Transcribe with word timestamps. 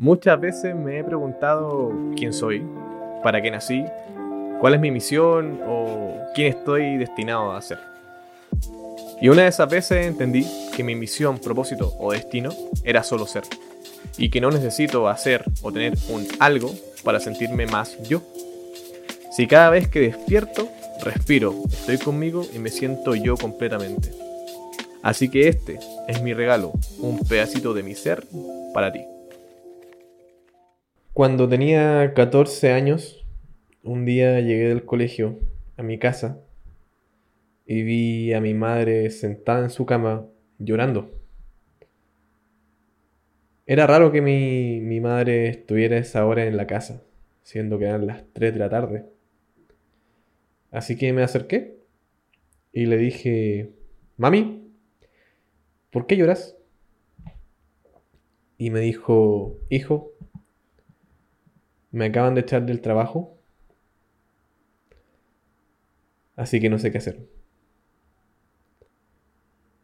Muchas 0.00 0.40
veces 0.40 0.76
me 0.76 1.00
he 1.00 1.02
preguntado 1.02 1.92
quién 2.14 2.32
soy, 2.32 2.62
para 3.24 3.42
qué 3.42 3.50
nací, 3.50 3.84
cuál 4.60 4.74
es 4.74 4.80
mi 4.80 4.92
misión 4.92 5.58
o 5.66 6.14
quién 6.36 6.56
estoy 6.56 6.98
destinado 6.98 7.50
a 7.50 7.60
ser. 7.60 7.80
Y 9.20 9.28
una 9.28 9.42
de 9.42 9.48
esas 9.48 9.68
veces 9.68 10.06
entendí 10.06 10.46
que 10.76 10.84
mi 10.84 10.94
misión, 10.94 11.38
propósito 11.38 11.96
o 11.98 12.12
destino 12.12 12.50
era 12.84 13.02
solo 13.02 13.26
ser. 13.26 13.42
Y 14.16 14.30
que 14.30 14.40
no 14.40 14.52
necesito 14.52 15.08
hacer 15.08 15.42
o 15.62 15.72
tener 15.72 15.94
un 16.10 16.28
algo 16.38 16.70
para 17.02 17.18
sentirme 17.18 17.66
más 17.66 18.00
yo. 18.04 18.22
Si 19.32 19.48
cada 19.48 19.68
vez 19.70 19.88
que 19.88 19.98
despierto, 19.98 20.68
respiro, 21.02 21.56
estoy 21.72 21.98
conmigo 21.98 22.46
y 22.54 22.60
me 22.60 22.70
siento 22.70 23.16
yo 23.16 23.36
completamente. 23.36 24.12
Así 25.02 25.28
que 25.28 25.48
este 25.48 25.80
es 26.06 26.22
mi 26.22 26.34
regalo, 26.34 26.70
un 27.00 27.18
pedacito 27.18 27.74
de 27.74 27.82
mi 27.82 27.96
ser 27.96 28.24
para 28.72 28.92
ti. 28.92 29.00
Cuando 31.18 31.48
tenía 31.48 32.14
14 32.14 32.70
años, 32.70 33.26
un 33.82 34.04
día 34.04 34.38
llegué 34.38 34.68
del 34.68 34.84
colegio 34.84 35.40
a 35.76 35.82
mi 35.82 35.98
casa 35.98 36.40
y 37.66 37.82
vi 37.82 38.32
a 38.34 38.40
mi 38.40 38.54
madre 38.54 39.10
sentada 39.10 39.64
en 39.64 39.70
su 39.70 39.84
cama 39.84 40.28
llorando. 40.60 41.10
Era 43.66 43.88
raro 43.88 44.12
que 44.12 44.22
mi, 44.22 44.78
mi 44.80 45.00
madre 45.00 45.48
estuviera 45.48 45.98
esa 45.98 46.24
hora 46.24 46.46
en 46.46 46.56
la 46.56 46.68
casa, 46.68 47.02
siendo 47.42 47.80
que 47.80 47.86
eran 47.86 48.06
las 48.06 48.22
3 48.32 48.52
de 48.52 48.58
la 48.60 48.70
tarde. 48.70 49.06
Así 50.70 50.96
que 50.96 51.12
me 51.12 51.24
acerqué 51.24 51.80
y 52.72 52.86
le 52.86 52.96
dije, 52.96 53.72
Mami, 54.18 54.70
¿por 55.90 56.06
qué 56.06 56.16
lloras? 56.16 56.56
Y 58.56 58.70
me 58.70 58.78
dijo, 58.78 59.58
Hijo, 59.68 60.12
me 61.90 62.06
acaban 62.06 62.34
de 62.34 62.42
echar 62.42 62.66
del 62.66 62.80
trabajo. 62.80 63.36
Así 66.36 66.60
que 66.60 66.68
no 66.68 66.78
sé 66.78 66.92
qué 66.92 66.98
hacer. 66.98 67.20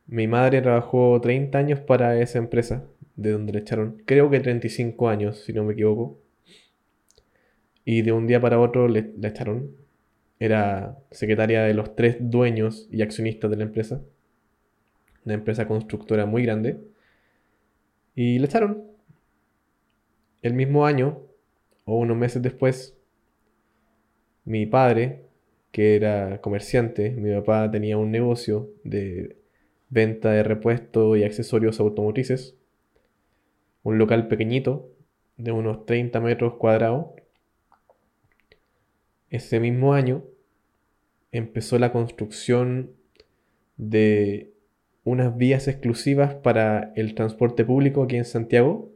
Mi 0.06 0.28
madre 0.28 0.60
trabajó 0.60 1.20
30 1.20 1.58
años 1.58 1.80
para 1.80 2.20
esa 2.20 2.38
empresa, 2.38 2.84
de 3.16 3.32
donde 3.32 3.52
le 3.52 3.60
echaron, 3.60 4.02
creo 4.06 4.30
que 4.30 4.40
35 4.40 5.08
años, 5.08 5.44
si 5.44 5.52
no 5.52 5.64
me 5.64 5.72
equivoco. 5.72 6.18
Y 7.84 8.02
de 8.02 8.12
un 8.12 8.26
día 8.26 8.40
para 8.40 8.60
otro 8.60 8.88
le 8.88 9.12
echaron. 9.22 9.70
Era 10.38 10.98
secretaria 11.10 11.62
de 11.62 11.74
los 11.74 11.96
tres 11.96 12.16
dueños 12.20 12.88
y 12.90 13.02
accionistas 13.02 13.50
de 13.50 13.56
la 13.56 13.64
empresa. 13.64 14.02
Una 15.24 15.34
empresa 15.34 15.66
constructora 15.66 16.26
muy 16.26 16.42
grande. 16.42 16.80
Y 18.14 18.38
le 18.38 18.46
echaron. 18.46 18.84
El 20.42 20.54
mismo 20.54 20.86
año 20.86 21.22
o 21.84 21.98
unos 21.98 22.16
meses 22.16 22.42
después, 22.42 22.96
mi 24.44 24.66
padre, 24.66 25.24
que 25.70 25.96
era 25.96 26.40
comerciante, 26.40 27.10
mi 27.10 27.32
papá 27.34 27.70
tenía 27.70 27.98
un 27.98 28.10
negocio 28.10 28.70
de 28.84 29.36
venta 29.90 30.30
de 30.30 30.42
repuestos 30.42 31.18
y 31.18 31.24
accesorios 31.24 31.80
automotrices, 31.80 32.56
un 33.82 33.98
local 33.98 34.28
pequeñito 34.28 34.90
de 35.36 35.52
unos 35.52 35.84
30 35.84 36.20
metros 36.20 36.54
cuadrados. 36.54 37.06
Ese 39.30 39.60
mismo 39.60 39.94
año 39.94 40.24
empezó 41.32 41.78
la 41.78 41.92
construcción 41.92 42.92
de 43.76 44.52
unas 45.02 45.36
vías 45.36 45.68
exclusivas 45.68 46.34
para 46.34 46.92
el 46.96 47.14
transporte 47.14 47.64
público 47.64 48.04
aquí 48.04 48.16
en 48.16 48.24
Santiago 48.24 48.93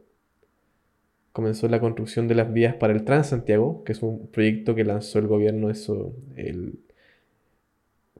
comenzó 1.39 1.69
la 1.69 1.79
construcción 1.79 2.27
de 2.27 2.35
las 2.35 2.51
vías 2.51 2.75
para 2.75 2.91
el 2.91 3.05
Transantiago, 3.05 3.85
que 3.85 3.93
es 3.93 4.03
un 4.03 4.27
proyecto 4.27 4.75
que 4.75 4.83
lanzó 4.83 5.19
el 5.19 5.27
gobierno 5.27 5.69
eso, 5.69 6.13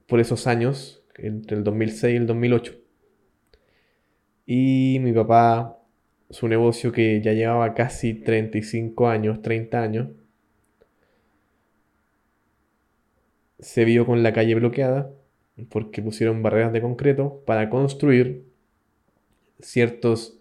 por 0.07 0.21
esos 0.21 0.47
años, 0.47 1.03
entre 1.17 1.57
el 1.57 1.65
2006 1.65 2.13
y 2.13 2.15
el 2.15 2.27
2008. 2.27 2.75
Y 4.45 4.99
mi 5.01 5.11
papá, 5.11 5.83
su 6.29 6.47
negocio 6.47 6.93
que 6.93 7.19
ya 7.21 7.33
llevaba 7.33 7.73
casi 7.73 8.13
35 8.13 9.09
años, 9.09 9.41
30 9.41 9.81
años, 9.81 10.07
se 13.59 13.83
vio 13.83 14.05
con 14.05 14.23
la 14.23 14.31
calle 14.31 14.55
bloqueada 14.55 15.11
porque 15.69 16.01
pusieron 16.01 16.41
barreras 16.41 16.71
de 16.71 16.79
concreto 16.79 17.43
para 17.45 17.69
construir 17.69 18.45
ciertos 19.59 20.39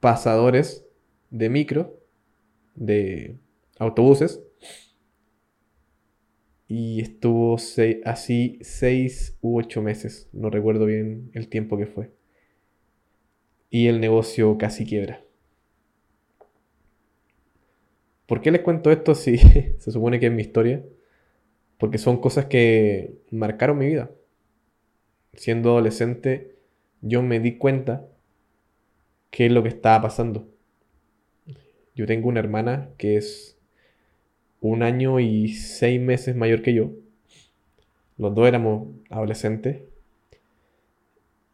pasadores 0.00 0.86
de 1.30 1.48
micro, 1.48 1.98
de 2.74 3.38
autobuses. 3.78 4.42
Y 6.68 7.00
estuvo 7.00 7.56
así 8.04 8.58
seis 8.62 9.36
u 9.40 9.58
ocho 9.58 9.82
meses, 9.82 10.28
no 10.32 10.50
recuerdo 10.50 10.86
bien 10.86 11.30
el 11.34 11.48
tiempo 11.48 11.76
que 11.76 11.86
fue. 11.86 12.12
Y 13.70 13.88
el 13.88 14.00
negocio 14.00 14.56
casi 14.58 14.86
quiebra. 14.86 15.24
¿Por 18.26 18.40
qué 18.40 18.52
les 18.52 18.60
cuento 18.60 18.92
esto 18.92 19.16
si 19.16 19.38
se 19.78 19.90
supone 19.90 20.20
que 20.20 20.26
es 20.26 20.32
mi 20.32 20.42
historia? 20.42 20.84
Porque 21.78 21.98
son 21.98 22.20
cosas 22.20 22.46
que 22.46 23.18
marcaron 23.32 23.78
mi 23.78 23.86
vida. 23.86 24.10
Siendo 25.34 25.70
adolescente, 25.70 26.54
yo 27.00 27.22
me 27.22 27.40
di 27.40 27.58
cuenta 27.58 28.06
qué 29.30 29.46
es 29.46 29.52
lo 29.52 29.62
que 29.64 29.70
estaba 29.70 30.02
pasando. 30.02 30.48
Yo 31.94 32.06
tengo 32.06 32.28
una 32.28 32.40
hermana 32.40 32.88
que 32.96 33.16
es 33.16 33.58
un 34.60 34.82
año 34.82 35.20
y 35.20 35.48
seis 35.48 36.00
meses 36.00 36.36
mayor 36.36 36.62
que 36.62 36.74
yo. 36.74 36.90
Los 38.18 38.34
dos 38.34 38.46
éramos 38.46 38.88
adolescentes. 39.08 39.82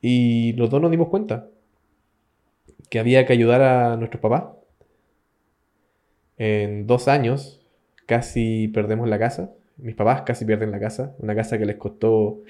Y 0.01 0.53
los 0.55 0.71
dos 0.71 0.81
nos 0.81 0.91
dimos 0.91 1.09
cuenta 1.09 1.49
que 2.91 2.99
había 2.99 3.27
que 3.27 3.33
ayudar 3.33 3.63
a 3.63 3.97
nuestro 3.97 4.21
papá. 4.21 4.57
En 6.39 6.87
dos 6.87 7.09
años 7.09 7.65
casi 8.07 8.69
perdemos 8.69 9.09
la 9.09 9.19
casa. 9.19 9.53
Mis 9.77 9.95
papás 9.95 10.23
casi 10.23 10.45
pierden 10.45 10.71
la 10.71 10.81
casa. 10.81 11.15
Una 11.19 11.35
casa 11.35 11.59
que 11.59 11.67
les 11.67 11.77
costó 11.77 12.43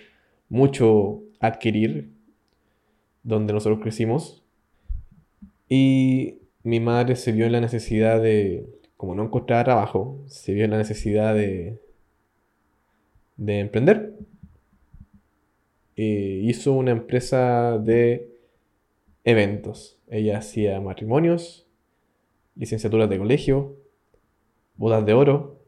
mucho 0.48 1.22
adquirir, 1.40 2.10
donde 3.22 3.52
nosotros 3.52 3.80
crecimos. 3.80 4.42
Y 5.68 6.38
mi 6.66 6.80
madre 6.80 7.14
se 7.14 7.30
vio 7.30 7.46
en 7.46 7.52
la 7.52 7.60
necesidad 7.60 8.20
de, 8.20 8.66
como 8.96 9.14
no 9.14 9.22
encontraba 9.22 9.62
trabajo, 9.62 10.20
se 10.26 10.52
vio 10.52 10.64
en 10.64 10.72
la 10.72 10.78
necesidad 10.78 11.32
de, 11.32 11.80
de 13.36 13.60
emprender. 13.60 14.14
E 15.94 16.40
hizo 16.42 16.72
una 16.72 16.90
empresa 16.90 17.78
de 17.78 18.28
eventos. 19.22 19.96
Ella 20.08 20.38
hacía 20.38 20.80
matrimonios, 20.80 21.68
licenciaturas 22.56 23.08
de 23.08 23.18
colegio, 23.18 23.76
bodas 24.74 25.06
de 25.06 25.12
oro, 25.12 25.60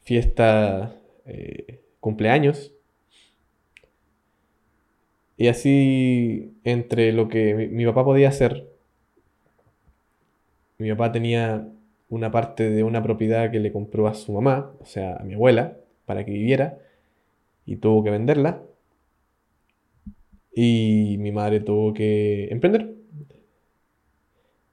fiesta, 0.00 0.98
eh, 1.26 1.82
cumpleaños. 2.00 2.72
Y 5.36 5.48
así, 5.48 6.54
entre 6.64 7.12
lo 7.12 7.28
que 7.28 7.68
mi 7.70 7.84
papá 7.84 8.02
podía 8.02 8.30
hacer 8.30 8.69
mi 10.80 10.90
papá 10.90 11.12
tenía 11.12 11.68
una 12.08 12.30
parte 12.30 12.70
de 12.70 12.82
una 12.82 13.02
propiedad 13.02 13.50
que 13.50 13.60
le 13.60 13.72
compró 13.72 14.08
a 14.08 14.14
su 14.14 14.32
mamá, 14.32 14.72
o 14.80 14.86
sea, 14.86 15.16
a 15.16 15.24
mi 15.24 15.34
abuela, 15.34 15.76
para 16.06 16.24
que 16.24 16.32
viviera, 16.32 16.78
y 17.66 17.76
tuvo 17.76 18.02
que 18.02 18.10
venderla. 18.10 18.62
Y 20.54 21.16
mi 21.18 21.32
madre 21.32 21.60
tuvo 21.60 21.94
que 21.94 22.48
emprender. 22.50 22.94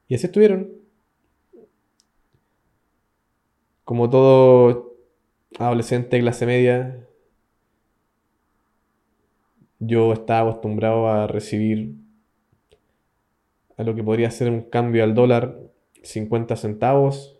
Y 0.08 0.14
así 0.14 0.26
estuvieron. 0.26 0.70
Como 3.84 4.10
todo 4.10 4.96
adolescente 5.58 6.16
de 6.16 6.22
clase 6.22 6.46
media, 6.46 7.06
yo 9.78 10.12
estaba 10.12 10.50
acostumbrado 10.50 11.08
a 11.08 11.26
recibir 11.26 11.94
a 13.76 13.84
lo 13.84 13.94
que 13.94 14.02
podría 14.02 14.30
ser 14.30 14.50
un 14.50 14.62
cambio 14.62 15.04
al 15.04 15.14
dólar 15.14 15.68
50 16.02 16.56
centavos, 16.56 17.38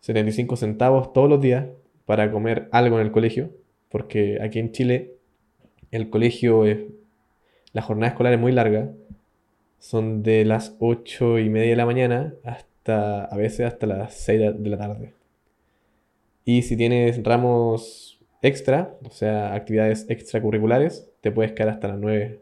75 0.00 0.56
centavos 0.56 1.12
todos 1.12 1.28
los 1.28 1.40
días 1.40 1.66
para 2.06 2.30
comer 2.30 2.68
algo 2.72 2.98
en 2.98 3.06
el 3.06 3.12
colegio, 3.12 3.50
porque 3.88 4.38
aquí 4.42 4.58
en 4.58 4.72
Chile 4.72 5.14
el 5.90 6.10
colegio 6.10 6.64
es, 6.64 6.78
la 7.72 7.82
jornada 7.82 8.12
escolar 8.12 8.32
es 8.32 8.40
muy 8.40 8.52
larga, 8.52 8.90
son 9.78 10.22
de 10.22 10.44
las 10.44 10.76
8 10.80 11.38
y 11.38 11.48
media 11.50 11.70
de 11.70 11.76
la 11.76 11.86
mañana 11.86 12.34
hasta 12.44 13.24
a 13.24 13.36
veces 13.36 13.66
hasta 13.66 13.86
las 13.86 14.14
6 14.14 14.54
de 14.58 14.70
la 14.70 14.78
tarde. 14.78 15.14
Y 16.44 16.62
si 16.62 16.76
tienes 16.76 17.22
ramos 17.22 18.18
extra, 18.42 18.96
o 19.04 19.10
sea, 19.10 19.54
actividades 19.54 20.06
extracurriculares, 20.08 21.10
te 21.20 21.30
puedes 21.30 21.52
quedar 21.52 21.70
hasta 21.70 21.88
las 21.88 21.98
9 21.98 22.40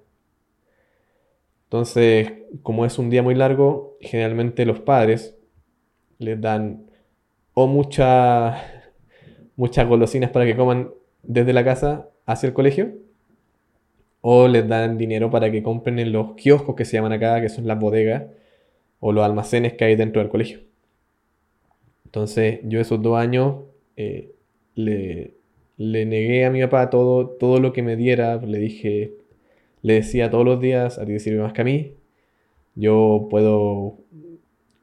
Entonces, 1.67 2.33
como 2.63 2.87
es 2.87 2.99
un 2.99 3.11
día 3.11 3.23
muy 3.23 3.35
largo, 3.35 3.97
generalmente 4.01 4.65
los 4.65 4.81
padres 4.81 5.37
les 6.19 6.41
dan 6.41 6.87
o 7.55 7.67
mucha, 7.67 8.63
muchas 9.57 9.89
golosinas 9.89 10.31
para 10.31 10.47
que 10.47 10.57
coman 10.57 10.91
desde 11.23 11.53
la 11.53 11.65
casa 11.65 12.09
hacia 12.25 12.47
el 12.47 12.53
colegio, 12.53 12.95
o 14.21 14.49
les 14.49 14.69
dan 14.69 14.99
dinero 14.99 15.31
para 15.31 15.51
que 15.51 15.63
compren 15.63 15.99
en 15.99 16.13
los 16.13 16.35
kioscos 16.35 16.77
que 16.77 16.85
se 16.85 16.97
llaman 16.97 17.13
acá, 17.13 17.41
que 17.41 17.49
son 17.49 17.67
las 17.67 17.79
bodegas, 17.79 18.25
o 19.01 19.13
los 19.13 19.25
almacenes 19.25 19.75
que 19.75 19.85
hay 19.85 19.97
dentro 19.97 20.21
del 20.23 20.31
colegio. 20.31 20.61
Entonces, 22.05 22.61
yo 22.65 22.81
esos 22.81 23.03
dos 23.03 23.19
años 23.19 23.65
eh, 23.97 24.33
le, 24.75 25.35
le 25.77 26.07
negué 26.07 26.45
a 26.45 26.51
mi 26.51 26.63
papá 26.63 26.91
todo, 26.91 27.29
todo 27.31 27.61
lo 27.61 27.73
que 27.73 27.83
me 27.83 27.97
diera, 27.97 28.37
le 28.37 28.59
dije, 28.59 29.15
le 29.87 29.95
decía 29.95 30.29
todos 30.29 30.45
los 30.45 30.61
días, 30.61 30.99
a 30.99 31.07
ti 31.07 31.13
te 31.13 31.21
sirve 31.21 31.41
más 31.41 31.53
que 31.53 31.61
a 31.61 31.65
mí, 31.65 31.95
yo 32.75 33.29
puedo 33.31 33.99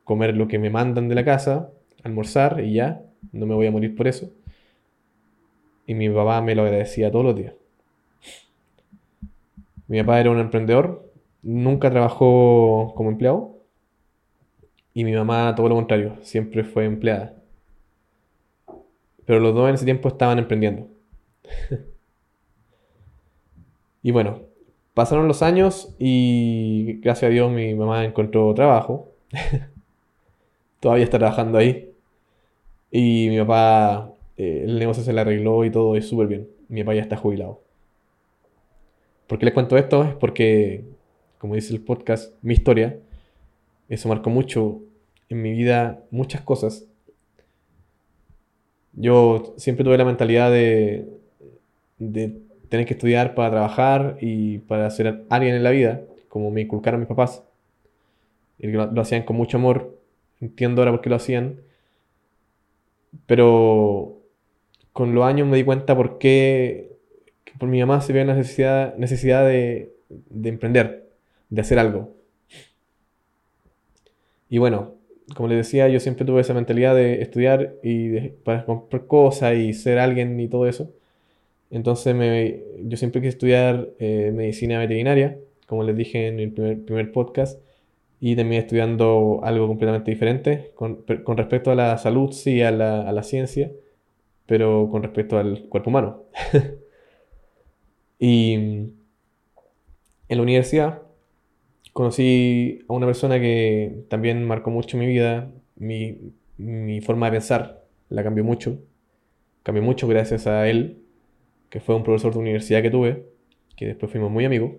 comer 0.05 0.37
lo 0.37 0.47
que 0.47 0.59
me 0.59 0.69
mandan 0.69 1.09
de 1.09 1.15
la 1.15 1.25
casa, 1.25 1.71
almorzar 2.03 2.63
y 2.63 2.75
ya, 2.75 3.03
no 3.33 3.45
me 3.45 3.53
voy 3.53 3.67
a 3.67 3.71
morir 3.71 3.97
por 3.97 4.07
eso. 4.07 4.31
Y 5.85 5.93
mi 5.93 6.09
papá 6.09 6.41
me 6.41 6.55
lo 6.55 6.61
agradecía 6.61 7.11
todos 7.11 7.25
los 7.25 7.35
días. 7.35 7.53
Mi 9.89 9.99
papá 9.99 10.21
era 10.21 10.31
un 10.31 10.39
emprendedor, 10.39 11.11
nunca 11.41 11.91
trabajó 11.91 12.93
como 12.95 13.09
empleado. 13.09 13.57
Y 14.93 15.03
mi 15.03 15.11
mamá, 15.11 15.53
todo 15.53 15.67
lo 15.67 15.75
contrario, 15.75 16.15
siempre 16.21 16.63
fue 16.63 16.85
empleada. 16.85 17.35
Pero 19.25 19.41
los 19.41 19.53
dos 19.53 19.67
en 19.67 19.75
ese 19.75 19.83
tiempo 19.83 20.07
estaban 20.07 20.39
emprendiendo. 20.39 20.87
y 24.01 24.11
bueno, 24.11 24.52
pasaron 24.93 25.27
los 25.27 25.41
años 25.41 25.95
y 25.99 26.99
gracias 27.01 27.29
a 27.29 27.33
Dios 27.33 27.51
mi 27.51 27.73
mamá 27.75 28.05
encontró 28.05 28.53
trabajo. 28.53 29.09
Todavía 30.79 31.05
está 31.05 31.17
trabajando 31.19 31.57
ahí. 31.57 31.91
Y 32.91 33.27
mi 33.29 33.39
papá, 33.39 34.11
eh, 34.37 34.63
el 34.65 34.79
negocio 34.79 35.03
se 35.03 35.13
le 35.13 35.21
arregló 35.21 35.65
y 35.65 35.71
todo 35.71 35.95
es 35.95 36.07
súper 36.07 36.27
bien. 36.27 36.47
Mi 36.69 36.83
papá 36.83 36.95
ya 36.95 37.01
está 37.01 37.17
jubilado. 37.17 37.61
¿Por 39.27 39.39
qué 39.39 39.45
les 39.45 39.53
cuento 39.53 39.77
esto? 39.77 40.03
Es 40.03 40.15
porque, 40.15 40.83
como 41.39 41.55
dice 41.55 41.73
el 41.73 41.81
podcast, 41.81 42.33
mi 42.43 42.53
historia, 42.53 42.99
eso 43.89 44.09
marcó 44.09 44.29
mucho 44.29 44.79
en 45.29 45.41
mi 45.41 45.53
vida 45.53 46.03
muchas 46.11 46.41
cosas 46.41 46.85
yo 48.93 49.53
siempre 49.57 49.83
tuve 49.83 49.97
la 49.97 50.05
mentalidad 50.05 50.51
de, 50.51 51.07
de 51.97 52.37
tener 52.73 52.87
que 52.87 52.95
estudiar 52.95 53.35
para 53.35 53.51
trabajar 53.51 54.17
y 54.19 54.57
para 54.57 54.89
ser 54.89 55.25
alguien 55.29 55.53
en 55.53 55.61
la 55.61 55.69
vida, 55.69 56.01
como 56.27 56.49
me 56.49 56.61
inculcaron 56.61 56.99
mis 56.99 57.07
papás. 57.07 57.43
Y 58.57 58.65
lo, 58.65 58.91
lo 58.91 58.99
hacían 58.99 59.21
con 59.21 59.35
mucho 59.35 59.57
amor. 59.57 59.95
Entiendo 60.41 60.81
ahora 60.81 60.91
por 60.91 61.01
qué 61.01 61.11
lo 61.11 61.17
hacían. 61.17 61.61
Pero 63.27 64.23
con 64.91 65.13
los 65.13 65.23
años 65.23 65.47
me 65.47 65.55
di 65.55 65.63
cuenta 65.63 65.95
por 65.95 66.17
qué 66.17 66.97
que 67.43 67.53
por 67.59 67.69
mi 67.69 67.79
mamá 67.79 68.01
se 68.01 68.11
veía 68.11 68.25
la 68.25 68.33
necesidad, 68.33 68.95
necesidad 68.97 69.45
de, 69.45 69.93
de 70.09 70.49
emprender, 70.49 71.11
de 71.51 71.61
hacer 71.61 71.77
algo. 71.77 72.15
Y 74.49 74.57
bueno, 74.57 74.95
como 75.35 75.47
les 75.47 75.59
decía, 75.59 75.89
yo 75.89 75.99
siempre 75.99 76.25
tuve 76.25 76.41
esa 76.41 76.55
mentalidad 76.55 76.95
de 76.95 77.21
estudiar 77.21 77.75
y 77.83 78.29
para 78.29 78.65
comprar 78.65 79.05
cosas 79.05 79.57
y 79.57 79.73
ser 79.73 79.99
alguien 79.99 80.39
y 80.39 80.47
todo 80.47 80.65
eso. 80.67 80.91
Entonces 81.73 82.13
me, 82.13 82.61
yo 82.83 82.97
siempre 82.97 83.19
quise 83.19 83.29
estudiar 83.29 83.89
eh, 83.97 84.31
medicina 84.31 84.77
veterinaria, 84.77 85.39
como 85.65 85.83
les 85.83 85.97
dije 85.97 86.27
en 86.27 86.39
el 86.39 86.53
primer, 86.53 87.11
podcast, 87.11 87.59
y 88.19 88.35
también 88.35 88.61
estudiando 88.61 89.39
algo 89.43 89.67
completamente 89.67 90.11
diferente 90.11 90.71
con, 90.75 91.03
respecto 91.35 91.71
a 91.71 91.75
la 91.75 91.97
salud, 91.97 92.31
sí, 92.31 92.61
a 92.61 92.69
la, 92.69 93.01
a 93.01 93.11
la 93.11 93.23
ciencia, 93.23 93.71
pero 94.45 94.87
con 94.91 95.01
respecto 95.01 95.39
al 95.39 95.63
cuerpo 95.63 95.89
humano. 95.89 96.25
y 98.19 98.53
en 98.53 98.93
la 100.29 100.41
universidad 100.43 101.01
conocí 101.91 102.85
a 102.87 102.93
una 102.93 103.07
persona 103.07 103.39
que 103.39 104.05
también 104.09 104.43
marcó 104.45 104.69
mucho 104.69 104.95
mi 104.95 105.07
vida, 105.07 105.51
mi, 105.75 106.19
mi 106.57 107.01
forma 107.01 107.25
de 107.27 107.31
pensar 107.31 107.83
la 108.09 108.23
cambió 108.23 108.43
mucho. 108.43 108.77
Cambió 109.63 109.81
mucho 109.81 110.07
gracias 110.07 110.45
a 110.45 110.69
él, 110.69 111.02
que 111.73 111.79
fue 111.79 111.95
un 111.95 112.03
profesor 112.03 112.31
de 112.31 112.37
universidad 112.37 112.83
que 112.83 112.91
tuve, 112.91 113.25
que 113.75 113.87
después 113.87 114.11
fuimos 114.11 114.29
muy 114.29 114.45
amigos. 114.45 114.73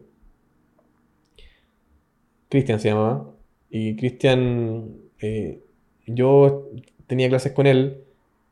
Cristian 2.48 2.78
se 2.78 2.90
llamaba. 2.90 3.34
Y 3.68 3.96
Cristian, 3.96 4.94
eh, 5.20 5.58
yo 6.06 6.70
tenía 7.08 7.28
clases 7.28 7.50
con 7.50 7.66
él 7.66 8.04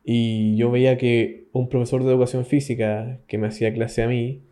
y 0.03 0.57
yo 0.57 0.73
veía 0.73 0.99
que 0.99 1.47
un 1.53 1.69
profesor 1.69 2.03
de 2.03 2.11
educación 2.11 2.45
física 2.45 3.21
que 3.29 3.39
me 3.39 3.47
hacía 3.47 3.73
clase 3.73 4.03
a 4.03 4.09
mí, 4.09 4.43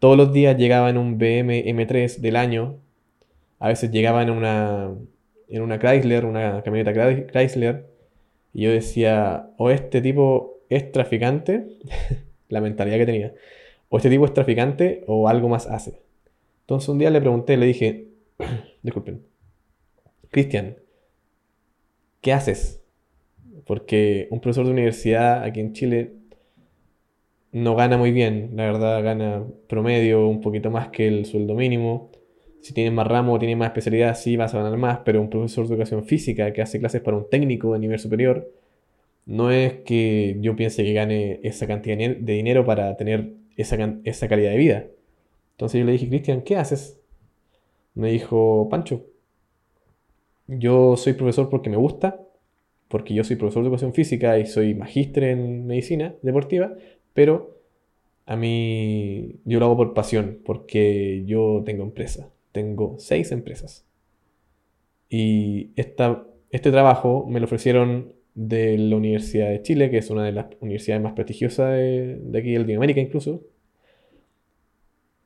todos 0.00 0.16
los 0.16 0.32
días 0.32 0.56
llegaba 0.58 0.90
en 0.90 0.98
un 0.98 1.16
BM 1.16 1.64
M3 1.64 2.16
del 2.16 2.34
año 2.34 2.80
a 3.60 3.68
veces 3.68 3.92
llegaba 3.92 4.20
en 4.20 4.30
una, 4.30 4.90
en 5.48 5.62
una 5.62 5.78
Chrysler, 5.78 6.24
una 6.24 6.60
camioneta 6.64 6.92
Chrysler, 6.92 7.86
y 8.52 8.62
yo 8.62 8.72
decía, 8.72 9.50
o 9.58 9.70
este 9.70 10.00
tipo 10.00 10.58
es 10.68 10.90
traficante, 10.90 11.68
la 12.48 12.60
mentalidad 12.60 12.98
que 12.98 13.06
tenía, 13.06 13.34
o 13.88 13.96
este 13.96 14.10
tipo 14.10 14.24
es 14.24 14.34
traficante 14.34 15.04
o 15.06 15.28
algo 15.28 15.48
más 15.48 15.66
hace. 15.66 16.02
Entonces 16.60 16.88
un 16.88 16.98
día 16.98 17.10
le 17.10 17.20
pregunté, 17.20 17.56
le 17.56 17.66
dije, 17.66 18.08
disculpen, 18.82 19.22
Cristian, 20.30 20.76
¿qué 22.20 22.32
haces? 22.32 22.82
Porque 23.66 24.28
un 24.30 24.40
profesor 24.40 24.66
de 24.66 24.72
universidad 24.72 25.42
aquí 25.42 25.60
en 25.60 25.72
Chile 25.72 26.12
no 27.52 27.74
gana 27.76 27.96
muy 27.96 28.12
bien, 28.12 28.52
la 28.54 28.64
verdad 28.64 29.02
gana 29.02 29.44
promedio 29.68 30.28
un 30.28 30.40
poquito 30.40 30.70
más 30.70 30.88
que 30.88 31.08
el 31.08 31.24
sueldo 31.24 31.54
mínimo 31.54 32.10
si 32.60 32.74
tienes 32.74 32.92
más 32.92 33.06
ramo 33.06 33.38
tienes 33.38 33.56
más 33.56 33.68
especialidad, 33.68 34.14
sí 34.16 34.36
vas 34.36 34.54
a 34.54 34.58
ganar 34.62 34.78
más, 34.78 34.98
pero 35.04 35.20
un 35.20 35.30
profesor 35.30 35.66
de 35.66 35.74
educación 35.74 36.04
física 36.04 36.52
que 36.52 36.62
hace 36.62 36.78
clases 36.78 37.00
para 37.00 37.16
un 37.16 37.28
técnico 37.28 37.72
de 37.72 37.78
nivel 37.78 37.98
superior, 37.98 38.50
no 39.28 39.52
es 39.52 39.74
que 39.84 40.36
yo 40.40 40.56
piense 40.56 40.82
que 40.82 40.92
gane 40.92 41.38
esa 41.44 41.68
cantidad 41.68 41.96
de 41.96 42.32
dinero 42.32 42.64
para 42.64 42.96
tener 42.96 43.34
esa, 43.56 43.76
esa 44.02 44.28
calidad 44.28 44.50
de 44.50 44.56
vida. 44.56 44.86
Entonces 45.52 45.78
yo 45.80 45.86
le 45.86 45.92
dije, 45.92 46.08
Cristian, 46.08 46.42
¿qué 46.42 46.56
haces? 46.56 47.00
Me 47.94 48.10
dijo, 48.10 48.68
Pancho, 48.68 49.06
yo 50.48 50.96
soy 50.96 51.12
profesor 51.12 51.48
porque 51.48 51.70
me 51.70 51.76
gusta, 51.76 52.20
porque 52.88 53.14
yo 53.14 53.22
soy 53.22 53.36
profesor 53.36 53.62
de 53.62 53.68
educación 53.68 53.94
física 53.94 54.38
y 54.38 54.46
soy 54.46 54.74
magíster 54.74 55.24
en 55.24 55.66
medicina 55.66 56.16
deportiva, 56.22 56.74
pero 57.14 57.60
a 58.26 58.34
mí 58.36 59.36
yo 59.44 59.60
lo 59.60 59.66
hago 59.66 59.76
por 59.76 59.94
pasión, 59.94 60.40
porque 60.44 61.22
yo 61.26 61.62
tengo 61.64 61.84
empresa 61.84 62.32
tengo 62.52 62.96
seis 62.98 63.32
empresas. 63.32 63.86
Y 65.08 65.70
esta, 65.76 66.26
este 66.50 66.70
trabajo 66.70 67.26
me 67.28 67.40
lo 67.40 67.46
ofrecieron 67.46 68.12
de 68.38 68.78
la 68.78 68.94
Universidad 68.94 69.50
de 69.50 69.62
Chile, 69.62 69.90
que 69.90 69.98
es 69.98 70.10
una 70.10 70.24
de 70.24 70.30
las 70.30 70.46
universidades 70.60 71.02
más 71.02 71.14
prestigiosas 71.14 71.72
de, 71.72 72.38
aquí, 72.38 72.52
de 72.52 72.60
Latinoamérica 72.60 73.00
incluso. 73.00 73.42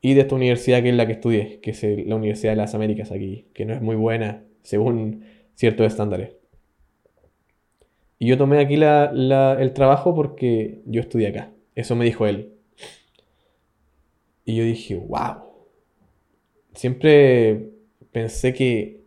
Y 0.01 0.15
de 0.15 0.21
esta 0.21 0.33
universidad 0.33 0.81
que 0.81 0.89
es 0.89 0.95
la 0.95 1.05
que 1.05 1.13
estudié, 1.13 1.59
que 1.61 1.71
es 1.71 1.83
la 1.83 2.15
Universidad 2.15 2.53
de 2.53 2.55
las 2.57 2.73
Américas 2.73 3.11
aquí, 3.11 3.45
que 3.53 3.65
no 3.65 3.75
es 3.75 3.81
muy 3.83 3.95
buena 3.95 4.43
según 4.63 5.25
ciertos 5.53 5.85
estándares. 5.85 6.31
Y 8.17 8.25
yo 8.25 8.37
tomé 8.37 8.59
aquí 8.59 8.73
el 8.73 9.73
trabajo 9.73 10.15
porque 10.15 10.81
yo 10.87 11.01
estudié 11.01 11.27
acá. 11.27 11.51
Eso 11.75 11.95
me 11.95 12.05
dijo 12.05 12.25
él. 12.25 12.53
Y 14.43 14.55
yo 14.55 14.63
dije, 14.63 14.95
wow, 14.95 15.35
siempre 16.73 17.69
pensé 18.11 18.55
que 18.55 19.03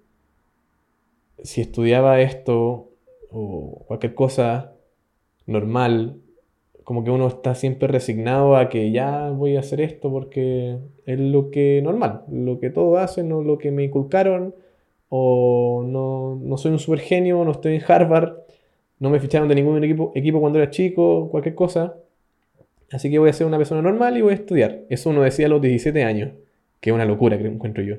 si 1.42 1.60
estudiaba 1.60 2.20
esto 2.20 2.92
o 3.30 3.84
cualquier 3.86 4.14
cosa 4.14 4.74
normal, 5.46 6.16
como 6.84 7.02
que 7.04 7.10
uno 7.10 7.26
está 7.26 7.54
siempre 7.54 7.88
resignado 7.88 8.56
a 8.56 8.68
que 8.68 8.92
ya 8.92 9.30
voy 9.30 9.56
a 9.56 9.60
hacer 9.60 9.80
esto 9.80 10.10
porque 10.10 10.78
es 11.04 11.18
lo 11.18 11.50
que 11.50 11.80
normal, 11.82 12.22
lo 12.30 12.60
que 12.60 12.70
todos 12.70 12.98
hacen 12.98 13.32
o 13.32 13.42
lo 13.42 13.58
que 13.58 13.70
me 13.70 13.84
inculcaron, 13.84 14.54
o 15.08 15.84
no, 15.86 16.38
no 16.40 16.56
soy 16.56 16.72
un 16.72 16.78
super 16.78 17.00
genio, 17.00 17.44
no 17.44 17.52
estoy 17.52 17.76
en 17.76 17.82
Harvard, 17.86 18.38
no 18.98 19.10
me 19.10 19.20
ficharon 19.20 19.48
de 19.48 19.54
ningún 19.54 19.82
equipo, 19.82 20.12
equipo 20.14 20.40
cuando 20.40 20.58
era 20.58 20.70
chico, 20.70 21.28
cualquier 21.30 21.54
cosa. 21.54 21.96
Así 22.90 23.10
que 23.10 23.18
voy 23.18 23.30
a 23.30 23.32
ser 23.32 23.46
una 23.46 23.58
persona 23.58 23.82
normal 23.82 24.16
y 24.16 24.22
voy 24.22 24.32
a 24.32 24.36
estudiar. 24.36 24.82
Eso 24.88 25.10
uno 25.10 25.22
decía 25.22 25.46
a 25.46 25.48
los 25.48 25.60
17 25.60 26.02
años 26.04 26.30
que 26.80 26.90
es 26.90 26.94
una 26.94 27.04
locura 27.04 27.36
que 27.36 27.46
encuentro 27.46 27.82
yo. 27.82 27.96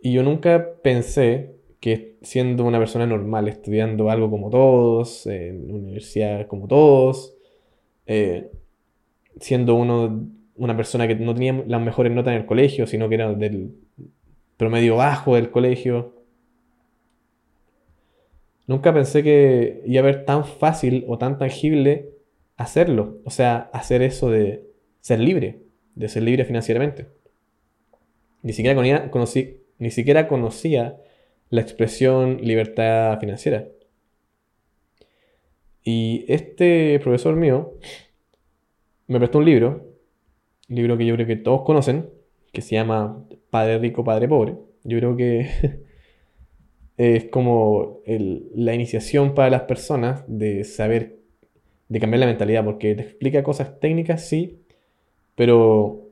Y 0.00 0.12
yo 0.12 0.22
nunca 0.22 0.74
pensé 0.82 1.54
que 1.78 2.09
siendo 2.22 2.64
una 2.64 2.78
persona 2.78 3.06
normal, 3.06 3.48
estudiando 3.48 4.10
algo 4.10 4.30
como 4.30 4.50
todos, 4.50 5.26
en 5.26 5.72
universidad 5.72 6.46
como 6.46 6.68
todos, 6.68 7.34
eh, 8.06 8.50
siendo 9.38 9.74
uno 9.74 10.28
una 10.60 10.76
persona 10.76 11.08
que 11.08 11.14
no 11.14 11.32
tenía 11.32 11.64
las 11.66 11.80
mejores 11.80 12.12
notas 12.12 12.32
en 12.32 12.40
el 12.40 12.46
colegio, 12.46 12.86
sino 12.86 13.08
que 13.08 13.14
era 13.14 13.32
del 13.32 13.74
promedio 14.58 14.96
bajo 14.96 15.34
del 15.34 15.50
colegio. 15.50 16.14
Nunca 18.66 18.92
pensé 18.92 19.22
que 19.22 19.82
iba 19.86 20.00
a 20.00 20.04
ver 20.04 20.26
tan 20.26 20.44
fácil 20.44 21.04
o 21.08 21.16
tan 21.16 21.38
tangible 21.38 22.10
hacerlo. 22.58 23.20
O 23.24 23.30
sea, 23.30 23.70
hacer 23.72 24.02
eso 24.02 24.30
de 24.30 24.66
ser 25.00 25.18
libre, 25.18 25.62
de 25.94 26.08
ser 26.10 26.24
libre 26.24 26.44
financieramente. 26.44 27.06
Ni 28.42 28.52
siquiera 28.52 28.78
ni 29.78 29.90
siquiera 29.90 30.28
conocía 30.28 31.00
la 31.50 31.60
expresión 31.60 32.38
libertad 32.42 33.18
financiera. 33.20 33.68
Y 35.82 36.24
este 36.28 36.98
profesor 37.00 37.36
mío 37.36 37.74
me 39.08 39.18
prestó 39.18 39.38
un 39.38 39.44
libro, 39.44 39.86
un 40.68 40.76
libro 40.76 40.96
que 40.96 41.06
yo 41.06 41.14
creo 41.14 41.26
que 41.26 41.36
todos 41.36 41.62
conocen, 41.62 42.08
que 42.52 42.62
se 42.62 42.76
llama 42.76 43.24
Padre 43.50 43.78
Rico, 43.78 44.04
Padre 44.04 44.28
Pobre. 44.28 44.56
Yo 44.84 44.98
creo 44.98 45.16
que 45.16 45.48
es 46.96 47.24
como 47.24 48.00
la 48.06 48.74
iniciación 48.74 49.34
para 49.34 49.50
las 49.50 49.62
personas 49.62 50.22
de 50.28 50.64
saber, 50.64 51.18
de 51.88 52.00
cambiar 52.00 52.20
la 52.20 52.26
mentalidad, 52.26 52.64
porque 52.64 52.94
te 52.94 53.02
explica 53.02 53.42
cosas 53.42 53.80
técnicas, 53.80 54.28
sí, 54.28 54.60
pero 55.34 56.08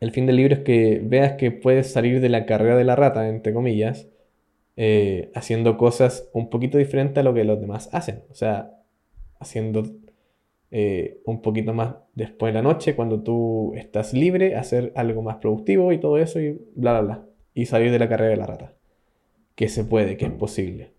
el 0.00 0.12
fin 0.12 0.26
del 0.26 0.36
libro 0.36 0.54
es 0.54 0.60
que 0.60 1.00
veas 1.04 1.34
que 1.34 1.50
puedes 1.50 1.92
salir 1.92 2.20
de 2.20 2.28
la 2.28 2.46
carrera 2.46 2.76
de 2.76 2.84
la 2.84 2.96
rata, 2.96 3.28
entre 3.28 3.52
comillas, 3.52 4.08
eh, 4.76 5.30
haciendo 5.34 5.76
cosas 5.76 6.30
un 6.32 6.48
poquito 6.50 6.78
diferentes 6.78 7.18
a 7.18 7.22
lo 7.22 7.34
que 7.34 7.44
los 7.44 7.60
demás 7.60 7.88
hacen. 7.92 8.22
O 8.30 8.34
sea, 8.34 8.78
haciendo 9.38 9.84
eh, 10.70 11.20
un 11.26 11.42
poquito 11.42 11.74
más 11.74 11.96
después 12.14 12.52
de 12.52 12.60
la 12.60 12.62
noche, 12.62 12.96
cuando 12.96 13.22
tú 13.22 13.74
estás 13.76 14.14
libre, 14.14 14.56
hacer 14.56 14.92
algo 14.96 15.22
más 15.22 15.36
productivo 15.36 15.92
y 15.92 15.98
todo 15.98 16.18
eso 16.18 16.40
y 16.40 16.58
bla, 16.74 16.92
bla, 16.92 17.00
bla. 17.00 17.26
Y 17.54 17.66
salir 17.66 17.90
de 17.90 17.98
la 17.98 18.08
carrera 18.08 18.30
de 18.30 18.36
la 18.38 18.46
rata. 18.46 18.74
Que 19.54 19.68
se 19.68 19.84
puede, 19.84 20.16
que 20.16 20.24
es 20.24 20.32
posible. 20.32 20.94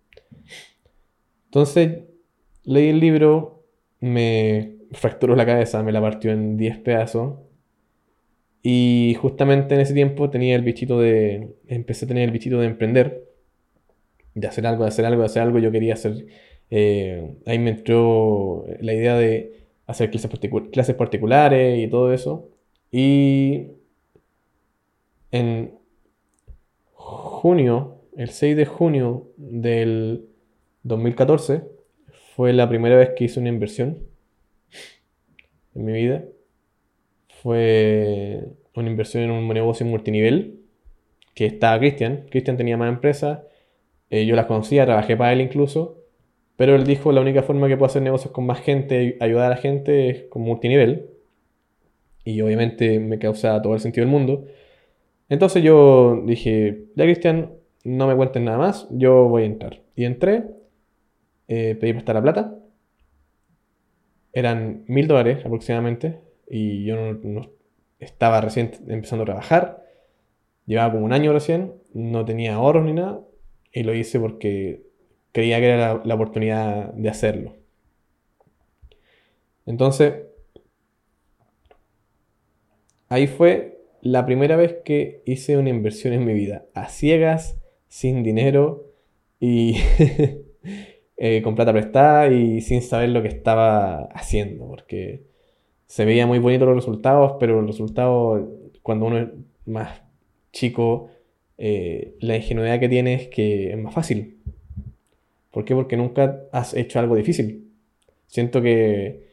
Entonces, 1.46 2.04
leí 2.62 2.88
el 2.88 3.00
libro, 3.00 3.64
me 4.00 4.76
fracturó 4.92 5.34
la 5.36 5.46
cabeza, 5.46 5.82
me 5.82 5.92
la 5.92 6.00
partió 6.00 6.30
en 6.30 6.56
10 6.56 6.78
pedazos. 6.78 7.38
Y 8.62 9.16
justamente 9.20 9.74
en 9.74 9.80
ese 9.80 9.92
tiempo 9.94 10.30
tenía 10.30 10.56
el 10.56 10.62
bichito 10.62 10.98
de. 11.00 11.56
Empecé 11.66 12.04
a 12.04 12.08
tener 12.08 12.24
el 12.24 12.30
bichito 12.30 12.60
de 12.60 12.66
emprender, 12.66 13.24
de 14.34 14.46
hacer 14.48 14.66
algo, 14.66 14.84
de 14.84 14.88
hacer 14.88 15.04
algo, 15.04 15.20
de 15.22 15.26
hacer 15.26 15.42
algo. 15.42 15.58
Yo 15.58 15.70
quería 15.70 15.94
hacer 15.94 16.26
eh, 16.70 17.36
ahí 17.46 17.58
me 17.58 17.70
entró 17.70 18.66
la 18.80 18.94
idea 18.94 19.16
de 19.16 19.64
hacer 19.86 20.10
clases, 20.10 20.30
clases 20.72 20.94
particulares 20.96 21.78
y 21.78 21.88
todo 21.88 22.12
eso. 22.12 22.48
Y 22.90 23.68
en 25.30 25.74
junio, 26.92 28.00
el 28.16 28.30
6 28.30 28.56
de 28.56 28.66
junio 28.66 29.28
del 29.36 30.26
2014, 30.84 31.62
fue 32.34 32.52
la 32.52 32.68
primera 32.68 32.96
vez 32.96 33.10
que 33.16 33.24
hice 33.24 33.40
una 33.40 33.48
inversión 33.50 33.98
en 35.74 35.84
mi 35.84 35.92
vida. 35.92 36.24
Fue 37.42 38.44
una 38.74 38.88
inversión 38.90 39.22
en 39.24 39.30
un 39.30 39.46
negocio 39.48 39.84
multinivel 39.86 40.60
que 41.34 41.46
estaba 41.46 41.78
Cristian. 41.78 42.26
Cristian 42.30 42.56
tenía 42.56 42.76
más 42.76 42.88
empresas, 42.88 43.40
eh, 44.10 44.26
yo 44.26 44.36
las 44.36 44.46
conocía, 44.46 44.84
trabajé 44.84 45.16
para 45.16 45.32
él 45.32 45.40
incluso. 45.40 45.98
Pero 46.56 46.76
él 46.76 46.84
dijo, 46.84 47.12
la 47.12 47.20
única 47.20 47.42
forma 47.42 47.68
que 47.68 47.76
puedo 47.76 47.86
hacer 47.86 48.02
negocios 48.02 48.32
con 48.32 48.46
más 48.46 48.60
gente, 48.60 49.16
ayudar 49.20 49.46
a 49.46 49.50
la 49.50 49.56
gente, 49.56 50.10
es 50.10 50.22
con 50.24 50.42
multinivel. 50.42 51.10
Y 52.24 52.40
obviamente 52.40 53.00
me 53.00 53.18
causa 53.18 53.60
todo 53.60 53.74
el 53.74 53.80
sentido 53.80 54.04
del 54.06 54.12
mundo. 54.12 54.46
Entonces 55.28 55.62
yo 55.62 56.22
dije, 56.26 56.86
ya 56.94 57.04
Cristian, 57.04 57.52
no 57.84 58.06
me 58.06 58.16
cuenten 58.16 58.44
nada 58.44 58.58
más, 58.58 58.88
yo 58.90 59.28
voy 59.28 59.42
a 59.42 59.46
entrar. 59.46 59.82
Y 59.96 60.04
entré, 60.04 60.44
eh, 61.48 61.76
pedí 61.80 61.92
prestar 61.92 62.16
la 62.16 62.22
plata. 62.22 62.58
Eran 64.32 64.84
mil 64.86 65.06
dólares 65.06 65.44
aproximadamente. 65.44 66.20
Y 66.48 66.84
yo 66.84 66.96
no, 66.96 67.50
estaba 67.98 68.40
recién 68.40 68.72
empezando 68.88 69.22
a 69.22 69.26
trabajar. 69.26 69.84
Llevaba 70.66 70.92
como 70.92 71.04
un 71.04 71.12
año 71.12 71.32
recién, 71.32 71.74
no 71.92 72.24
tenía 72.24 72.54
ahorros 72.54 72.84
ni 72.84 72.92
nada. 72.92 73.20
Y 73.74 73.82
lo 73.82 73.92
hice 73.92 74.20
porque 74.20 74.86
creía 75.32 75.58
que 75.58 75.66
era 75.66 76.00
la, 76.04 76.14
oportunidad 76.14 76.94
de 76.94 77.08
hacerlo. 77.08 77.56
Entonces, 79.66 80.14
ahí 83.08 83.26
fue 83.26 83.84
la 84.00 84.24
primera 84.26 84.56
vez 84.56 84.76
que 84.84 85.22
hice 85.26 85.58
una 85.58 85.70
inversión 85.70 86.14
en 86.14 86.24
mi 86.24 86.34
vida, 86.34 86.66
a 86.72 86.88
ciegas, 86.88 87.58
sin 87.88 88.22
dinero 88.22 88.92
y 89.40 89.76
eh, 91.16 91.42
con 91.42 91.56
plata 91.56 91.72
prestada 91.72 92.28
y 92.28 92.60
sin 92.60 92.80
saber 92.80 93.08
lo 93.08 93.22
que 93.22 93.28
estaba 93.28 94.04
haciendo, 94.14 94.68
porque 94.68 95.24
se 95.88 96.04
veía 96.04 96.28
muy 96.28 96.38
bonito 96.38 96.64
los 96.64 96.76
resultados, 96.76 97.36
pero 97.40 97.60
los 97.60 97.66
resultados, 97.66 98.48
cuando 98.82 99.06
uno 99.06 99.18
es 99.18 99.28
más 99.66 100.02
chico, 100.52 101.08
eh, 101.58 102.16
la 102.20 102.36
ingenuidad 102.36 102.80
que 102.80 102.88
tiene 102.88 103.14
es 103.14 103.28
que 103.28 103.70
es 103.70 103.78
más 103.78 103.94
fácil. 103.94 104.38
¿Por 105.50 105.64
qué? 105.64 105.74
Porque 105.74 105.96
nunca 105.96 106.42
has 106.52 106.74
hecho 106.74 106.98
algo 106.98 107.16
difícil. 107.16 107.70
Siento 108.26 108.60
que 108.60 109.24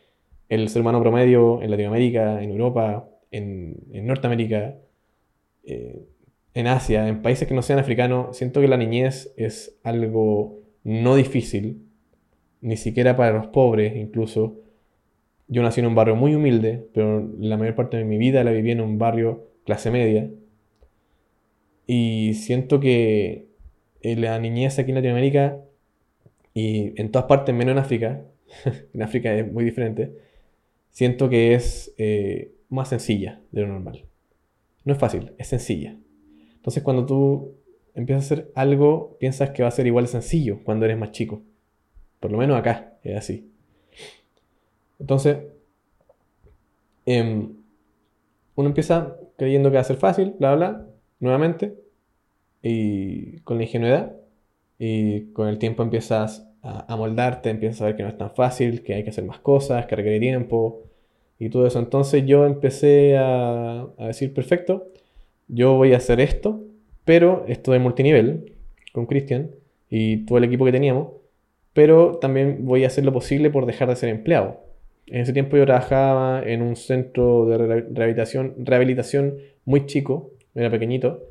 el 0.49 0.69
ser 0.69 0.81
humano 0.81 1.01
promedio 1.01 1.61
en 1.61 1.71
Latinoamérica, 1.71 2.43
en 2.43 2.51
Europa, 2.51 3.09
en, 3.31 4.05
Norteamérica, 4.05 4.75
eh, 5.63 6.05
en 6.53 6.67
Asia, 6.67 7.07
en 7.07 7.21
países 7.21 7.47
que 7.47 7.53
no 7.53 7.61
sean 7.61 7.79
africanos, 7.79 8.37
siento 8.37 8.61
que 8.61 8.67
la 8.67 8.77
niñez 8.77 9.33
es 9.37 9.79
algo 9.83 10.59
no 10.83 11.15
difícil, 11.15 11.87
ni 12.61 12.77
siquiera 12.77 13.15
para 13.15 13.31
los 13.31 13.47
pobres 13.47 13.95
incluso. 13.95 14.59
Yo 15.47 15.63
nací 15.63 15.79
en 15.79 15.87
un 15.87 15.95
barrio 15.95 16.15
muy 16.15 16.35
humilde, 16.35 16.87
pero 16.93 17.27
la 17.39 17.57
mayor 17.57 17.75
parte 17.75 17.97
de 17.97 18.05
mi 18.05 18.17
vida 18.17 18.43
la 18.43 18.51
viví 18.51 18.71
en 18.71 18.81
un 18.81 18.97
barrio 18.97 19.47
clase 19.65 19.91
media. 19.91 20.29
Y 21.87 22.33
siento 22.35 22.79
que 22.79 23.45
la 24.01 24.39
niñez 24.39 24.79
aquí 24.79 24.91
en 24.91 24.95
Latinoamérica 24.95 25.59
y 26.53 26.99
en 26.99 27.11
todas 27.11 27.27
partes, 27.27 27.53
menos 27.55 27.73
en 27.73 27.79
África, 27.79 28.21
en 28.93 29.01
África 29.01 29.33
es 29.33 29.51
muy 29.51 29.63
diferente, 29.63 30.13
siento 30.89 31.29
que 31.29 31.53
es 31.53 31.93
eh, 31.97 32.53
más 32.69 32.89
sencilla 32.89 33.39
de 33.51 33.61
lo 33.61 33.67
normal. 33.67 34.05
No 34.83 34.93
es 34.93 34.99
fácil, 34.99 35.33
es 35.37 35.47
sencilla. 35.47 35.95
Entonces 36.55 36.83
cuando 36.83 37.05
tú 37.05 37.55
empiezas 37.95 38.23
a 38.23 38.33
hacer 38.33 38.51
algo, 38.55 39.17
piensas 39.19 39.51
que 39.51 39.63
va 39.63 39.69
a 39.69 39.71
ser 39.71 39.87
igual 39.87 40.07
sencillo 40.07 40.59
cuando 40.63 40.85
eres 40.85 40.97
más 40.97 41.11
chico. 41.11 41.41
Por 42.19 42.31
lo 42.31 42.37
menos 42.37 42.57
acá 42.57 42.97
es 43.03 43.17
así. 43.17 43.51
Entonces, 44.99 45.37
em, 47.05 47.55
uno 48.55 48.69
empieza 48.69 49.17
creyendo 49.37 49.69
que 49.69 49.75
va 49.75 49.81
a 49.81 49.85
ser 49.85 49.97
fácil, 49.97 50.35
bla, 50.37 50.55
bla, 50.55 50.87
nuevamente, 51.21 51.75
y 52.61 53.39
con 53.39 53.57
la 53.57 53.63
ingenuidad, 53.63 54.17
y 54.77 55.31
con 55.31 55.47
el 55.47 55.57
tiempo 55.59 55.83
empiezas 55.83 56.47
a, 56.63 56.95
moldarte, 56.95 57.49
empiezas 57.49 57.81
a 57.81 57.85
ver 57.85 57.95
que 57.95 58.03
no 58.03 58.09
es 58.09 58.17
tan 58.17 58.31
fácil, 58.31 58.83
que 58.83 58.93
hay 58.93 59.03
que 59.03 59.09
hacer 59.09 59.23
más 59.23 59.39
cosas, 59.39 59.85
que 59.85 59.95
requiere 59.95 60.19
tiempo 60.19 60.83
y 61.39 61.49
todo 61.49 61.65
eso. 61.65 61.79
Entonces 61.79 62.25
yo 62.25 62.45
empecé 62.45 63.17
a, 63.17 63.87
decir, 63.99 64.33
perfecto, 64.33 64.87
yo 65.47 65.75
voy 65.75 65.93
a 65.93 65.97
hacer 65.97 66.19
esto, 66.19 66.61
pero 67.05 67.45
esto 67.47 67.71
de 67.71 67.79
multinivel 67.79 68.53
con 68.93 69.05
Cristian 69.05 69.51
y 69.89 70.25
todo 70.25 70.37
el 70.37 70.43
equipo 70.43 70.65
que 70.65 70.71
teníamos, 70.71 71.09
pero 71.73 72.17
también 72.17 72.65
voy 72.65 72.83
a 72.83 72.87
hacer 72.87 73.05
lo 73.05 73.13
posible 73.13 73.49
por 73.49 73.65
dejar 73.65 73.89
de 73.89 73.95
ser 73.95 74.09
empleado. 74.09 74.61
En 75.07 75.21
ese 75.21 75.33
tiempo 75.33 75.57
yo 75.57 75.65
trabajaba 75.65 76.43
en 76.43 76.61
un 76.61 76.75
centro 76.75 77.45
de 77.45 77.85
rehabilitación 77.89 79.37
muy 79.65 79.85
chico, 79.85 80.31
era 80.55 80.69
pequeñito. 80.69 81.23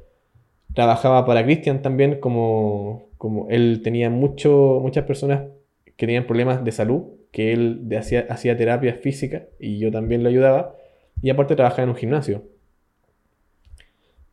Trabajaba 0.75 1.27
para 1.27 1.45
Cristian 1.45 1.83
también 1.83 2.21
como, 2.21 3.09
como 3.19 3.49
él 3.51 3.81
tenía 3.83 4.11
mucho, 4.11 4.79
muchas 4.83 5.05
personas 5.05 5.43
que 5.85 6.07
tenían 6.07 6.27
problemas 6.27 6.65
de 6.65 6.73
salud, 6.73 7.05
que 7.33 7.53
él 7.53 7.89
hacía, 7.99 8.27
hacía 8.29 8.57
terapia 8.57 8.95
física 8.95 9.47
y 9.59 9.79
yo 9.79 9.91
también 9.91 10.23
lo 10.23 10.29
ayudaba, 10.29 10.75
y 11.23 11.31
aparte 11.31 11.57
trabajaba 11.57 11.85
en 11.85 11.89
un 11.91 11.97
gimnasio. 11.97 12.45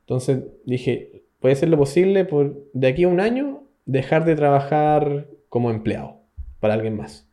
Entonces 0.01 0.43
dije, 0.65 1.23
puede 1.39 1.55
ser 1.55 1.69
lo 1.69 1.77
posible 1.77 2.23
por 2.23 2.63
de 2.73 2.87
aquí 2.87 3.03
a 3.03 3.09
un 3.09 3.19
año 3.19 3.63
dejar 3.85 4.25
de 4.25 4.35
trabajar 4.35 5.27
como 5.49 5.71
empleado 5.71 6.21
para 6.59 6.75
alguien 6.75 6.95
más. 6.95 7.27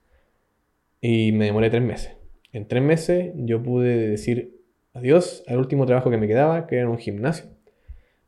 Y 1.01 1.33
me 1.33 1.45
demoré 1.47 1.71
tres 1.71 1.83
meses. 1.83 2.17
En 2.53 2.67
tres 2.67 2.83
meses 2.83 3.33
yo 3.37 3.63
pude 3.63 4.09
decir 4.09 4.54
adiós 4.95 5.45
al 5.47 5.59
último 5.59 5.85
trabajo 5.87 6.11
que 6.11 6.17
me 6.17 6.27
quedaba, 6.27 6.67
que 6.67 6.77
era 6.77 6.89
un 6.89 6.99
gimnasio. 6.99 7.47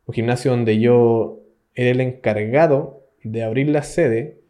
Un 0.05 0.15
gimnasio 0.15 0.51
donde 0.51 0.79
yo 0.79 1.41
era 1.75 1.91
el 1.91 2.01
encargado 2.01 3.07
de 3.23 3.43
abrir 3.43 3.69
la 3.69 3.83
sede, 3.83 4.41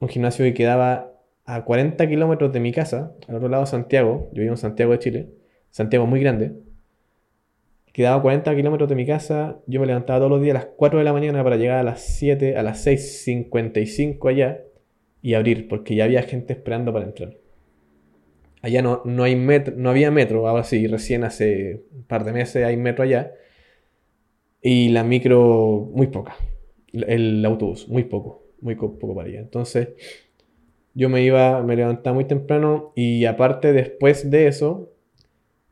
un 0.00 0.08
gimnasio 0.08 0.44
que 0.44 0.54
quedaba 0.54 1.12
a 1.44 1.64
40 1.64 2.06
kilómetros 2.08 2.52
de 2.52 2.60
mi 2.60 2.72
casa, 2.72 3.14
al 3.28 3.36
otro 3.36 3.48
lado 3.48 3.64
de 3.64 3.70
Santiago, 3.70 4.28
yo 4.32 4.40
vivo 4.40 4.52
en 4.52 4.58
Santiago 4.58 4.92
de 4.92 4.98
Chile, 4.98 5.30
Santiago 5.70 6.06
muy 6.06 6.20
grande, 6.20 6.52
quedaba 7.92 8.20
40 8.20 8.54
kilómetros 8.54 8.88
de 8.88 8.94
mi 8.94 9.06
casa, 9.06 9.58
yo 9.66 9.80
me 9.80 9.86
levantaba 9.86 10.18
todos 10.18 10.30
los 10.30 10.42
días 10.42 10.56
a 10.56 10.58
las 10.60 10.68
4 10.76 10.98
de 10.98 11.04
la 11.04 11.12
mañana 11.12 11.42
para 11.42 11.56
llegar 11.56 11.78
a 11.78 11.82
las 11.82 12.00
7, 12.00 12.56
a 12.56 12.62
las 12.62 12.86
6.55 12.86 14.28
allá 14.28 14.60
y 15.22 15.34
abrir, 15.34 15.66
porque 15.68 15.94
ya 15.94 16.04
había 16.04 16.22
gente 16.22 16.52
esperando 16.52 16.92
para 16.92 17.06
entrar. 17.06 17.36
Allá 18.62 18.82
no, 18.82 19.02
no, 19.04 19.22
hay 19.22 19.36
metro, 19.36 19.74
no 19.76 19.90
había 19.90 20.10
metro, 20.10 20.48
ahora 20.48 20.64
sí, 20.64 20.86
recién 20.86 21.24
hace 21.24 21.84
un 21.92 22.04
par 22.04 22.24
de 22.24 22.32
meses 22.32 22.64
hay 22.64 22.76
metro 22.76 23.04
allá. 23.04 23.32
Y 24.60 24.88
la 24.88 25.04
micro, 25.04 25.90
muy 25.92 26.08
poca. 26.08 26.36
El 26.92 27.44
autobús, 27.44 27.88
muy 27.88 28.04
poco, 28.04 28.44
muy 28.60 28.74
poco 28.74 29.14
para 29.14 29.28
allá. 29.28 29.40
Entonces, 29.40 29.88
yo 30.94 31.08
me 31.10 31.22
iba, 31.22 31.62
me 31.62 31.76
levantaba 31.76 32.14
muy 32.14 32.24
temprano 32.24 32.92
y 32.96 33.26
aparte 33.26 33.72
después 33.74 34.30
de 34.30 34.46
eso, 34.46 34.92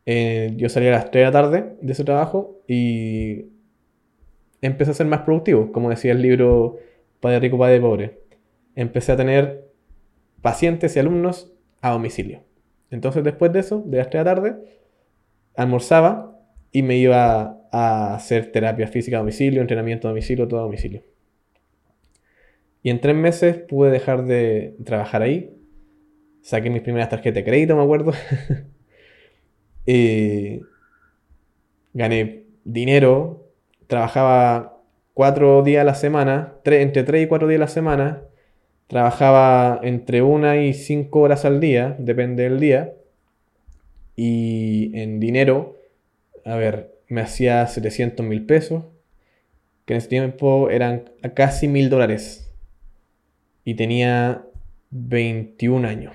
eh, 0.06 0.52
yo 0.56 0.68
salía 0.68 0.90
a 0.90 0.98
las 0.98 1.10
3 1.10 1.22
de 1.22 1.24
la 1.24 1.32
tarde 1.32 1.76
de 1.80 1.92
ese 1.92 2.04
trabajo 2.04 2.60
y 2.68 3.46
empecé 4.60 4.90
a 4.90 4.94
ser 4.94 5.06
más 5.06 5.22
productivo, 5.22 5.72
como 5.72 5.88
decía 5.90 6.12
el 6.12 6.20
libro 6.20 6.76
Padre 7.20 7.40
Rico, 7.40 7.58
Padre 7.58 7.80
Pobre. 7.80 8.20
Empecé 8.74 9.12
a 9.12 9.16
tener 9.16 9.70
pacientes 10.42 10.94
y 10.94 10.98
alumnos 10.98 11.52
a 11.80 11.92
domicilio. 11.92 12.42
Entonces 12.94 13.24
después 13.24 13.52
de 13.52 13.58
eso, 13.58 13.82
de 13.84 13.98
las 13.98 14.08
3 14.08 14.24
de 14.24 14.30
la 14.30 14.34
tarde, 14.34 14.56
almorzaba 15.56 16.38
y 16.70 16.82
me 16.82 16.96
iba 16.96 17.58
a 17.72 18.14
hacer 18.14 18.52
terapia 18.52 18.86
física 18.86 19.16
a 19.16 19.20
domicilio, 19.20 19.60
entrenamiento 19.60 20.06
a 20.06 20.12
domicilio, 20.12 20.46
todo 20.46 20.60
a 20.60 20.62
domicilio. 20.62 21.02
Y 22.82 22.90
en 22.90 23.00
tres 23.00 23.16
meses 23.16 23.56
pude 23.56 23.90
dejar 23.90 24.26
de 24.26 24.76
trabajar 24.84 25.22
ahí. 25.22 25.56
Saqué 26.42 26.70
mis 26.70 26.82
primeras 26.82 27.08
tarjetas 27.08 27.36
de 27.36 27.44
crédito, 27.44 27.76
me 27.76 27.82
acuerdo. 27.82 28.12
Gané 31.94 32.44
dinero. 32.64 33.48
Trabajaba 33.86 34.82
cuatro 35.14 35.62
días 35.62 35.80
a 35.80 35.84
la 35.84 35.94
semana, 35.94 36.54
entre 36.64 37.02
tres 37.02 37.24
y 37.24 37.26
cuatro 37.26 37.48
días 37.48 37.58
a 37.58 37.64
la 37.64 37.68
semana. 37.68 38.22
Trabajaba 38.86 39.80
entre 39.82 40.22
una 40.22 40.62
y 40.62 40.74
cinco 40.74 41.20
horas 41.20 41.44
al 41.44 41.60
día, 41.60 41.96
depende 41.98 42.44
del 42.44 42.60
día. 42.60 42.94
Y 44.16 44.92
en 44.98 45.20
dinero, 45.20 45.76
a 46.44 46.56
ver, 46.56 46.94
me 47.08 47.20
hacía 47.20 47.66
700 47.66 48.24
mil 48.24 48.46
pesos, 48.46 48.84
que 49.84 49.94
en 49.94 49.98
ese 49.98 50.08
tiempo 50.08 50.70
eran 50.70 51.10
casi 51.34 51.68
mil 51.68 51.90
dólares 51.90 52.52
y 53.64 53.74
tenía 53.74 54.44
21 54.90 55.88
años. 55.88 56.14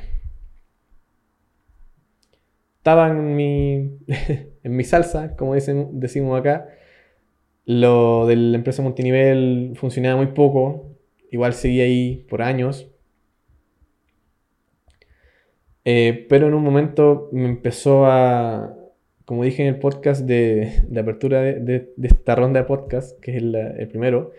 Estaba 2.77 3.09
en 3.09 3.35
mi, 3.35 3.97
en 4.63 4.75
mi 4.75 4.83
salsa, 4.83 5.35
como 5.35 5.55
dicen, 5.55 5.99
decimos 5.99 6.39
acá. 6.39 6.69
Lo 7.65 8.25
de 8.25 8.35
la 8.35 8.57
empresa 8.57 8.81
multinivel 8.81 9.73
funcionaba 9.75 10.15
muy 10.17 10.33
poco. 10.33 10.88
Igual 11.31 11.53
seguía 11.53 11.83
ahí 11.83 12.25
por 12.29 12.41
años. 12.41 12.88
Eh, 15.86 16.25
pero 16.29 16.48
en 16.48 16.53
un 16.53 16.63
momento 16.63 17.29
me 17.31 17.45
empezó 17.45 18.05
a, 18.05 18.75
como 19.25 19.43
dije 19.43 19.62
en 19.62 19.69
el 19.69 19.79
podcast 19.79 20.21
de, 20.25 20.83
de 20.88 21.00
apertura 21.00 21.41
de, 21.41 21.93
esta 22.03 22.36
ronda 22.36 22.59
de 22.59 22.65
podcast, 22.65 23.19
que 23.19 23.31
es 23.31 23.38
el, 23.38 23.88
primero, 23.89 24.31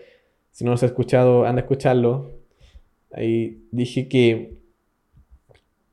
si 0.51 0.63
no 0.63 0.71
lo 0.71 0.75
has 0.75 0.83
escuchado, 0.83 1.45
anda 1.45 1.61
a 1.61 1.63
escucharlo, 1.63 2.39
Ahí 3.13 3.65
dije 3.71 4.07
que 4.07 4.53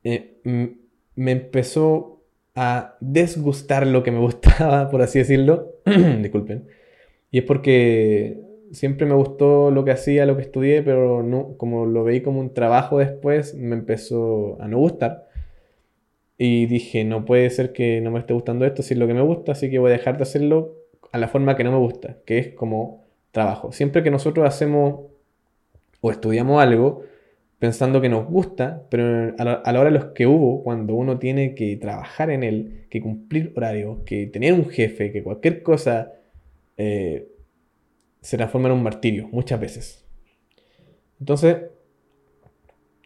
eh, 0.04 0.36
me 1.16 1.32
empezó 1.32 2.22
a 2.54 2.96
desgustar 3.00 3.86
lo 3.86 4.02
que 4.02 4.12
me 4.12 4.20
gustaba, 4.20 4.90
por 4.90 5.02
así 5.02 5.18
decirlo. 5.18 5.74
Disculpen. 6.20 6.68
Y 7.30 7.38
es 7.38 7.44
porque 7.44 8.40
siempre 8.72 9.06
me 9.06 9.14
gustó 9.14 9.70
lo 9.70 9.84
que 9.84 9.92
hacía, 9.92 10.26
lo 10.26 10.36
que 10.36 10.42
estudié, 10.42 10.82
pero 10.82 11.22
no, 11.22 11.56
como 11.56 11.86
lo 11.86 12.04
veí 12.04 12.20
como 12.20 12.40
un 12.40 12.54
trabajo 12.54 12.98
después, 12.98 13.54
me 13.54 13.74
empezó 13.76 14.60
a 14.60 14.68
no 14.68 14.78
gustar. 14.78 15.28
Y 16.36 16.66
dije, 16.66 17.04
no 17.04 17.24
puede 17.24 17.50
ser 17.50 17.72
que 17.72 18.00
no 18.00 18.10
me 18.10 18.20
esté 18.20 18.32
gustando 18.32 18.64
esto 18.64 18.82
si 18.82 18.94
es 18.94 19.00
lo 19.00 19.06
que 19.06 19.14
me 19.14 19.22
gusta, 19.22 19.52
así 19.52 19.70
que 19.70 19.78
voy 19.78 19.90
a 19.90 19.94
dejar 19.94 20.16
de 20.16 20.22
hacerlo 20.22 20.76
a 21.12 21.18
la 21.18 21.28
forma 21.28 21.56
que 21.56 21.64
no 21.64 21.72
me 21.72 21.78
gusta, 21.78 22.18
que 22.24 22.38
es 22.38 22.48
como 22.54 23.04
trabajo. 23.32 23.72
Siempre 23.72 24.02
que 24.02 24.10
nosotros 24.10 24.46
hacemos 24.46 25.06
o 26.00 26.10
estudiamos 26.10 26.62
algo 26.62 27.02
pensando 27.58 28.00
que 28.00 28.08
nos 28.08 28.26
gusta, 28.26 28.86
pero 28.88 29.34
a 29.36 29.44
la, 29.44 29.80
hora 29.80 29.86
de 29.86 29.90
los 29.90 30.04
que 30.06 30.26
hubo, 30.26 30.62
cuando 30.62 30.94
uno 30.94 31.18
tiene 31.18 31.54
que 31.54 31.76
trabajar 31.76 32.30
en 32.30 32.44
él, 32.44 32.86
que 32.88 33.00
cumplir 33.00 33.52
horarios, 33.56 33.98
que 34.06 34.26
tener 34.26 34.52
un 34.52 34.68
jefe, 34.68 35.10
que 35.10 35.24
cualquier 35.24 35.62
cosa 35.64 36.12
eh, 36.76 37.26
se 38.20 38.36
transforma 38.36 38.68
en 38.68 38.74
un 38.74 38.82
martirio, 38.82 39.28
muchas 39.32 39.60
veces. 39.60 40.06
Entonces, 41.20 41.56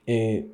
eh, 0.07 0.49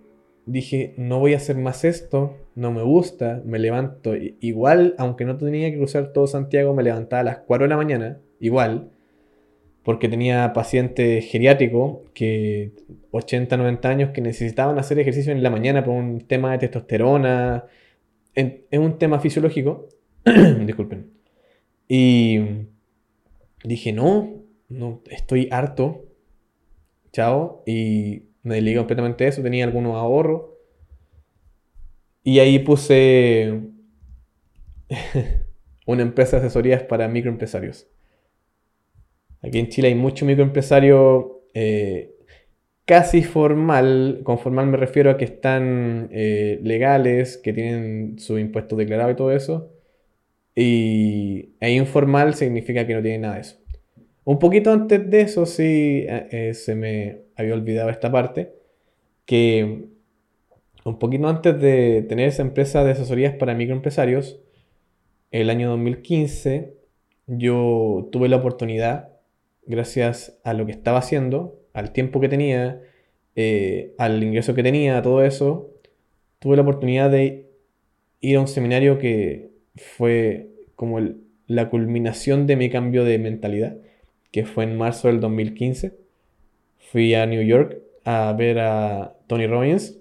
dije, 0.46 0.94
no 0.96 1.18
voy 1.18 1.34
a 1.34 1.38
hacer 1.38 1.56
más 1.56 1.84
esto, 1.84 2.36
no 2.54 2.72
me 2.72 2.82
gusta, 2.82 3.42
me 3.44 3.58
levanto. 3.58 4.14
Igual, 4.16 4.94
aunque 4.98 5.24
no 5.24 5.36
tenía 5.36 5.70
que 5.70 5.78
cruzar 5.78 6.12
todo 6.12 6.26
Santiago, 6.26 6.74
me 6.74 6.82
levantaba 6.82 7.20
a 7.20 7.24
las 7.24 7.38
4 7.38 7.64
de 7.64 7.68
la 7.68 7.76
mañana, 7.76 8.20
igual 8.40 8.90
porque 9.88 10.10
tenía 10.10 10.52
pacientes 10.52 11.24
geriátricos 11.30 12.00
que 12.12 12.72
80, 13.10 13.56
90 13.56 13.88
años 13.88 14.10
que 14.10 14.20
necesitaban 14.20 14.78
hacer 14.78 14.98
ejercicio 14.98 15.32
en 15.32 15.42
la 15.42 15.48
mañana 15.48 15.82
por 15.82 15.94
un 15.94 16.20
tema 16.20 16.52
de 16.52 16.58
testosterona. 16.58 17.64
Es 18.34 18.78
un 18.78 18.98
tema 18.98 19.18
fisiológico. 19.18 19.88
Disculpen. 20.66 21.10
Y 21.88 22.38
dije, 23.64 23.94
no, 23.94 24.42
no, 24.68 25.02
estoy 25.10 25.48
harto. 25.50 26.04
Chao. 27.12 27.62
Y 27.66 28.24
me 28.42 28.56
dediqué 28.56 28.78
completamente 28.78 29.24
a 29.24 29.28
eso. 29.28 29.42
Tenía 29.42 29.64
algunos 29.64 29.96
ahorros. 29.96 30.50
Y 32.22 32.40
ahí 32.40 32.58
puse 32.58 33.62
una 35.86 36.02
empresa 36.02 36.38
de 36.38 36.46
asesorías 36.46 36.82
para 36.82 37.08
microempresarios. 37.08 37.88
Aquí 39.42 39.58
en 39.58 39.68
Chile 39.68 39.88
hay 39.88 39.94
mucho 39.94 40.26
microempresario 40.26 41.42
eh, 41.54 42.14
casi 42.84 43.22
formal. 43.22 44.20
Con 44.24 44.38
formal 44.38 44.66
me 44.66 44.76
refiero 44.76 45.10
a 45.10 45.16
que 45.16 45.24
están 45.24 46.08
eh, 46.12 46.60
legales, 46.62 47.38
que 47.38 47.52
tienen 47.52 48.18
su 48.18 48.38
impuesto 48.38 48.76
declarado 48.76 49.10
y 49.10 49.16
todo 49.16 49.32
eso. 49.32 49.72
Y 50.54 51.54
e 51.60 51.72
informal 51.72 52.34
significa 52.34 52.86
que 52.86 52.94
no 52.94 53.02
tienen 53.02 53.22
nada 53.22 53.36
de 53.36 53.40
eso. 53.42 53.58
Un 54.28 54.38
poquito 54.38 54.72
antes 54.72 55.08
de 55.08 55.22
eso, 55.22 55.46
sí, 55.46 56.04
eh, 56.06 56.52
se 56.52 56.74
me 56.74 57.22
había 57.34 57.54
olvidado 57.54 57.88
esta 57.88 58.12
parte, 58.12 58.52
que 59.24 59.86
un 60.84 60.98
poquito 60.98 61.28
antes 61.28 61.58
de 61.58 62.04
tener 62.06 62.28
esa 62.28 62.42
empresa 62.42 62.84
de 62.84 62.90
asesorías 62.90 63.34
para 63.36 63.54
microempresarios, 63.54 64.38
el 65.30 65.48
año 65.48 65.70
2015, 65.70 66.74
yo 67.26 68.10
tuve 68.12 68.28
la 68.28 68.36
oportunidad 68.36 69.14
gracias 69.64 70.38
a 70.44 70.52
lo 70.52 70.66
que 70.66 70.72
estaba 70.72 70.98
haciendo, 70.98 71.62
al 71.72 71.94
tiempo 71.94 72.20
que 72.20 72.28
tenía, 72.28 72.82
eh, 73.34 73.94
al 73.96 74.22
ingreso 74.22 74.54
que 74.54 74.62
tenía, 74.62 75.00
todo 75.00 75.24
eso, 75.24 75.70
tuve 76.38 76.56
la 76.56 76.62
oportunidad 76.64 77.10
de 77.10 77.48
ir 78.20 78.36
a 78.36 78.40
un 78.40 78.48
seminario 78.48 78.98
que 78.98 79.52
fue 79.74 80.50
como 80.76 81.00
la 81.46 81.70
culminación 81.70 82.46
de 82.46 82.56
mi 82.56 82.68
cambio 82.68 83.04
de 83.04 83.18
mentalidad, 83.18 83.78
que 84.30 84.44
fue 84.44 84.64
en 84.64 84.76
marzo 84.76 85.08
del 85.08 85.20
2015. 85.20 85.96
Fui 86.78 87.14
a 87.14 87.26
New 87.26 87.42
York 87.42 87.78
a 88.04 88.32
ver 88.32 88.58
a 88.60 89.16
Tony 89.26 89.46
Robbins 89.46 89.98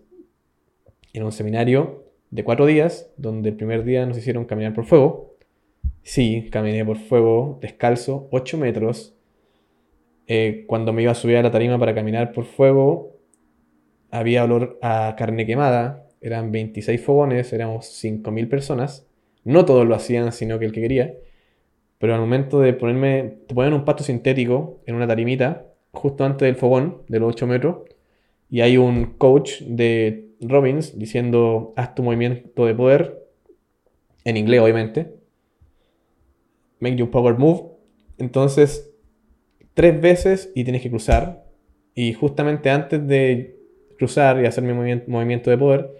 en 1.13 1.23
un 1.23 1.31
seminario 1.31 2.05
de 2.29 2.43
cuatro 2.43 2.65
días, 2.65 3.11
donde 3.17 3.49
el 3.49 3.55
primer 3.55 3.83
día 3.83 4.05
nos 4.05 4.17
hicieron 4.17 4.45
caminar 4.45 4.73
por 4.73 4.85
fuego. 4.85 5.35
Sí, 6.03 6.47
caminé 6.51 6.85
por 6.85 6.97
fuego, 6.97 7.57
descalzo, 7.61 8.27
8 8.31 8.57
metros, 8.57 9.17
eh, 10.27 10.65
cuando 10.67 10.91
me 10.91 11.01
iba 11.01 11.13
a 11.13 11.15
subir 11.15 11.37
a 11.37 11.41
la 11.41 11.51
tarima 11.51 11.79
para 11.79 11.95
caminar 11.95 12.33
por 12.33 12.45
fuego, 12.45 13.17
había 14.11 14.43
olor 14.43 14.77
a 14.81 15.15
carne 15.17 15.45
quemada. 15.45 16.05
Eran 16.21 16.51
26 16.51 17.01
fogones, 17.01 17.53
éramos 17.53 17.85
5.000 17.85 18.49
personas. 18.49 19.07
No 19.43 19.65
todos 19.65 19.87
lo 19.87 19.95
hacían, 19.95 20.31
sino 20.33 20.59
que 20.59 20.65
el 20.65 20.73
que 20.73 20.81
quería. 20.81 21.13
Pero 21.99 22.13
al 22.13 22.19
momento 22.19 22.59
de 22.59 22.73
ponerme, 22.73 23.39
te 23.47 23.55
ponen 23.55 23.73
un 23.73 23.85
pasto 23.85 24.03
sintético 24.03 24.81
en 24.85 24.95
una 24.95 25.07
tarimita, 25.07 25.65
justo 25.91 26.25
antes 26.25 26.45
del 26.45 26.55
fogón, 26.55 27.01
de 27.07 27.19
los 27.19 27.29
8 27.29 27.47
metros, 27.47 27.77
y 28.49 28.61
hay 28.61 28.77
un 28.77 29.17
coach 29.17 29.61
de 29.61 30.29
Robbins 30.41 30.97
diciendo, 30.97 31.73
haz 31.75 31.95
tu 31.95 32.03
movimiento 32.03 32.65
de 32.65 32.75
poder, 32.75 33.27
en 34.23 34.37
inglés 34.37 34.61
obviamente, 34.61 35.15
make 36.79 36.95
your 36.95 37.09
power 37.09 37.37
move. 37.37 37.71
Entonces 38.17 38.93
tres 39.73 40.01
veces 40.01 40.51
y 40.55 40.63
tienes 40.63 40.81
que 40.81 40.89
cruzar. 40.89 41.45
Y 41.93 42.13
justamente 42.13 42.71
antes 42.71 43.07
de 43.07 43.59
cruzar 43.97 44.41
y 44.41 44.47
hacer 44.47 44.63
mi 44.63 44.73
movimiento, 44.73 45.51
de 45.51 45.57
poder, 45.57 45.91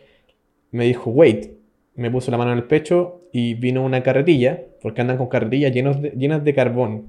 me 0.71 0.86
dijo, 0.86 1.12
wait. 1.12 1.57
Me 1.93 2.12
puso 2.12 2.29
la 2.31 2.38
mano 2.38 2.51
en 2.51 2.57
el 2.57 2.63
pecho 2.65 3.16
y 3.32 3.54
vino 3.56 3.84
una 3.84 4.04
carretilla, 4.04 4.63
porque 4.82 5.02
andan 5.02 5.18
con 5.18 5.28
carretillas 5.28 5.74
llenas 5.74 6.44
de 6.44 6.54
carbón. 6.54 7.08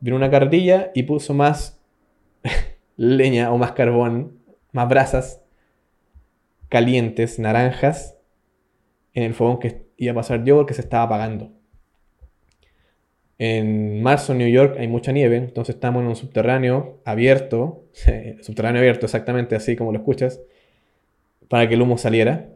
Vino 0.00 0.16
una 0.16 0.30
carretilla 0.30 0.90
y 0.94 1.04
puso 1.04 1.34
más 1.34 1.80
leña 2.96 3.52
o 3.52 3.58
más 3.58 3.72
carbón, 3.72 4.38
más 4.72 4.88
brasas 4.88 5.42
calientes, 6.68 7.38
naranjas, 7.38 8.18
en 9.14 9.22
el 9.22 9.34
fogón 9.34 9.58
que 9.58 9.86
iba 9.96 10.12
a 10.12 10.16
pasar 10.16 10.44
yo 10.44 10.56
porque 10.56 10.74
se 10.74 10.82
estaba 10.82 11.04
apagando. 11.04 11.52
En 13.38 14.02
marzo 14.02 14.32
en 14.32 14.38
New 14.38 14.48
York 14.48 14.76
hay 14.78 14.88
mucha 14.88 15.12
nieve, 15.12 15.36
entonces 15.36 15.74
estamos 15.74 16.02
en 16.02 16.08
un 16.08 16.16
subterráneo 16.16 17.00
abierto, 17.04 17.84
subterráneo 18.42 18.80
abierto 18.80 19.06
exactamente 19.06 19.54
así 19.54 19.76
como 19.76 19.92
lo 19.92 19.98
escuchas, 19.98 20.40
para 21.48 21.68
que 21.68 21.74
el 21.74 21.82
humo 21.82 21.98
saliera. 21.98 22.48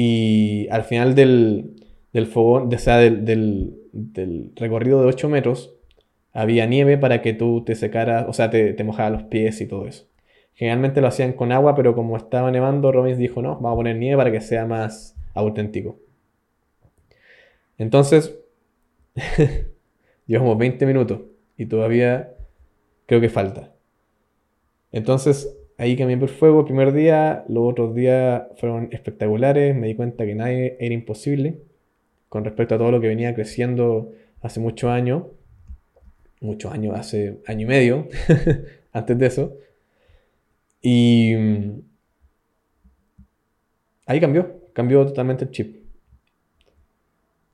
Y 0.00 0.68
al 0.70 0.84
final 0.84 1.16
del, 1.16 1.74
del 2.12 2.28
fogón, 2.28 2.72
o 2.72 2.78
sea, 2.78 2.98
del, 2.98 3.24
del, 3.92 4.52
recorrido 4.54 5.00
de 5.00 5.08
8 5.08 5.28
metros, 5.28 5.74
había 6.32 6.66
nieve 6.66 6.98
para 6.98 7.20
que 7.20 7.34
tú 7.34 7.64
te 7.64 7.74
secaras, 7.74 8.26
o 8.28 8.32
sea, 8.32 8.48
te, 8.48 8.74
te 8.74 8.84
mojaras 8.84 9.10
los 9.10 9.22
pies 9.24 9.60
y 9.60 9.66
todo 9.66 9.88
eso. 9.88 10.06
Generalmente 10.54 11.00
lo 11.00 11.08
hacían 11.08 11.32
con 11.32 11.50
agua, 11.50 11.74
pero 11.74 11.96
como 11.96 12.16
estaba 12.16 12.52
nevando, 12.52 12.92
Robbins 12.92 13.18
dijo, 13.18 13.42
no, 13.42 13.56
vamos 13.56 13.72
a 13.72 13.74
poner 13.74 13.96
nieve 13.96 14.16
para 14.16 14.30
que 14.30 14.40
sea 14.40 14.66
más 14.66 15.16
auténtico. 15.34 15.98
Entonces, 17.76 18.38
llevamos 20.28 20.58
20 20.58 20.86
minutos 20.86 21.22
y 21.56 21.66
todavía 21.66 22.36
creo 23.06 23.20
que 23.20 23.30
falta. 23.30 23.74
Entonces, 24.92 25.58
ahí 25.78 25.96
cambié 25.96 26.18
por 26.18 26.28
fuego 26.28 26.60
el 26.60 26.66
primer 26.66 26.92
día, 26.92 27.44
los 27.48 27.70
otros 27.70 27.94
días 27.94 28.42
fueron 28.56 28.88
espectaculares, 28.92 29.74
me 29.74 29.86
di 29.86 29.94
cuenta 29.94 30.26
que 30.26 30.34
nadie 30.34 30.76
era 30.80 30.92
imposible 30.92 31.62
con 32.28 32.44
respecto 32.44 32.74
a 32.74 32.78
todo 32.78 32.90
lo 32.90 33.00
que 33.00 33.08
venía 33.08 33.34
creciendo 33.34 34.12
hace 34.42 34.60
muchos 34.60 34.90
años, 34.90 35.24
muchos 36.40 36.72
años, 36.72 36.98
hace 36.98 37.40
año 37.46 37.62
y 37.62 37.68
medio, 37.68 38.08
antes 38.92 39.18
de 39.18 39.26
eso. 39.26 39.56
Y 40.82 41.34
mm, 41.36 41.80
ahí 44.06 44.20
cambió, 44.20 44.60
cambió 44.72 45.06
totalmente 45.06 45.44
el 45.44 45.50
chip. 45.52 45.84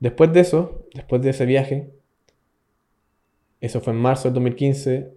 Después 0.01 0.33
de 0.33 0.41
eso, 0.41 0.87
después 0.95 1.23
de 1.23 1.31
ese 1.31 1.47
viaje, 1.47 1.91
eso 3.61 3.81
fue 3.81 3.93
en 3.93 3.99
marzo 3.99 4.25
del 4.25 4.35
2015, 4.35 5.13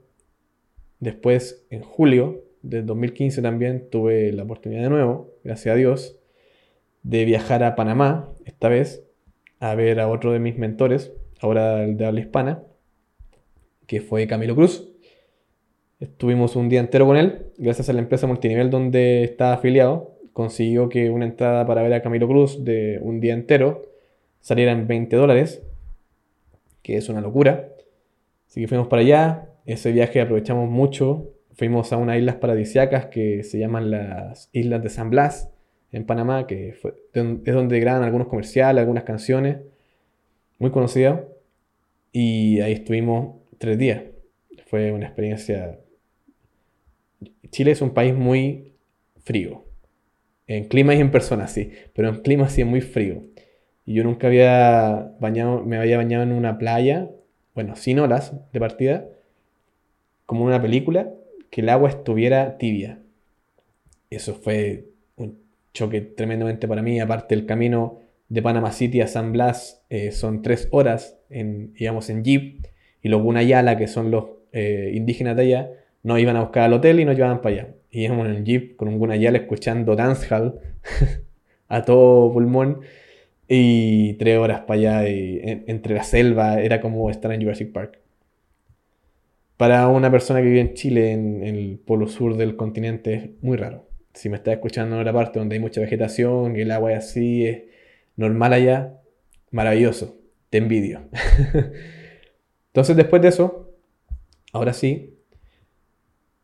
después 1.00 1.66
en 1.70 1.82
julio 1.82 2.47
del 2.70 2.86
2015 2.86 3.42
también 3.42 3.90
tuve 3.90 4.32
la 4.32 4.44
oportunidad 4.44 4.84
de 4.84 4.90
nuevo, 4.90 5.34
gracias 5.44 5.74
a 5.74 5.78
Dios, 5.78 6.20
de 7.04 7.26
viajar 7.26 7.64
a 7.64 7.76
Panamá, 7.76 8.30
esta 8.46 8.70
vez, 8.70 9.04
a 9.60 9.74
ver 9.76 10.00
a 10.00 10.10
otro 10.10 10.34
de 10.34 10.40
mis 10.40 10.58
mentores, 10.58 11.14
ahora 11.40 11.84
el 11.84 11.98
de 11.98 12.06
habla 12.06 12.20
hispana, 12.20 12.64
que 13.86 14.02
fue 14.02 14.28
Camilo 14.28 14.56
Cruz. 14.56 14.90
Estuvimos 16.00 16.56
un 16.56 16.70
día 16.70 16.80
entero 16.80 17.06
con 17.06 17.18
él, 17.18 17.48
gracias 17.58 17.90
a 17.90 17.94
la 17.94 18.00
empresa 18.00 18.28
multinivel 18.28 18.70
donde 18.70 19.24
estaba 19.24 19.54
afiliado. 19.54 20.16
Consiguió 20.34 20.90
que 20.90 21.10
una 21.10 21.26
entrada 21.26 21.66
para 21.66 21.82
ver 21.82 21.94
a 21.94 22.02
Camilo 22.02 22.28
Cruz 22.28 22.64
de 22.64 23.00
un 23.02 23.20
día 23.20 23.34
entero 23.34 23.82
saliera 24.40 24.72
en 24.74 24.88
20 24.88 25.16
dólares, 25.16 25.64
que 26.84 26.98
es 26.98 27.10
una 27.10 27.22
locura. 27.22 27.70
Así 28.48 28.62
que 28.62 28.68
fuimos 28.68 28.88
para 28.88 29.02
allá. 29.02 29.50
Ese 29.66 29.92
viaje 29.92 30.22
aprovechamos 30.22 30.70
mucho. 30.70 31.32
Fuimos 31.58 31.92
a 31.92 31.98
unas 31.98 32.18
islas 32.18 32.36
paradisiacas 32.36 33.08
que 33.08 33.44
se 33.44 33.60
llaman 33.60 33.92
las 33.92 34.50
Islas 34.54 34.82
de 34.84 34.90
San 34.90 35.10
Blas, 35.10 35.52
en 35.92 36.06
Panamá, 36.06 36.48
que 36.48 36.70
es 37.14 37.54
donde 37.54 37.80
graban 37.80 38.04
algunos 38.04 38.28
comerciales, 38.28 38.82
algunas 38.82 39.04
canciones, 39.04 39.58
muy 40.60 40.72
conocidas. 40.72 41.22
Y 42.12 42.62
ahí 42.62 42.74
estuvimos 42.74 43.38
tres 43.58 43.78
días. 43.78 44.04
Fue 44.68 44.92
una 44.92 45.08
experiencia 45.08 45.80
Chile 47.50 47.72
es 47.72 47.82
un 47.82 47.94
país 47.94 48.14
muy 48.14 48.74
frío. 49.24 49.66
En 50.48 50.66
clima 50.66 50.96
y 50.96 51.02
en 51.02 51.12
persona 51.12 51.48
sí, 51.48 51.72
pero 51.94 52.10
en 52.10 52.22
clima 52.22 52.50
sí 52.50 52.62
es 52.62 52.68
muy 52.68 52.82
frío. 52.82 53.24
Y 53.86 53.96
yo 53.96 54.04
nunca 54.04 54.28
había 54.28 55.16
bañado, 55.20 55.64
me 55.64 55.78
había 55.78 55.98
bañado 55.98 56.24
en 56.24 56.32
una 56.32 56.58
playa, 56.58 57.10
bueno, 57.54 57.76
sin 57.76 58.00
olas 58.00 58.34
de 58.52 58.60
partida, 58.60 59.08
como 60.26 60.46
una 60.46 60.62
película, 60.62 61.12
que 61.50 61.62
el 61.62 61.70
agua 61.70 61.90
estuviera 61.90 62.58
tibia. 62.58 63.00
Eso 64.10 64.34
fue 64.36 64.86
un 65.16 65.40
choque 65.74 66.02
tremendamente 66.02 66.68
para 66.68 66.82
mí. 66.82 67.00
Aparte, 67.00 67.36
el 67.36 67.46
camino 67.46 68.00
de 68.30 68.42
Panama 68.42 68.72
City 68.72 69.02
a 69.02 69.08
San 69.08 69.32
Blas 69.32 69.84
eh, 69.90 70.12
son 70.12 70.42
tres 70.42 70.68
horas, 70.72 71.18
en, 71.30 71.74
digamos, 71.74 72.10
en 72.10 72.24
jeep. 72.24 72.66
Y 73.02 73.10
los 73.10 73.22
Gunayala, 73.22 73.78
que 73.78 73.88
son 73.88 74.12
los 74.12 74.26
eh, 74.52 74.92
indígenas 74.94 75.36
de 75.36 75.44
allá, 75.44 75.72
nos 76.04 76.20
iban 76.20 76.36
a 76.36 76.42
buscar 76.42 76.64
al 76.64 76.74
hotel 76.74 77.00
y 77.00 77.06
nos 77.06 77.16
llevaban 77.16 77.42
para 77.42 77.56
allá. 77.56 77.68
Íbamos 77.92 78.28
en 78.28 78.36
el 78.36 78.44
jeep 78.44 78.76
con 78.76 78.88
un 78.88 79.00
Gunayal 79.00 79.36
escuchando 79.36 79.96
dancehall 79.96 80.60
a 81.68 81.84
todo 81.84 82.32
pulmón. 82.34 82.82
Y 83.50 84.14
tres 84.16 84.38
horas 84.38 84.62
para 84.62 84.80
allá 84.80 85.10
y, 85.10 85.40
entre 85.68 85.96
la 85.96 86.04
selva, 86.04 86.60
era 86.60 86.82
como 86.82 87.10
estar 87.10 87.32
en 87.32 87.42
Jurassic 87.42 87.72
Park. 87.72 88.00
Para 89.58 89.88
una 89.88 90.12
persona 90.12 90.40
que 90.42 90.48
vive 90.48 90.62
en 90.62 90.74
Chile, 90.74 91.12
en, 91.12 91.44
el 91.44 91.80
polo 91.84 92.08
sur 92.08 92.38
del 92.38 92.56
continente, 92.56 93.14
es 93.14 93.30
muy 93.42 93.58
raro. 93.58 93.90
Si 94.14 94.30
me 94.30 94.38
estás 94.38 94.54
escuchando 94.54 94.96
en 94.96 95.02
una 95.02 95.14
parte 95.14 95.40
donde 95.40 95.56
hay 95.56 95.62
mucha 95.62 95.82
vegetación 95.82 96.56
y 96.56 96.62
el 96.62 96.72
agua 96.72 96.94
es 96.94 97.00
así, 97.00 97.46
es 97.46 97.64
normal 98.16 98.54
allá, 98.54 99.02
maravilloso, 99.52 100.20
te 100.50 100.60
envidio. 100.60 101.02
Entonces 102.68 102.96
después 102.96 103.22
de 103.22 103.30
eso, 103.30 103.74
ahora 104.54 104.74
sí, 104.74 105.18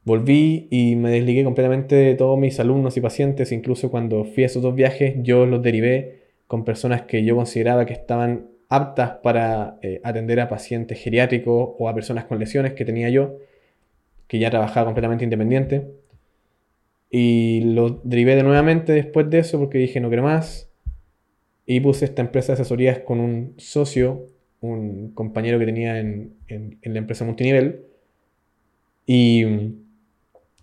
Volví 0.05 0.67
y 0.69 0.97
me 0.97 1.11
desligué 1.11 1.45
completamente 1.45 1.95
de 1.95 2.15
todos 2.15 2.37
mis 2.37 2.59
alumnos 2.59 2.97
y 2.97 3.01
pacientes, 3.01 3.53
incluso 3.53 3.89
cuando 3.89 4.25
fui 4.25 4.43
a 4.43 4.47
esos 4.47 4.61
dos 4.61 4.75
viajes, 4.75 5.15
yo 5.21 5.45
los 5.45 5.61
derivé 5.61 6.23
con 6.45 6.65
personas 6.65 7.03
que 7.03 7.23
yo 7.23 7.37
consideraba 7.37 7.85
que 7.85 7.93
estaban 7.93 8.49
aptas 8.75 9.11
para 9.23 9.77
eh, 9.81 10.01
atender 10.03 10.39
a 10.39 10.49
pacientes 10.49 10.99
geriátricos 10.99 11.71
o 11.77 11.89
a 11.89 11.93
personas 11.93 12.25
con 12.25 12.39
lesiones 12.39 12.73
que 12.73 12.85
tenía 12.85 13.09
yo, 13.09 13.37
que 14.27 14.39
ya 14.39 14.49
trabajaba 14.49 14.85
completamente 14.85 15.23
independiente. 15.23 15.87
Y 17.09 17.61
los 17.73 18.03
derivé 18.03 18.35
de 18.35 18.43
nuevamente 18.43 18.91
después 18.93 19.29
de 19.29 19.39
eso 19.39 19.59
porque 19.59 19.77
dije 19.77 19.99
no 19.99 20.09
quiero 20.09 20.23
más. 20.23 20.69
Y 21.65 21.79
puse 21.79 22.05
esta 22.05 22.21
empresa 22.21 22.53
de 22.53 22.61
asesorías 22.61 22.99
con 22.99 23.19
un 23.19 23.53
socio, 23.57 24.27
un 24.61 25.11
compañero 25.13 25.59
que 25.59 25.65
tenía 25.65 25.99
en, 25.99 26.33
en 26.47 26.93
la 26.93 26.99
empresa 26.99 27.25
multinivel. 27.25 27.85
Y 29.05 29.45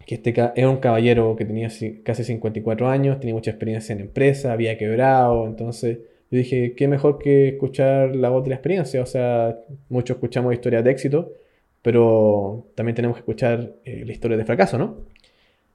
que 0.07 0.17
este 0.17 0.35
era 0.57 0.69
un 0.69 0.79
caballero 0.79 1.37
que 1.37 1.45
tenía 1.45 1.69
casi 2.03 2.25
54 2.25 2.89
años, 2.89 3.21
tenía 3.21 3.35
mucha 3.35 3.53
experiencia 3.53 3.93
en 3.93 4.01
empresa, 4.01 4.53
había 4.53 4.77
quebrado, 4.77 5.47
entonces 5.47 5.99
yo 6.31 6.39
dije, 6.39 6.75
qué 6.77 6.89
mejor 6.89 7.19
que 7.19 7.49
escuchar 7.49 8.15
la 8.15 8.31
la 8.31 8.55
experiencia, 8.55 9.03
o 9.03 9.07
sea, 9.07 9.59
muchos 9.89 10.17
escuchamos 10.17 10.55
historias 10.55 10.85
de 10.85 10.91
éxito, 10.91 11.33
pero 11.83 12.67
también 12.75 12.95
tenemos 12.95 13.17
que 13.17 13.21
escuchar 13.21 13.75
eh, 13.85 14.05
la 14.05 14.13
historia 14.13 14.37
de 14.37 14.45
fracaso, 14.45 14.79
¿no? 14.79 14.99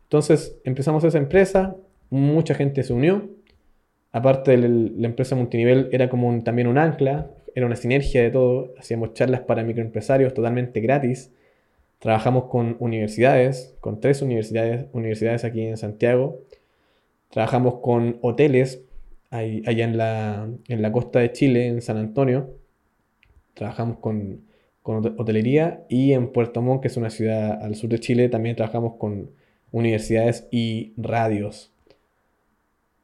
Entonces 0.04 0.58
empezamos 0.63 1.04
esa 1.04 1.18
empresa, 1.18 1.76
mucha 2.10 2.56
gente 2.56 2.84
se 2.84 2.94
unió, 2.94 3.30
aparte 4.12 4.52
de 4.58 4.70
la 4.98 5.08
empresa 5.08 5.36
multinivel 5.36 5.89
era 5.91 6.10
como 6.10 6.44
también 6.44 6.68
un 6.68 6.78
ancla, 6.78 7.32
era 7.56 7.65
una 7.65 7.76
sinergia 7.76 8.22
de 8.22 8.32
todo, 8.32 8.74
hacíamos 8.78 9.13
charlas 9.13 9.41
para 9.41 9.63
microempresarios 9.63 10.34
totalmente 10.34 10.80
gratis, 10.82 11.32
Trabajamos 12.06 12.46
con 12.46 12.78
universidades, 12.80 13.76
con 13.80 14.00
tres 14.00 14.22
universidades, 14.22 14.86
universidades 14.94 15.44
aquí 15.44 15.62
en 15.62 15.76
Santiago. 15.76 16.39
Trabajamos 17.32 17.80
con 17.82 18.20
hoteles 18.22 18.85
allá 19.39 19.86
en 19.86 19.98
la, 19.98 20.50
en 20.67 20.82
la 20.82 20.91
costa 20.91 21.19
de 21.19 21.32
Chile, 21.32 21.67
en 21.67 21.82
San 21.82 21.98
Antonio. 21.98 22.50
Trabajamos 23.54 23.98
con, 24.00 24.41
con 24.82 24.98
hotelería 25.17 25.86
y 25.89 26.13
en 26.13 26.32
Puerto 26.32 26.62
Montt, 26.62 26.82
que 26.82 26.88
es 26.89 26.98
una 26.98 27.10
ciudad 27.10 27.62
al 27.63 27.76
sur 27.76 27.89
de 27.89 28.00
Chile, 28.00 28.30
también 28.30 28.56
trabajamos 28.56 28.95
con 28.98 29.32
universidades 29.71 30.48
y 30.52 30.93
radios. 30.98 31.74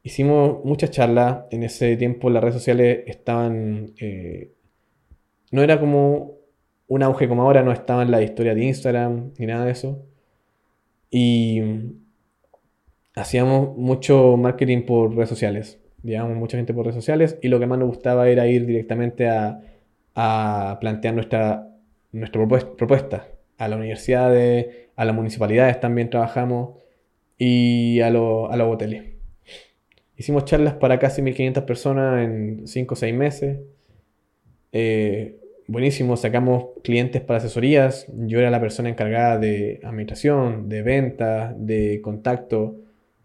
Hicimos 0.02 0.64
muchas 0.64 0.90
charlas. 0.90 1.44
En 1.50 1.62
ese 1.62 1.96
tiempo 1.96 2.30
las 2.30 2.42
redes 2.42 2.54
sociales 2.54 3.04
estaban... 3.06 3.92
Eh, 4.00 4.52
no 5.50 5.62
era 5.62 5.78
como 5.78 6.32
un 6.88 7.02
auge 7.02 7.28
como 7.28 7.42
ahora 7.42 7.62
no 7.62 7.72
estaba 7.72 8.02
en 8.02 8.10
la 8.10 8.22
historia 8.22 8.54
de 8.54 8.64
Instagram 8.64 9.32
ni 9.38 9.46
nada 9.46 9.64
de 9.64 9.72
eso. 9.72 10.04
Y 11.10 11.60
hacíamos 13.14 13.76
mucho 13.76 14.36
marketing 14.36 14.82
por 14.82 15.14
redes 15.14 15.28
sociales. 15.28 15.81
Llevábamos 16.02 16.36
mucha 16.36 16.56
gente 16.56 16.74
por 16.74 16.84
redes 16.84 16.96
sociales 16.96 17.38
y 17.42 17.48
lo 17.48 17.60
que 17.60 17.66
más 17.66 17.78
nos 17.78 17.88
gustaba 17.88 18.28
era 18.28 18.46
ir 18.46 18.66
directamente 18.66 19.28
a, 19.28 19.60
plantear 20.80 21.14
nuestra, 21.14 21.68
propuesta. 22.76 23.28
A 23.58 23.68
las 23.68 23.78
universidades, 23.78 24.88
a 24.96 25.04
las 25.04 25.14
municipalidades 25.14 25.78
también 25.80 26.10
trabajamos 26.10 26.78
y 27.38 28.00
a, 28.00 28.08
a 28.08 28.10
los 28.10 28.68
hoteles. 28.68 29.12
Hicimos 30.16 30.44
charlas 30.44 30.74
para 30.74 30.98
casi 30.98 31.22
1500 31.22 31.64
personas 31.64 32.24
en 32.24 32.66
5 32.66 32.94
o 32.94 32.96
6 32.96 33.14
meses. 33.14 33.58
Eh, 34.72 35.36
buenísimo, 35.68 36.16
sacamos 36.16 36.66
clientes 36.82 37.22
para 37.22 37.38
asesorías. 37.38 38.06
Yo 38.16 38.38
era 38.38 38.50
la 38.50 38.60
persona 38.60 38.88
encargada 38.88 39.38
de 39.38 39.80
administración, 39.82 40.68
de 40.68 40.82
ventas, 40.82 41.54
de 41.56 42.00
contacto, 42.02 42.76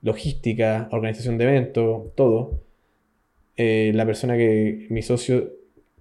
logística, 0.01 0.87
organización 0.91 1.37
de 1.37 1.43
eventos, 1.45 2.15
todo. 2.15 2.66
Eh, 3.57 3.91
la 3.95 4.05
persona 4.05 4.37
que, 4.37 4.87
mi 4.89 5.01
socio, 5.01 5.51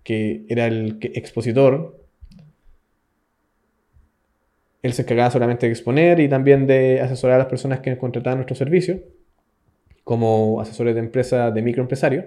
que 0.04 0.44
era 0.48 0.66
el 0.66 0.98
expositor, 1.02 1.98
él 4.82 4.92
se 4.92 5.02
encargaba 5.02 5.30
solamente 5.30 5.66
de 5.66 5.72
exponer 5.72 6.20
y 6.20 6.28
también 6.28 6.66
de 6.66 7.00
asesorar 7.00 7.36
a 7.36 7.38
las 7.38 7.48
personas 7.48 7.80
que 7.80 7.96
contrataban 7.98 8.38
nuestro 8.38 8.56
servicio, 8.56 9.00
como 10.04 10.60
asesores 10.60 10.94
de 10.94 11.00
empresa 11.00 11.50
de 11.50 11.62
microempresarios. 11.62 12.26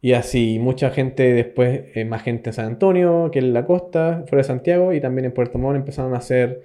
Y 0.00 0.12
así 0.12 0.58
mucha 0.58 0.90
gente 0.90 1.32
después, 1.32 1.84
eh, 1.94 2.04
más 2.04 2.22
gente 2.22 2.50
en 2.50 2.54
San 2.54 2.66
Antonio, 2.66 3.30
que 3.32 3.38
en 3.38 3.52
la 3.54 3.64
costa, 3.66 4.24
fuera 4.28 4.42
de 4.42 4.44
Santiago, 4.44 4.92
y 4.92 5.00
también 5.00 5.24
en 5.26 5.32
Puerto 5.32 5.58
Montt 5.58 5.76
empezaron 5.76 6.14
a 6.14 6.18
hacer 6.18 6.62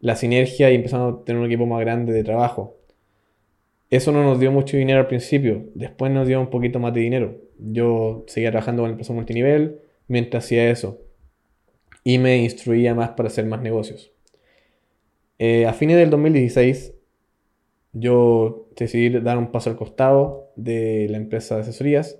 la 0.00 0.16
sinergia 0.16 0.70
y 0.70 0.76
empezaron 0.76 1.14
a 1.14 1.24
tener 1.24 1.40
un 1.40 1.46
equipo 1.46 1.66
más 1.66 1.80
grande 1.80 2.12
de 2.12 2.24
trabajo. 2.24 2.76
Eso 3.90 4.12
no 4.12 4.22
nos 4.22 4.40
dio 4.40 4.50
mucho 4.50 4.76
dinero 4.76 5.00
al 5.00 5.06
principio, 5.06 5.66
después 5.74 6.10
nos 6.10 6.26
dio 6.26 6.40
un 6.40 6.50
poquito 6.50 6.78
más 6.78 6.92
de 6.92 7.00
dinero. 7.00 7.36
Yo 7.58 8.24
seguía 8.26 8.50
trabajando 8.50 8.82
con 8.82 8.90
la 8.90 8.92
empresa 8.92 9.12
multinivel 9.12 9.80
mientras 10.08 10.44
hacía 10.44 10.70
eso 10.70 11.00
y 12.04 12.18
me 12.18 12.38
instruía 12.38 12.94
más 12.94 13.10
para 13.10 13.28
hacer 13.28 13.46
más 13.46 13.62
negocios. 13.62 14.12
Eh, 15.38 15.66
a 15.66 15.72
fines 15.72 15.96
del 15.96 16.10
2016 16.10 16.94
yo 17.92 18.68
decidí 18.76 19.10
dar 19.20 19.38
un 19.38 19.52
paso 19.52 19.70
al 19.70 19.76
costado 19.76 20.50
de 20.56 21.06
la 21.10 21.16
empresa 21.16 21.56
de 21.56 21.62
asesorías 21.62 22.18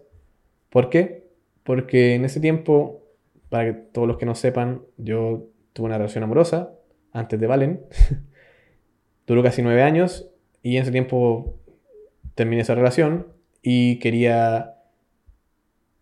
¿Por 0.77 0.91
qué? 0.91 1.27
Porque 1.63 2.15
en 2.15 2.27
ese 2.27 2.39
tiempo, 2.39 3.03
para 3.49 3.65
que 3.65 3.73
todos 3.73 4.07
los 4.07 4.19
que 4.19 4.27
no 4.27 4.35
sepan, 4.35 4.83
yo 4.99 5.49
tuve 5.73 5.87
una 5.87 5.97
relación 5.97 6.23
amorosa 6.25 6.75
antes 7.13 7.41
de 7.41 7.47
Valen. 7.47 7.81
Duró 9.27 9.43
casi 9.43 9.63
nueve 9.63 9.83
años 9.83 10.29
y 10.63 10.77
en 10.77 10.83
ese 10.83 10.93
tiempo 10.93 11.59
terminé 12.35 12.63
esa 12.63 12.75
relación 12.75 13.29
y 13.63 13.99
quería 13.99 14.75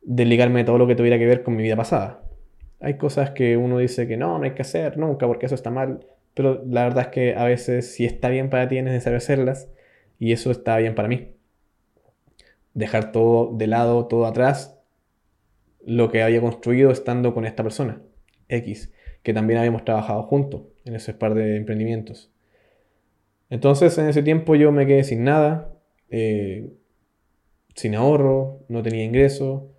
desligarme 0.02 0.60
de 0.60 0.64
todo 0.64 0.78
lo 0.78 0.86
que 0.86 0.94
tuviera 0.94 1.18
que 1.18 1.26
ver 1.26 1.42
con 1.42 1.56
mi 1.56 1.62
vida 1.62 1.76
pasada. 1.76 2.22
Hay 2.80 2.98
cosas 2.98 3.30
que 3.30 3.56
uno 3.56 3.78
dice 3.78 4.06
que 4.06 4.16
no, 4.16 4.38
no 4.38 4.44
hay 4.44 4.52
que 4.52 4.62
hacer 4.62 4.98
nunca 4.98 5.26
porque 5.26 5.46
eso 5.46 5.54
está 5.54 5.70
mal, 5.70 6.06
pero 6.34 6.62
la 6.66 6.84
verdad 6.84 7.04
es 7.04 7.08
que 7.08 7.34
a 7.34 7.44
veces 7.44 7.94
si 7.94 8.04
está 8.04 8.28
bien 8.28 8.50
para 8.50 8.68
ti 8.68 8.78
es 8.78 8.84
necesario 8.84 9.16
hacerlas 9.16 9.70
y 10.18 10.32
eso 10.32 10.50
está 10.50 10.76
bien 10.78 10.94
para 10.94 11.08
mí 11.08 11.34
dejar 12.74 13.12
todo 13.12 13.56
de 13.56 13.66
lado, 13.68 14.06
todo 14.06 14.26
atrás, 14.26 14.78
lo 15.86 16.10
que 16.10 16.22
había 16.22 16.40
construido 16.40 16.90
estando 16.90 17.32
con 17.32 17.46
esta 17.46 17.62
persona, 17.62 18.02
X, 18.48 18.92
que 19.22 19.32
también 19.32 19.60
habíamos 19.60 19.84
trabajado 19.84 20.22
juntos 20.24 20.62
en 20.84 20.94
ese 20.96 21.14
par 21.14 21.34
de 21.34 21.56
emprendimientos. 21.56 22.32
Entonces 23.50 23.96
en 23.98 24.08
ese 24.08 24.22
tiempo 24.22 24.54
yo 24.54 24.72
me 24.72 24.86
quedé 24.86 25.04
sin 25.04 25.24
nada, 25.24 25.72
eh, 26.10 26.70
sin 27.74 27.94
ahorro, 27.94 28.64
no 28.68 28.82
tenía 28.82 29.04
ingreso 29.04 29.70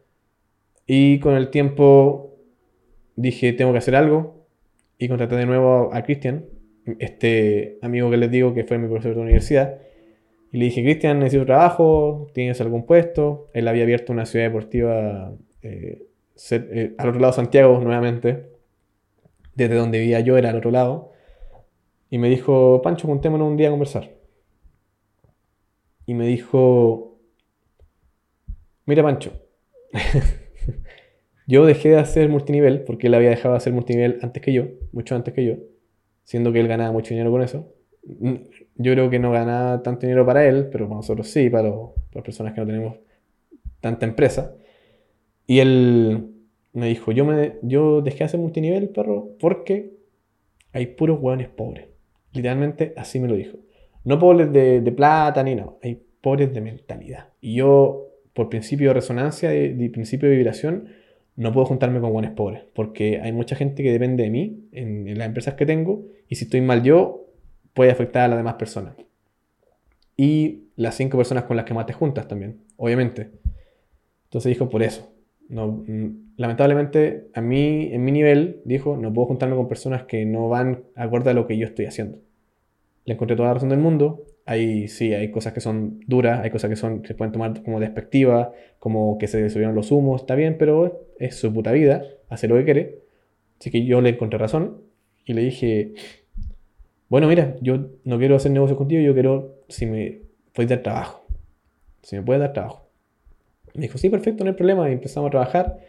y 0.85 1.19
con 1.19 1.35
el 1.35 1.49
tiempo 1.49 2.37
dije 3.15 3.53
tengo 3.53 3.71
que 3.71 3.79
hacer 3.79 3.95
algo 3.95 4.47
y 4.97 5.07
contraté 5.07 5.35
de 5.35 5.45
nuevo 5.45 5.89
a 5.93 6.03
Cristian, 6.03 6.45
este 6.99 7.79
amigo 7.81 8.09
que 8.11 8.17
les 8.17 8.31
digo 8.31 8.53
que 8.53 8.63
fue 8.63 8.77
mi 8.77 8.87
profesor 8.87 9.15
de 9.15 9.21
universidad, 9.21 9.79
y 10.55 10.57
le 10.57 10.65
dije, 10.65 10.83
Cristian, 10.83 11.19
necesito 11.19 11.45
trabajo, 11.45 12.27
¿tienes 12.33 12.61
algún 12.61 12.85
puesto? 12.85 13.49
Él 13.53 13.67
había 13.67 13.83
abierto 13.83 14.13
una 14.13 14.25
ciudad 14.25 14.45
deportiva 14.45 15.33
eh, 15.61 16.07
eh, 16.51 16.95
al 16.97 17.09
otro 17.09 17.19
lado 17.19 17.33
de 17.33 17.35
Santiago 17.35 17.77
nuevamente. 17.81 18.51
Desde 19.53 19.75
donde 19.75 19.99
vivía 19.99 20.21
yo 20.21 20.37
era 20.37 20.51
al 20.51 20.55
otro 20.55 20.71
lado. 20.71 21.11
Y 22.15 22.17
me 22.17 22.29
dijo, 22.29 22.81
Pancho, 22.81 23.09
juntémonos 23.09 23.45
un 23.45 23.57
día 23.57 23.67
a 23.67 23.71
conversar. 23.71 24.09
Y 26.05 26.13
me 26.13 26.25
dijo, 26.25 27.19
mira 28.85 29.03
Pancho, 29.03 29.33
yo 31.45 31.65
dejé 31.65 31.89
de 31.89 31.97
hacer 31.97 32.29
multinivel 32.29 32.85
porque 32.85 33.07
él 33.07 33.15
había 33.15 33.31
dejado 33.31 33.55
de 33.55 33.57
hacer 33.57 33.73
multinivel 33.73 34.19
antes 34.21 34.41
que 34.41 34.53
yo, 34.53 34.67
mucho 34.93 35.13
antes 35.13 35.33
que 35.33 35.43
yo, 35.43 35.55
siendo 36.23 36.53
que 36.53 36.61
él 36.61 36.69
ganaba 36.69 36.93
mucho 36.93 37.09
dinero 37.09 37.31
con 37.31 37.41
eso 37.41 37.75
yo 38.75 38.91
creo 38.93 39.09
que 39.09 39.19
no 39.19 39.31
gana 39.31 39.81
tanto 39.83 40.05
dinero 40.05 40.25
para 40.25 40.47
él, 40.47 40.69
pero 40.71 40.87
para 40.87 40.97
nosotros 40.97 41.27
sí, 41.27 41.49
para, 41.49 41.69
las 42.13 42.23
personas 42.23 42.53
que 42.53 42.61
no 42.61 42.67
tenemos 42.67 42.95
tanta 43.81 44.05
empresa. 44.05 44.55
Y 45.47 45.59
él 45.59 46.31
me 46.71 46.87
dijo, 46.87 47.11
yo, 47.11 47.25
me, 47.25 47.55
yo 47.61 48.01
dejé 48.01 48.19
de 48.19 48.23
hacer 48.23 48.39
multinivel, 48.39 48.87
perro, 48.87 49.31
porque 49.37 49.97
hay 50.71 50.85
puros 50.85 51.19
hueones 51.19 51.49
pobres. 51.49 51.94
Literalmente 52.35 52.93
así 52.97 53.19
me 53.19 53.27
lo 53.27 53.35
dijo. 53.35 53.57
No 54.03 54.19
pobres 54.19 54.51
de, 54.53 54.93
plata 54.95 55.41
ni 55.43 55.55
nada, 55.55 55.73
hay 55.81 55.99
pobres 56.21 56.53
de 56.53 56.61
mentalidad. 56.61 57.29
Y 57.41 57.55
yo, 57.55 58.09
por 58.33 58.49
principio 58.49 58.89
de 58.89 58.93
resonancia 58.93 59.55
y 59.55 59.89
principio 59.89 60.29
de 60.29 60.35
vibración, 60.35 60.89
no 61.35 61.51
puedo 61.51 61.65
juntarme 61.65 61.99
con 61.99 62.11
hueones 62.11 62.31
pobres, 62.31 62.63
porque 62.73 63.19
hay 63.21 63.31
mucha 63.31 63.55
gente 63.55 63.83
que 63.83 63.91
depende 63.91 64.23
de 64.23 64.29
mí 64.29 64.67
en, 64.71 65.07
en 65.07 65.17
las 65.17 65.27
empresas 65.27 65.55
que 65.55 65.65
tengo, 65.65 66.05
y 66.29 66.35
si 66.35 66.45
estoy 66.45 66.61
mal 66.61 66.83
yo, 66.83 67.25
puede 67.73 67.91
afectar 67.91 68.23
a 68.23 68.27
las 68.29 68.37
demás 68.37 68.55
personas. 68.55 68.95
Y 70.17 70.69
las 70.75 70.95
cinco 70.95 71.17
personas 71.17 71.43
con 71.43 71.57
las 71.57 71.65
que 71.65 71.73
más 71.73 71.85
te 71.85 71.93
juntas 71.93 72.27
también, 72.27 72.61
obviamente. 72.77 73.31
Entonces 74.25 74.49
dijo, 74.49 74.69
por 74.69 74.81
eso. 74.81 75.11
No, 75.49 75.67
mm, 75.67 76.35
lamentablemente, 76.37 77.27
a 77.33 77.41
mí, 77.41 77.89
en 77.91 78.03
mi 78.03 78.11
nivel, 78.11 78.61
dijo, 78.65 78.97
no 78.97 79.13
puedo 79.13 79.27
juntarme 79.27 79.55
con 79.55 79.67
personas 79.67 80.03
que 80.03 80.25
no 80.25 80.47
van 80.49 80.85
acorde 80.95 81.31
a 81.31 81.33
lo 81.33 81.47
que 81.47 81.57
yo 81.57 81.67
estoy 81.67 81.85
haciendo. 81.85 82.19
Le 83.05 83.13
encontré 83.13 83.35
toda 83.35 83.49
la 83.49 83.53
razón 83.55 83.69
del 83.69 83.79
mundo. 83.79 84.23
Hay, 84.45 84.87
sí, 84.87 85.13
hay 85.13 85.31
cosas 85.31 85.53
que 85.53 85.61
son 85.61 85.99
duras, 86.07 86.41
hay 86.43 86.51
cosas 86.51 86.69
que 86.69 86.75
son, 86.75 87.03
se 87.05 87.15
pueden 87.15 87.31
tomar 87.31 87.63
como 87.63 87.79
despectiva, 87.79 88.51
como 88.79 89.17
que 89.17 89.27
se 89.27 89.49
subieron 89.49 89.75
los 89.75 89.91
humos, 89.91 90.21
está 90.21 90.35
bien, 90.35 90.57
pero 90.57 91.07
es 91.19 91.35
su 91.35 91.51
puta 91.53 91.71
vida, 91.71 92.03
hace 92.29 92.47
lo 92.47 92.55
que 92.55 92.65
quiere. 92.65 92.99
Así 93.59 93.71
que 93.71 93.85
yo 93.85 94.01
le 94.01 94.09
encontré 94.09 94.37
razón 94.37 94.81
y 95.25 95.33
le 95.33 95.41
dije, 95.41 95.93
bueno, 97.09 97.27
mira, 97.27 97.55
yo 97.61 97.89
no 98.03 98.17
quiero 98.17 98.35
hacer 98.35 98.51
negocios 98.51 98.77
contigo, 98.77 99.01
yo 99.01 99.13
quiero, 99.13 99.55
si 99.69 99.85
me 99.85 100.21
puedes 100.53 100.69
dar 100.69 100.79
trabajo, 100.79 101.25
si 102.01 102.15
me 102.15 102.21
puedes 102.23 102.41
dar 102.41 102.53
trabajo. 102.53 102.89
Me 103.73 103.83
dijo, 103.83 103.97
sí, 103.97 104.09
perfecto, 104.09 104.43
no 104.43 104.51
hay 104.51 104.55
problema, 104.55 104.89
y 104.89 104.93
empezamos 104.93 105.27
a 105.27 105.31
trabajar. 105.31 105.79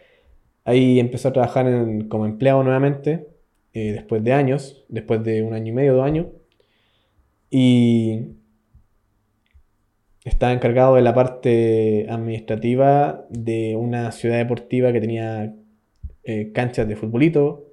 Ahí 0.65 0.99
empezó 0.99 1.29
a 1.29 1.33
trabajar 1.33 1.65
como 2.09 2.25
empleado 2.25 2.63
nuevamente, 2.63 3.27
eh, 3.73 3.93
después 3.93 4.23
de 4.23 4.33
años, 4.33 4.85
después 4.89 5.23
de 5.23 5.41
un 5.43 5.53
año 5.53 5.71
y 5.71 5.75
medio, 5.75 5.93
dos 5.93 6.05
años. 6.05 6.27
Y 7.49 8.37
estaba 10.25 10.51
encargado 10.51 10.95
de 10.95 11.01
la 11.01 11.13
parte 11.13 12.07
administrativa 12.09 13.25
de 13.29 13.75
una 13.75 14.11
ciudad 14.11 14.37
deportiva 14.37 14.91
que 14.91 14.99
tenía 14.99 15.55
eh, 16.23 16.51
canchas 16.51 16.87
de 16.87 16.95
futbolito, 16.95 17.71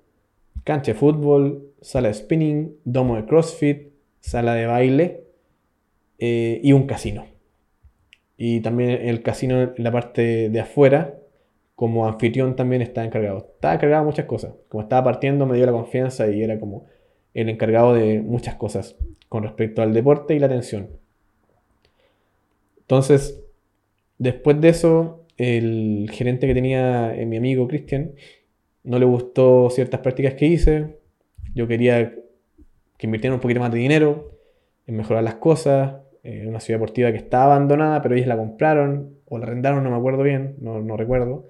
cancha 0.62 0.92
de 0.92 0.98
fútbol, 0.98 1.72
sala 1.80 2.08
de 2.08 2.14
spinning, 2.14 2.76
domo 2.84 3.16
de 3.16 3.24
CrossFit, 3.26 3.88
sala 4.20 4.54
de 4.54 4.66
baile 4.66 5.24
eh, 6.18 6.60
y 6.62 6.72
un 6.72 6.87
casino. 6.87 7.26
Y 8.37 8.60
también 8.60 8.90
el 8.90 9.22
casino 9.22 9.60
en 9.76 9.84
la 9.84 9.90
parte 9.90 10.48
de 10.48 10.60
afuera, 10.60 11.18
como 11.74 12.06
anfitrión 12.06 12.54
también 12.54 12.82
está 12.82 13.04
encargado. 13.04 13.50
Estaba 13.54 13.74
encargado 13.74 14.04
de 14.04 14.10
muchas 14.10 14.26
cosas. 14.26 14.54
Como 14.68 14.82
estaba 14.82 15.04
partiendo 15.04 15.46
me 15.46 15.56
dio 15.56 15.66
la 15.66 15.72
confianza 15.72 16.28
y 16.28 16.42
era 16.42 16.60
como 16.60 16.87
el 17.34 17.48
encargado 17.48 17.94
de 17.94 18.20
muchas 18.20 18.54
cosas 18.54 18.96
con 19.35 19.42
respecto 19.42 19.83
al 19.83 19.92
deporte 19.92 20.37
y 20.37 20.38
la 20.38 20.47
atención. 20.47 20.90
Entonces, 22.83 23.42
después 24.16 24.61
de 24.61 24.68
eso, 24.68 25.27
el 25.37 26.09
gerente 26.12 26.47
que 26.47 26.55
tenía 26.55 27.12
eh, 27.16 27.27
mi 27.27 27.38
amigo 27.38 27.66
Cristian 27.66 28.12
no 28.85 28.97
le 28.97 29.05
gustó 29.05 29.70
ciertas 29.70 29.99
prácticas 30.03 30.35
que 30.35 30.47
hice. 30.47 31.01
Yo 31.53 31.66
quería 31.66 32.14
que 32.97 33.07
invirtieran 33.09 33.35
un 33.35 33.40
poquito 33.40 33.59
más 33.59 33.73
de 33.73 33.79
dinero 33.79 34.38
en 34.87 34.99
mejorar 34.99 35.25
las 35.25 35.35
cosas. 35.35 35.97
En 36.23 36.49
una 36.49 36.61
ciudad 36.61 36.79
deportiva 36.79 37.11
que 37.11 37.18
estaba 37.18 37.57
abandonada, 37.57 38.03
pero 38.03 38.14
ellos 38.14 38.29
la 38.29 38.37
compraron 38.37 39.16
o 39.25 39.38
la 39.38 39.47
arrendaron, 39.47 39.83
no 39.83 39.90
me 39.90 39.97
acuerdo 39.97 40.23
bien, 40.23 40.55
no, 40.61 40.97
recuerdo. 40.97 41.49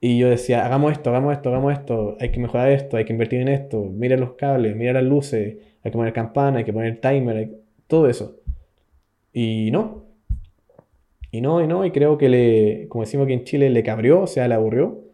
Y 0.00 0.18
yo 0.18 0.28
decía, 0.28 0.66
hagamos 0.66 0.90
esto, 0.90 1.10
hagamos 1.10 1.32
esto, 1.32 1.50
hagamos 1.50 1.74
esto, 1.74 2.16
hay 2.18 2.32
que 2.32 2.40
mejorar 2.40 2.72
esto, 2.72 2.96
hay 2.96 3.04
que 3.04 3.12
invertir 3.12 3.40
en 3.40 3.48
esto, 3.48 3.84
mira 3.84 4.16
los 4.16 4.32
cables, 4.32 4.74
mira 4.74 4.92
las 4.94 5.04
luces, 5.04 5.58
hay 5.88 5.92
que 5.92 5.98
poner 5.98 6.12
campana, 6.12 6.58
hay 6.58 6.64
que 6.64 6.72
poner 6.72 7.00
timer, 7.00 7.50
todo 7.86 8.08
eso. 8.08 8.36
Y 9.32 9.70
no. 9.70 10.04
Y 11.30 11.40
no, 11.40 11.62
y 11.62 11.66
no, 11.66 11.84
y 11.84 11.90
creo 11.90 12.18
que 12.18 12.28
le, 12.28 12.88
como 12.88 13.04
decimos 13.04 13.24
aquí 13.24 13.34
en 13.34 13.44
Chile, 13.44 13.70
le 13.70 13.82
cabrió, 13.82 14.22
o 14.22 14.26
sea, 14.26 14.48
le 14.48 14.54
aburrió. 14.54 15.04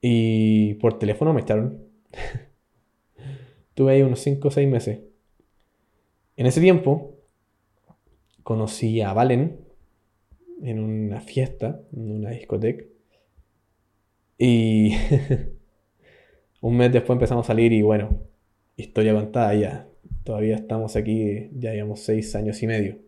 Y 0.00 0.74
por 0.74 0.98
teléfono 0.98 1.32
me 1.32 1.40
echaron. 1.40 1.82
Tuve 3.74 3.92
ahí 3.92 4.02
unos 4.02 4.20
5 4.20 4.48
o 4.48 4.50
6 4.50 4.68
meses. 4.68 5.00
En 6.36 6.46
ese 6.46 6.60
tiempo 6.60 7.14
conocí 8.42 9.00
a 9.00 9.12
Valen, 9.12 9.60
en 10.62 10.80
una 10.80 11.20
fiesta, 11.20 11.80
en 11.92 12.12
una 12.12 12.30
discoteca. 12.30 12.84
Y 14.36 14.92
un 16.60 16.76
mes 16.76 16.92
después 16.92 17.16
empezamos 17.16 17.46
a 17.46 17.48
salir 17.48 17.72
y 17.72 17.82
bueno, 17.82 18.27
historia 18.78 19.12
contada 19.12 19.54
ya. 19.54 19.88
Todavía 20.24 20.56
estamos 20.56 20.96
aquí, 20.96 21.50
ya 21.52 21.72
llevamos 21.72 22.00
seis 22.00 22.34
años 22.34 22.62
y 22.62 22.66
medio. 22.66 22.98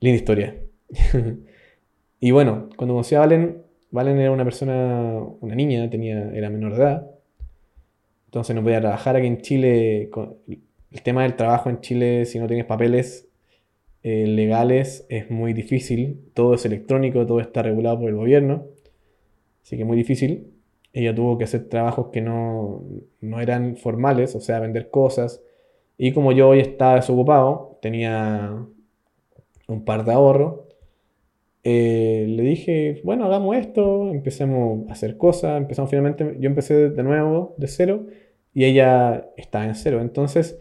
Linda 0.00 0.16
historia. 0.16 0.56
y 2.20 2.30
bueno, 2.30 2.68
cuando 2.76 2.94
conocí 2.94 3.14
a 3.14 3.20
Valen, 3.20 3.62
Valen 3.90 4.18
era 4.18 4.30
una 4.30 4.44
persona, 4.44 5.20
una 5.40 5.54
niña, 5.54 5.88
tenía, 5.90 6.30
era 6.32 6.50
menor 6.50 6.76
de 6.76 6.82
edad. 6.82 7.10
Entonces 8.26 8.54
no 8.54 8.62
podía 8.62 8.80
trabajar 8.80 9.16
aquí 9.16 9.26
en 9.26 9.40
Chile. 9.40 10.10
el 10.90 11.02
tema 11.02 11.22
del 11.22 11.34
trabajo 11.34 11.70
en 11.70 11.80
Chile, 11.80 12.26
si 12.26 12.38
no 12.38 12.46
tienes 12.46 12.66
papeles 12.66 13.28
eh, 14.02 14.26
legales, 14.26 15.06
es 15.08 15.30
muy 15.30 15.54
difícil. 15.54 16.20
Todo 16.34 16.54
es 16.54 16.64
electrónico, 16.66 17.26
todo 17.26 17.40
está 17.40 17.62
regulado 17.62 18.00
por 18.00 18.10
el 18.10 18.16
gobierno. 18.16 18.66
Así 19.62 19.76
que 19.76 19.84
muy 19.84 19.96
difícil. 19.96 20.57
Ella 20.98 21.14
tuvo 21.14 21.38
que 21.38 21.44
hacer 21.44 21.68
trabajos 21.68 22.08
que 22.12 22.20
no, 22.20 22.82
no 23.20 23.40
eran 23.40 23.76
formales, 23.76 24.34
o 24.34 24.40
sea, 24.40 24.58
vender 24.58 24.90
cosas. 24.90 25.40
Y 25.96 26.12
como 26.12 26.32
yo 26.32 26.48
hoy 26.48 26.58
estaba 26.58 26.96
desocupado, 26.96 27.78
tenía 27.80 28.66
un 29.68 29.84
par 29.84 30.04
de 30.04 30.12
ahorros, 30.12 30.62
eh, 31.62 32.26
le 32.28 32.42
dije, 32.42 33.00
bueno, 33.04 33.26
hagamos 33.26 33.56
esto, 33.56 34.10
empecemos 34.10 34.88
a 34.88 34.92
hacer 34.92 35.16
cosas, 35.16 35.56
empezamos 35.58 35.88
finalmente, 35.88 36.36
yo 36.40 36.48
empecé 36.48 36.90
de 36.90 37.02
nuevo, 37.04 37.54
de 37.58 37.68
cero, 37.68 38.06
y 38.52 38.64
ella 38.64 39.30
estaba 39.36 39.66
en 39.66 39.76
cero. 39.76 40.00
Entonces, 40.00 40.58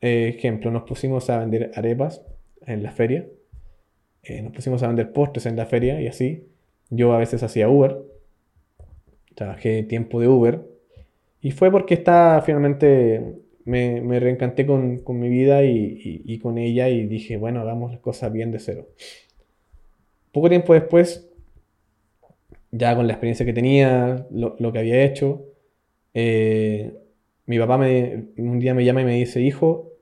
eh, 0.00 0.34
ejemplo, 0.36 0.70
nos 0.70 0.84
pusimos 0.84 1.28
a 1.28 1.40
vender 1.40 1.72
arepas 1.74 2.24
en 2.66 2.84
la 2.84 2.92
feria, 2.92 3.26
eh, 4.22 4.42
nos 4.42 4.52
pusimos 4.52 4.84
a 4.84 4.86
vender 4.86 5.12
postres 5.12 5.46
en 5.46 5.56
la 5.56 5.66
feria 5.66 6.00
y 6.00 6.06
así. 6.06 6.46
Yo 6.90 7.12
a 7.14 7.18
veces 7.18 7.42
hacía 7.42 7.68
Uber, 7.68 7.96
trabajé 9.36 9.84
tiempo 9.84 10.20
de 10.20 10.26
Uber, 10.26 10.62
y 11.40 11.52
fue 11.52 11.70
porque 11.70 11.94
estaba 11.94 12.42
finalmente 12.42 13.36
me, 13.66 14.00
me 14.00 14.20
reencanté 14.20 14.64
con, 14.64 14.98
con, 14.98 15.18
mi 15.20 15.28
vida 15.28 15.64
y, 15.64 16.22
y, 16.24 16.38
con 16.38 16.56
ella 16.56 16.88
y 16.88 17.06
dije, 17.06 17.36
bueno, 17.36 17.60
hagamos 17.60 17.90
las 17.90 18.00
cosas 18.00 18.32
bien 18.32 18.52
de 18.52 18.60
cero. 18.60 18.88
Poco 20.32 20.48
tiempo 20.48 20.72
después, 20.72 21.28
ya 22.70 22.94
con 22.94 23.06
la 23.06 23.14
experiencia 23.14 23.44
que 23.44 23.52
tenía, 23.52 24.26
lo, 24.30 24.72
que 24.72 24.78
había 24.78 25.02
hecho, 25.04 25.44
eh, 26.14 26.94
mi 27.46 27.58
papá 27.58 27.76
me, 27.76 28.28
un 28.38 28.60
día 28.60 28.72
me 28.72 28.84
llama 28.84 29.02
y 29.02 29.04
me 29.04 29.16
dice, 29.16 29.40
hijo, 29.40 29.92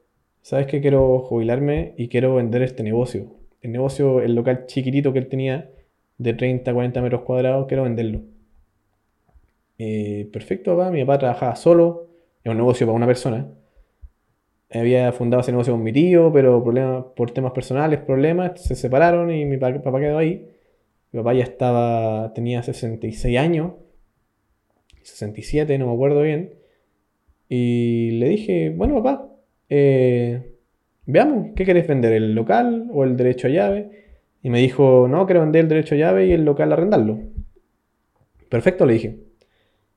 ¿sabes 0.43 0.67
que 0.67 0.83
quiero 0.83 1.21
jubilarme 1.21 1.95
y 1.97 2.09
quiero 2.09 2.35
vender 2.35 2.63
este 2.63 2.83
negocio? 2.83 3.35
El 3.63 3.73
negocio, 3.73 4.21
el 4.21 4.35
local 4.35 4.67
chiquitito 4.67 5.13
que 5.15 5.21
él 5.21 5.29
tenía, 5.29 5.71
de 6.19 6.35
30, 6.35 6.73
40 6.73 7.01
metros 7.01 7.23
cuadrados, 7.23 7.67
quiero 7.67 7.85
venderlo. 7.85 8.34
Eh, 9.87 10.31
perfecto, 10.33 10.75
papá, 10.75 10.91
mi 10.91 11.05
papá 11.05 11.19
trabajaba 11.19 11.57
solo, 11.57 12.09
era 12.43 12.53
un 12.53 12.59
negocio 12.59 12.87
para 12.87 12.97
una 12.97 13.07
persona. 13.07 13.51
Había 14.71 15.13
fundado 15.13 15.43
ese 15.43 15.53
negocio 15.53 15.75
con 15.75 15.83
mi 15.83 15.93
tío, 15.93 16.33
pero 16.33 16.63
problemas, 16.65 17.05
por 17.15 17.31
temas 17.33 17.53
personales, 17.53 18.01
problemas, 18.01 18.63
se 18.63 18.77
separaron 18.77 19.31
y 19.31 19.45
mi 19.45 19.59
papá 19.59 20.01
quedó 20.01 20.17
ahí. 20.17 20.49
Mi 21.13 21.21
papá 21.21 21.35
ya 21.35 21.45
estaba, 21.45 22.33
tenía 22.35 22.63
66 22.63 23.39
años, 23.39 23.73
67, 25.03 25.77
no 25.79 25.89
me 25.89 25.93
acuerdo 25.93 26.23
bien. 26.23 26.55
Y 27.49 28.13
le 28.13 28.29
dije, 28.31 28.71
bueno 28.71 29.03
papá, 29.03 29.29
eh, 29.69 30.55
veamos, 31.05 31.49
¿qué 31.55 31.67
querés 31.67 31.87
vender? 31.87 32.15
¿El 32.15 32.35
local 32.35 32.89
o 32.93 33.05
el 33.05 33.17
derecho 33.19 33.49
a 33.49 33.51
llave? 33.51 33.91
Y 34.43 34.51
me 34.51 34.61
dijo, 34.61 35.09
no, 35.09 35.27
quiero 35.27 35.43
vender 35.43 35.63
el 35.63 35.69
derecho 35.69 35.95
a 35.95 35.99
llave 35.99 36.27
y 36.27 36.33
el 36.33 36.45
local 36.45 36.73
arrendarlo. 36.73 37.19
Perfecto, 38.49 38.87
le 38.87 38.95
dije. 38.95 39.34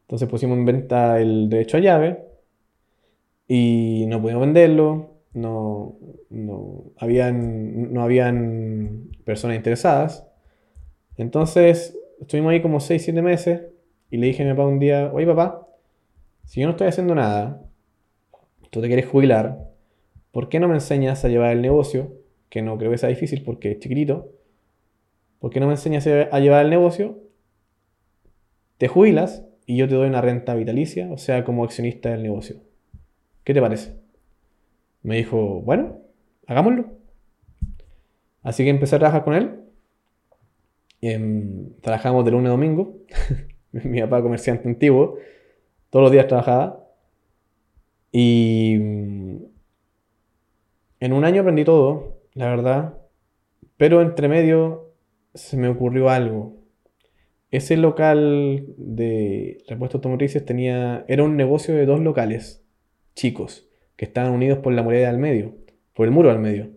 Entonces 0.07 0.29
pusimos 0.29 0.57
en 0.57 0.65
venta 0.65 1.19
el 1.19 1.49
derecho 1.49 1.75
a 1.75 1.81
llave 1.81 2.23
y 3.45 4.05
no 4.07 4.21
pudimos 4.21 4.41
venderlo, 4.41 5.15
no, 5.33 5.97
no, 6.29 6.85
habían, 6.95 7.91
no 7.91 8.03
habían 8.03 9.09
personas 9.25 9.57
interesadas. 9.57 10.25
Entonces 11.17 11.99
estuvimos 12.21 12.53
ahí 12.53 12.61
como 12.61 12.79
6, 12.79 13.03
7 13.03 13.21
meses 13.21 13.63
y 14.09 14.15
le 14.15 14.27
dije 14.27 14.43
a 14.43 14.45
mi 14.45 14.53
papá 14.53 14.65
un 14.65 14.79
día, 14.79 15.11
oye 15.13 15.27
papá, 15.27 15.67
si 16.45 16.61
yo 16.61 16.67
no 16.67 16.71
estoy 16.71 16.87
haciendo 16.87 17.13
nada, 17.13 17.61
tú 18.69 18.79
te 18.79 18.87
quieres 18.87 19.07
jubilar, 19.07 19.67
¿por 20.31 20.47
qué 20.47 20.61
no 20.61 20.69
me 20.69 20.75
enseñas 20.75 21.25
a 21.25 21.27
llevar 21.27 21.51
el 21.51 21.61
negocio? 21.61 22.13
Que 22.47 22.61
no 22.61 22.77
creo 22.77 22.91
que 22.91 22.97
sea 22.97 23.09
difícil 23.09 23.43
porque 23.43 23.71
es 23.71 23.79
chiquitito. 23.79 24.31
¿Por 25.39 25.51
qué 25.51 25.59
no 25.59 25.67
me 25.67 25.73
enseñas 25.73 26.07
a 26.07 26.39
llevar 26.39 26.63
el 26.63 26.69
negocio? 26.69 27.19
Te 28.77 28.87
jubilas 28.87 29.46
y 29.67 29.75
yo 29.75 29.87
te 29.87 29.95
doy 29.95 30.07
una 30.07 30.21
renta 30.21 30.55
vitalicia, 30.55 31.11
o 31.11 31.17
sea, 31.17 31.43
como 31.43 31.65
accionista 31.65 32.09
del 32.09 32.23
negocio. 32.23 32.55
¿Qué 33.43 33.53
te 33.53 33.61
parece? 33.61 33.95
Me 35.03 35.17
dijo, 35.17 35.61
bueno, 35.61 35.99
hagámoslo. 36.47 36.85
Así 38.43 38.63
que 38.63 38.69
empecé 38.69 38.95
a 38.95 38.99
trabajar 38.99 39.25
con 39.25 39.33
él. 39.33 39.59
Em, 41.01 41.73
trabajamos 41.81 42.23
de 42.23 42.31
lunes 42.31 42.47
a 42.47 42.51
domingo. 42.51 42.97
Mi 43.71 43.99
papá 44.01 44.21
comerciante 44.21 44.69
antiguo. 44.69 45.17
Todos 45.89 46.03
los 46.03 46.11
días 46.13 46.27
trabajaba. 46.27 46.87
Y 48.11 48.77
mm, 48.79 49.37
en 51.01 51.13
un 51.13 51.25
año 51.25 51.41
aprendí 51.41 51.65
todo, 51.65 52.21
la 52.33 52.47
verdad. 52.47 52.97
Pero 53.75 54.01
entre 54.01 54.29
medio 54.29 54.93
se 55.33 55.57
me 55.57 55.67
ocurrió 55.67 56.09
algo. 56.09 56.56
Ese 57.51 57.77
local 57.77 58.65
de 58.77 59.63
repuestos 59.67 59.99
automotrices 59.99 60.43
tenía, 60.45 61.05
era 61.07 61.23
un 61.23 61.37
negocio 61.37 61.75
de 61.75 61.85
dos 61.85 62.01
locales 62.01 62.65
chicos 63.15 63.67
que 63.95 64.05
estaban 64.05 64.33
unidos 64.33 64.59
por 64.59 64.73
la 64.73 64.83
muralla 64.83 65.07
del 65.07 65.17
medio, 65.17 65.55
por 65.93 66.05
el 66.07 66.11
muro 66.11 66.29
al 66.29 66.39
medio. 66.39 66.69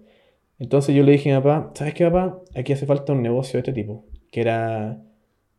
Entonces 0.58 0.94
yo 0.94 1.02
le 1.02 1.12
dije 1.12 1.32
a 1.32 1.38
mi 1.38 1.44
papá, 1.44 1.72
¿sabes 1.74 1.94
qué 1.94 2.04
papá? 2.04 2.40
Aquí 2.54 2.72
hace 2.72 2.86
falta 2.86 3.12
un 3.12 3.22
negocio 3.22 3.54
de 3.54 3.60
este 3.60 3.72
tipo, 3.72 4.04
que 4.30 4.42
era 4.42 5.02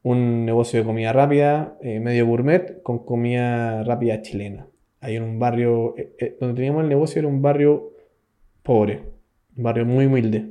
un 0.04 0.46
negocio 0.46 0.80
de 0.80 0.86
comida 0.86 1.14
rápida, 1.14 1.78
eh, 1.82 2.00
medio 2.00 2.26
gourmet, 2.26 2.82
con 2.82 3.06
comida 3.06 3.84
rápida 3.84 4.22
chilena. 4.22 4.68
Ahí 5.00 5.16
en 5.16 5.24
un 5.24 5.40
barrio, 5.40 5.96
eh, 5.98 6.14
eh, 6.20 6.38
donde 6.40 6.56
teníamos 6.56 6.84
el 6.84 6.90
negocio 6.90 7.20
era 7.20 7.28
un 7.28 7.42
barrio 7.42 7.94
pobre, 8.64 9.04
un 9.58 9.64
barrio 9.64 9.86
muy 9.86 10.06
humilde. 10.06 10.50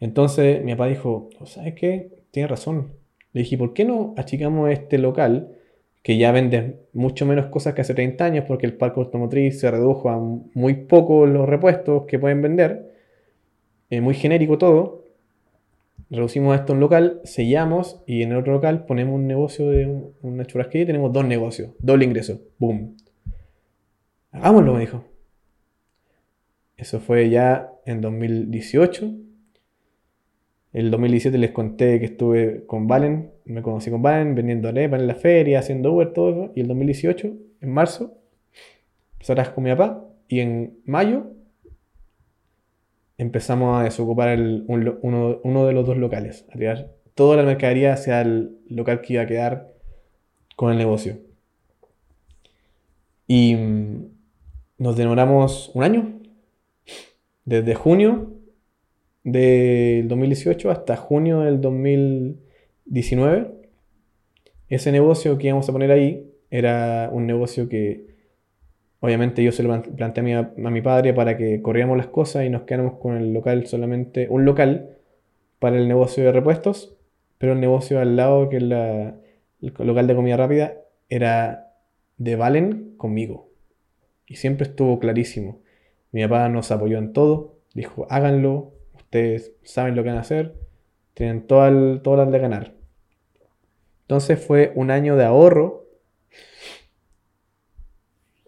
Entonces 0.00 0.64
mi 0.64 0.72
papá 0.72 0.86
dijo, 0.88 1.28
¿sabes 1.44 1.74
qué? 1.74 2.10
Tienes 2.30 2.50
razón. 2.50 3.01
Le 3.32 3.42
dije, 3.42 3.56
¿por 3.56 3.72
qué 3.72 3.84
no 3.84 4.14
achicamos 4.16 4.70
este 4.70 4.98
local 4.98 5.56
que 6.02 6.18
ya 6.18 6.32
vende 6.32 6.80
mucho 6.92 7.24
menos 7.26 7.46
cosas 7.46 7.74
que 7.74 7.80
hace 7.80 7.94
30 7.94 8.24
años 8.24 8.44
porque 8.46 8.66
el 8.66 8.74
parque 8.74 9.00
automotriz 9.00 9.60
se 9.60 9.70
redujo 9.70 10.10
a 10.10 10.18
muy 10.18 10.74
poco 10.74 11.26
los 11.26 11.48
repuestos 11.48 12.04
que 12.06 12.18
pueden 12.18 12.42
vender, 12.42 12.92
es 13.88 14.02
muy 14.02 14.14
genérico 14.14 14.58
todo. 14.58 15.02
Reducimos 16.10 16.58
esto 16.58 16.72
en 16.72 16.78
un 16.78 16.80
local, 16.80 17.20
sellamos 17.24 18.02
y 18.06 18.22
en 18.22 18.32
el 18.32 18.38
otro 18.38 18.52
local 18.52 18.84
ponemos 18.84 19.14
un 19.14 19.26
negocio 19.26 19.70
de 19.70 20.10
una 20.22 20.44
churrasquería 20.44 20.82
y 20.82 20.86
tenemos 20.86 21.12
dos 21.12 21.24
negocios, 21.24 21.70
doble 21.78 22.04
ingreso. 22.04 22.40
¡Boom! 22.58 22.96
Hagámoslo, 24.30 24.74
me 24.74 24.80
dijo. 24.80 25.04
Eso 26.76 27.00
fue 27.00 27.30
ya 27.30 27.70
en 27.86 28.00
2018 28.00 29.14
el 30.72 30.90
2017 30.90 31.36
les 31.36 31.50
conté 31.50 32.00
que 32.00 32.06
estuve 32.06 32.64
con 32.66 32.88
Valen, 32.88 33.30
me 33.44 33.60
conocí 33.60 33.90
con 33.90 34.00
Valen 34.00 34.34
vendiendo 34.34 34.68
arepas 34.68 35.00
en 35.00 35.06
la 35.06 35.14
feria, 35.14 35.58
haciendo 35.58 35.92
Uber, 35.92 36.12
todo 36.12 36.30
eso. 36.30 36.52
Y 36.54 36.60
el 36.60 36.68
2018, 36.68 37.32
en 37.60 37.70
marzo, 37.70 38.16
trabajar 39.18 39.54
con 39.54 39.64
mi 39.64 39.70
papá. 39.70 40.04
Y 40.28 40.40
en 40.40 40.78
mayo 40.86 41.32
empezamos 43.18 43.78
a 43.78 43.84
desocupar 43.84 44.38
uno, 44.66 45.66
de 45.66 45.72
los 45.72 45.86
dos 45.86 45.98
locales, 45.98 46.46
a 46.50 46.58
tirar 46.58 46.90
toda 47.14 47.36
la 47.36 47.42
mercadería 47.42 47.92
hacia 47.92 48.22
el 48.22 48.56
local 48.68 49.02
que 49.02 49.12
iba 49.12 49.22
a 49.22 49.26
quedar 49.26 49.74
con 50.56 50.72
el 50.72 50.78
negocio. 50.78 51.18
Y 53.26 53.54
mm, 53.54 54.06
nos 54.78 54.96
demoramos 54.96 55.70
un 55.74 55.82
año, 55.84 56.18
desde 57.44 57.74
junio 57.74 58.31
del 59.24 60.08
2018 60.08 60.70
hasta 60.70 60.96
junio 60.96 61.40
del 61.40 61.60
2019. 61.60 63.52
Ese 64.68 64.92
negocio 64.92 65.38
que 65.38 65.48
íbamos 65.48 65.68
a 65.68 65.72
poner 65.72 65.90
ahí 65.90 66.30
era 66.50 67.10
un 67.12 67.26
negocio 67.26 67.68
que 67.68 68.12
obviamente 69.00 69.42
yo 69.42 69.52
se 69.52 69.62
lo 69.62 69.82
planteé 69.82 70.34
a 70.34 70.52
mi, 70.54 70.80
padre 70.80 71.12
para 71.12 71.36
que 71.36 71.60
corriéramos 71.60 71.96
las 71.96 72.06
cosas 72.06 72.44
y 72.44 72.50
nos 72.50 72.62
quedáramos 72.62 72.98
con 73.00 73.16
el 73.16 73.32
local 73.32 73.66
solamente, 73.66 74.28
un 74.30 74.44
local 74.44 74.96
para 75.58 75.76
el 75.76 75.88
negocio 75.88 76.24
de 76.24 76.32
repuestos, 76.32 76.96
pero 77.38 77.52
el 77.52 77.60
negocio 77.60 78.00
al 78.00 78.16
lado, 78.16 78.48
que 78.48 78.58
es 78.58 78.62
el 78.62 79.14
local 79.60 80.06
de 80.06 80.14
comida 80.14 80.36
rápida, 80.36 80.74
era 81.08 81.74
de 82.16 82.36
Valen 82.36 82.94
conmigo. 82.96 83.50
Y 84.26 84.36
siempre 84.36 84.68
estuvo 84.68 84.98
clarísimo. 85.00 85.60
Mi 86.12 86.22
papá 86.22 86.48
nos 86.48 86.70
apoyó 86.70 86.98
en 86.98 87.12
todo, 87.12 87.58
dijo, 87.74 88.06
háganlo, 88.08 88.72
ustedes 89.12 89.52
saben 89.62 89.94
lo 89.94 90.02
que 90.02 90.08
van 90.08 90.16
a 90.16 90.22
hacer, 90.22 90.54
Tienen 91.12 91.46
todas 91.46 91.70
las 92.02 92.32
de 92.32 92.38
ganar. 92.38 92.74
Entonces 94.02 94.42
fue 94.42 94.72
un 94.74 94.90
año 94.90 95.16
de 95.16 95.24
ahorro. 95.26 95.84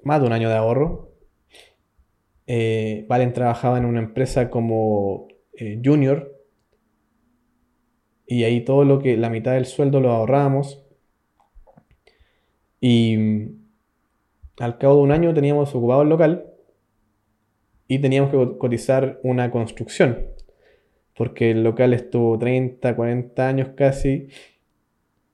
Más 0.02 0.20
de 0.20 0.26
un 0.26 0.32
año 0.32 0.48
de 0.48 0.54
ahorro. 0.54 1.10
Eh, 2.46 3.04
Valen 3.06 3.34
trabajaba 3.34 3.76
en 3.76 3.84
una 3.84 4.00
empresa 4.00 4.48
como 4.48 5.28
eh, 5.52 5.82
junior. 5.84 6.34
Y 8.26 8.44
ahí 8.44 8.64
todo 8.64 8.84
lo 8.84 9.00
que, 9.00 9.18
la 9.18 9.28
mitad 9.28 9.52
del 9.52 9.66
sueldo 9.66 10.00
lo 10.00 10.12
ahorrábamos. 10.12 10.82
Y 12.80 13.18
al 14.58 14.78
cabo 14.78 14.96
de 14.96 15.02
un 15.02 15.12
año 15.12 15.34
teníamos 15.34 15.74
ocupado 15.74 16.00
el 16.00 16.08
local 16.08 16.46
y 17.86 17.98
teníamos 17.98 18.30
que 18.30 18.58
cotizar 18.58 19.20
una 19.22 19.50
construcción, 19.50 20.34
porque 21.16 21.50
el 21.50 21.64
local 21.64 21.94
estuvo 21.94 22.38
30, 22.38 22.94
40 22.96 23.48
años 23.48 23.68
casi, 23.76 24.28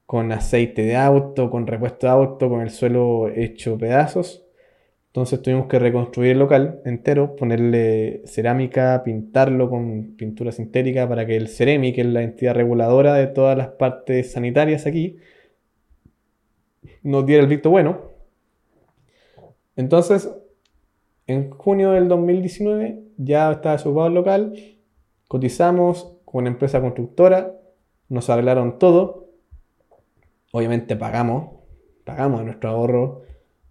con 0.06 0.32
aceite 0.32 0.82
de 0.82 0.96
auto, 0.96 1.50
con 1.50 1.66
repuesto 1.66 2.06
de 2.06 2.12
auto, 2.12 2.48
con 2.48 2.62
el 2.62 2.70
suelo 2.70 3.28
hecho 3.28 3.78
pedazos. 3.78 4.44
Entonces 5.08 5.42
tuvimos 5.42 5.66
que 5.66 5.78
reconstruir 5.78 6.32
el 6.32 6.38
local 6.38 6.80
entero, 6.84 7.34
ponerle 7.34 8.22
cerámica, 8.26 9.02
pintarlo 9.04 9.68
con 9.68 10.14
pintura 10.16 10.52
sintética 10.52 11.08
para 11.08 11.26
que 11.26 11.36
el 11.36 11.48
Ceremi, 11.48 11.92
que 11.92 12.02
es 12.02 12.06
la 12.06 12.22
entidad 12.22 12.54
reguladora 12.54 13.14
de 13.14 13.26
todas 13.26 13.56
las 13.58 13.68
partes 13.68 14.32
sanitarias 14.32 14.86
aquí, 14.86 15.16
nos 17.02 17.26
diera 17.26 17.42
el 17.42 17.48
visto 17.48 17.70
bueno. 17.70 18.10
Entonces, 19.76 20.30
en 21.26 21.50
junio 21.50 21.92
del 21.92 22.08
2019 22.08 23.00
ya 23.16 23.52
estaba 23.52 23.76
desocupado 23.76 24.08
el 24.08 24.14
local, 24.14 24.54
cotizamos 25.30 26.16
con 26.24 26.40
una 26.40 26.50
empresa 26.50 26.80
constructora, 26.80 27.56
nos 28.08 28.28
arreglaron 28.28 28.80
todo, 28.80 29.28
obviamente 30.50 30.96
pagamos, 30.96 31.52
pagamos 32.04 32.44
nuestro 32.44 32.70
ahorro, 32.70 33.22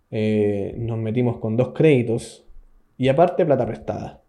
eh, 0.09 0.73
nos 0.77 0.97
metimos 0.97 1.39
con 1.39 1.57
dos 1.57 1.73
créditos 1.73 2.45
y 2.97 3.09
aparte 3.09 3.45
plata 3.45 3.65
prestada. 3.65 4.21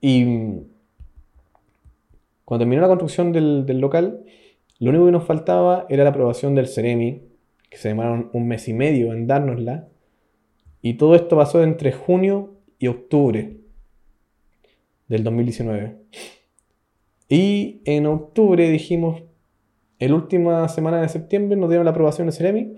Y 0.00 0.62
cuando 2.46 2.62
terminó 2.62 2.80
la 2.80 2.88
construcción 2.88 3.30
del, 3.30 3.66
del 3.66 3.80
local, 3.80 4.24
lo 4.78 4.88
único 4.88 5.04
que 5.04 5.12
nos 5.12 5.24
faltaba 5.24 5.84
era 5.90 6.04
la 6.04 6.10
aprobación 6.10 6.54
del 6.54 6.68
Ceremi, 6.68 7.20
que 7.68 7.76
se 7.76 7.88
demoraron 7.88 8.30
un 8.32 8.48
mes 8.48 8.66
y 8.66 8.72
medio 8.72 9.12
en 9.12 9.26
dárnosla. 9.26 9.88
Y 10.80 10.94
todo 10.94 11.14
esto 11.14 11.36
pasó 11.36 11.62
entre 11.62 11.92
junio 11.92 12.54
y 12.78 12.86
octubre 12.86 13.63
del 15.08 15.24
2019. 15.24 15.96
Y 17.28 17.80
en 17.84 18.06
octubre 18.06 18.68
dijimos, 18.68 19.22
en 19.98 20.10
la 20.10 20.16
última 20.16 20.68
semana 20.68 21.00
de 21.00 21.08
septiembre 21.08 21.56
nos 21.56 21.68
dieron 21.68 21.84
la 21.84 21.92
aprobación 21.92 22.26
del 22.26 22.34
Ceremi. 22.34 22.76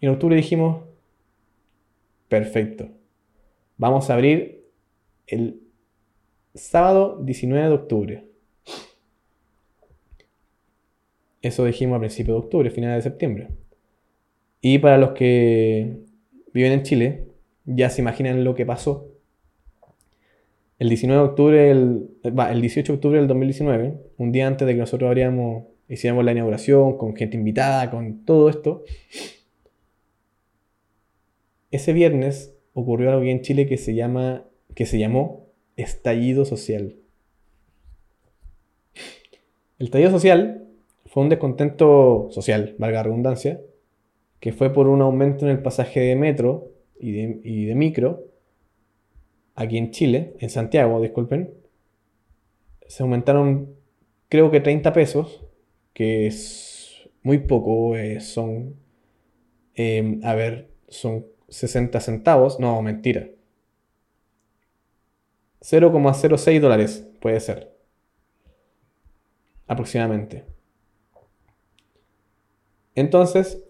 Y 0.00 0.06
en 0.06 0.12
octubre 0.12 0.36
dijimos, 0.36 0.82
perfecto, 2.28 2.88
vamos 3.76 4.10
a 4.10 4.14
abrir 4.14 4.64
el 5.26 5.60
sábado 6.54 7.18
19 7.22 7.68
de 7.68 7.74
octubre. 7.74 8.24
Eso 11.42 11.64
dijimos 11.64 11.96
a 11.96 12.00
principios 12.00 12.36
de 12.36 12.44
octubre, 12.44 12.70
finales 12.70 13.04
de 13.04 13.10
septiembre. 13.10 13.48
Y 14.60 14.78
para 14.78 14.96
los 14.96 15.10
que 15.10 15.98
viven 16.54 16.72
en 16.72 16.82
Chile, 16.82 17.28
ya 17.66 17.90
se 17.90 18.00
imaginan 18.00 18.44
lo 18.44 18.54
que 18.54 18.64
pasó. 18.64 19.13
El 20.78 20.88
19 20.88 21.22
de 21.22 21.28
octubre, 21.28 21.70
el, 21.70 22.10
el 22.22 22.60
18 22.60 22.92
de 22.92 22.96
octubre 22.96 23.18
del 23.18 23.28
2019, 23.28 23.94
un 24.18 24.32
día 24.32 24.46
antes 24.46 24.66
de 24.66 24.74
que 24.74 24.80
nosotros 24.80 25.08
habríamos, 25.08 25.64
hiciéramos 25.88 26.24
la 26.24 26.32
inauguración, 26.32 26.98
con 26.98 27.14
gente 27.14 27.36
invitada, 27.36 27.90
con 27.90 28.24
todo 28.24 28.48
esto, 28.48 28.84
ese 31.70 31.92
viernes 31.92 32.54
ocurrió 32.72 33.10
algo 33.10 33.22
aquí 33.22 33.30
en 33.30 33.42
Chile 33.42 33.66
que 33.66 33.76
se 33.76 33.94
llama, 33.94 34.44
que 34.74 34.86
se 34.86 34.98
llamó 34.98 35.46
estallido 35.76 36.44
social. 36.44 36.96
El 39.78 39.86
estallido 39.86 40.10
social 40.10 40.68
fue 41.06 41.22
un 41.22 41.28
descontento 41.28 42.28
social, 42.30 42.74
valga 42.78 42.98
la 42.98 43.02
redundancia, 43.04 43.60
que 44.40 44.52
fue 44.52 44.72
por 44.72 44.88
un 44.88 45.00
aumento 45.02 45.46
en 45.46 45.52
el 45.52 45.62
pasaje 45.62 46.00
de 46.00 46.16
metro 46.16 46.70
y 46.98 47.12
de, 47.66 47.74
micro 47.74 48.24
aquí 49.54 49.78
en 49.78 49.90
Chile, 49.90 50.34
en 50.40 50.50
Santiago, 50.50 51.00
disculpen. 51.00 51.54
Se 52.86 53.02
aumentaron 53.02 53.74
creo 54.28 54.50
que 54.50 54.60
30 54.60 54.92
pesos, 54.92 55.44
que 55.92 56.26
es 56.26 57.08
muy 57.22 57.38
poco, 57.38 57.96
eh, 57.96 58.20
son, 58.20 58.74
em, 59.76 60.20
a 60.24 60.34
ver, 60.34 60.70
son 60.88 61.26
60 61.48 62.00
centavos, 62.00 62.58
no, 62.58 62.82
mentira. 62.82 63.28
0,06 65.60 66.60
dólares 66.60 67.06
puede 67.20 67.38
ser. 67.38 67.76
Aproximadamente. 69.68 70.44
Entonces, 72.96 73.62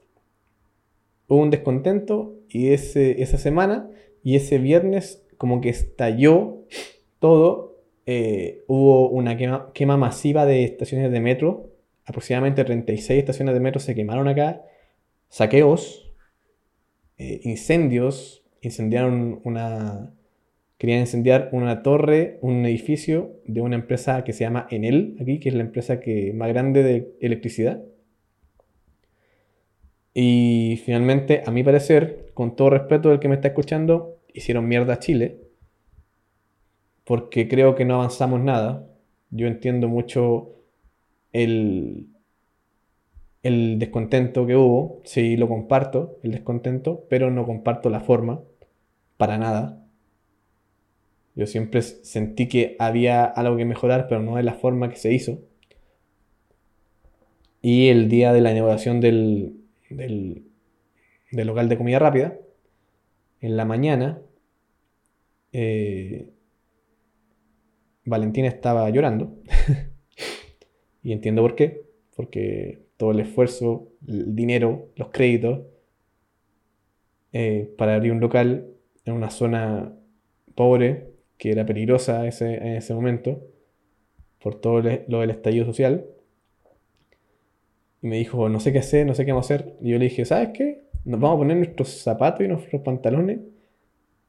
hubo 1.29 1.43
un 1.43 1.51
descontento 1.51 2.35
y 2.49 2.73
ese, 2.73 3.23
esa 3.23 3.37
semana 3.37 3.91
y 4.23 4.37
ese 4.37 4.59
viernes 4.59 5.24
como 5.39 5.61
que 5.61 5.71
estalló 5.71 6.65
todo. 7.19 7.79
Eh, 8.07 8.65
hubo 8.67 9.09
una 9.09 9.37
quema, 9.37 9.97
masiva 9.97 10.47
de 10.47 10.65
estaciones 10.65 11.11
de 11.11 11.21
metro. 11.21 11.71
Aproximadamente 12.05 12.65
36 12.65 13.19
estaciones 13.19 13.55
de 13.55 13.61
metro 13.61 13.81
se 13.81 13.95
quemaron 13.95 14.29
acá. 14.29 14.63
Saqueos, 15.29 16.13
eh, 17.19 17.41
incendios, 17.45 18.45
incendiaron 18.61 19.41
una... 19.45 20.15
Querían 20.77 21.01
incendiar 21.01 21.49
una 21.53 21.83
torre, 21.83 22.39
un 22.43 22.67
edificio 22.67 23.41
de 23.47 23.61
una 23.61 23.77
empresa 23.77 24.23
que 24.25 24.33
se 24.33 24.45
llama 24.45 24.67
Enel, 24.71 25.17
aquí, 25.21 25.39
que 25.39 25.49
es 25.49 25.55
la 25.55 25.63
empresa 25.63 26.01
que, 26.01 26.33
más 26.35 26.49
grande 26.49 26.83
de 26.83 27.15
electricidad. 27.21 27.81
Y 30.15 30.81
finalmente, 30.85 31.43
a 31.45 31.51
mi 31.51 31.65
parecer, 31.65 32.31
con 32.35 32.55
todo 32.55 32.71
respeto 32.71 33.11
del 33.11 33.19
que 33.19 33.29
me 33.29 33.35
está 33.35 33.49
escuchando, 33.49 34.21
hicieron 34.35 34.69
mierda 34.69 34.95
a 34.95 34.99
Chile. 34.99 35.41
Porque 37.05 37.49
creo 37.49 37.75
que 37.75 37.87
no 37.87 37.95
avanzamos 37.95 38.41
nada. 38.41 38.87
Yo 39.31 39.47
entiendo 39.47 39.89
mucho 39.89 40.53
el, 41.33 42.09
el 43.43 43.79
descontento 43.79 44.47
que 44.47 44.57
hubo. 44.57 45.01
Sí, 45.05 45.39
lo 45.39 45.49
comparto, 45.49 46.19
el 46.23 46.33
descontento, 46.33 47.07
pero 47.09 47.31
no 47.31 47.47
comparto 47.47 47.89
la 47.89 48.01
forma. 48.01 48.43
Para 49.17 49.39
nada. 49.39 49.81
Yo 51.35 51.47
siempre 51.47 51.83
sentí 51.83 52.49
que 52.49 52.77
había 52.79 53.25
algo 53.25 53.57
que 53.57 53.65
mejorar, 53.65 54.07
pero 54.09 54.23
no 54.23 54.37
de 54.37 54.43
la 54.43 54.55
forma 54.55 54.89
que 54.91 54.97
se 54.97 55.13
hizo. 55.13 55.41
Y 57.61 57.89
el 57.89 58.09
día 58.09 58.33
de 58.33 58.41
la 58.41 58.53
inauguración 58.53 59.01
del, 59.01 59.57
del, 59.89 60.45
local 61.33 61.69
de 61.69 61.79
comida 61.79 61.99
rápida, 61.99 62.39
en 63.41 63.57
la 63.57 63.65
mañana, 63.65 64.21
eh, 65.55 66.31
Valentina 68.05 68.49
estaba 68.49 68.91
llorando. 68.91 69.37
y 71.03 71.13
entiendo 71.13 71.43
por 71.43 71.55
qué. 71.55 71.85
Porque 72.17 72.87
todo 72.97 73.13
el 73.13 73.21
esfuerzo, 73.21 73.89
el 74.07 74.35
dinero, 74.35 74.91
los 74.97 75.09
créditos 75.09 75.61
eh, 77.33 77.73
para 77.79 77.95
abrir 77.95 78.13
un 78.13 78.21
local 78.21 78.67
en 79.05 79.15
una 79.15 79.31
zona 79.31 79.93
pobre, 80.55 81.13
que 81.39 81.53
era 81.53 81.65
peligrosa 81.65 82.27
ese, 82.27 82.55
en 82.57 82.77
ese 82.77 82.95
momento, 82.95 83.43
por 84.41 84.61
todo 84.61 84.83
lo 85.09 85.21
del 85.21 85.31
estallido 85.31 85.65
social, 85.65 86.07
y 88.03 88.09
me 88.09 88.19
dijo, 88.19 88.49
no 88.49 88.61
sé 88.61 88.73
qué 88.73 88.81
hacer, 88.81 89.07
no 89.07 89.15
sé 89.15 89.25
qué 89.25 89.33
vamos 89.33 89.51
a 89.51 89.55
hacer. 89.55 89.77
Y 89.81 89.91
yo 89.91 89.99
le 89.99 90.05
dije, 90.05 90.25
¿sabes 90.25 90.51
qué? 90.53 90.85
Nos 91.05 91.21
vamos 91.21 91.37
a 91.37 91.39
poner 91.39 91.57
nuestros 91.57 91.89
zapatos 91.89 92.45
y 92.45 92.49
nuestros 92.49 92.83
pantalones 92.83 93.41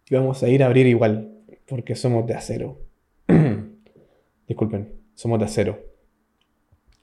y 0.10 0.16
vamos 0.16 0.44
a 0.44 0.50
ir 0.50 0.64
a 0.64 0.68
abrir 0.68 0.86
igual, 0.88 1.32
porque 1.68 1.96
somos 1.96 2.28
de 2.28 2.34
acero. 2.36 2.80
Disculpen, 4.48 4.94
somos 5.16 5.40
de 5.40 5.46
acero. 5.46 5.80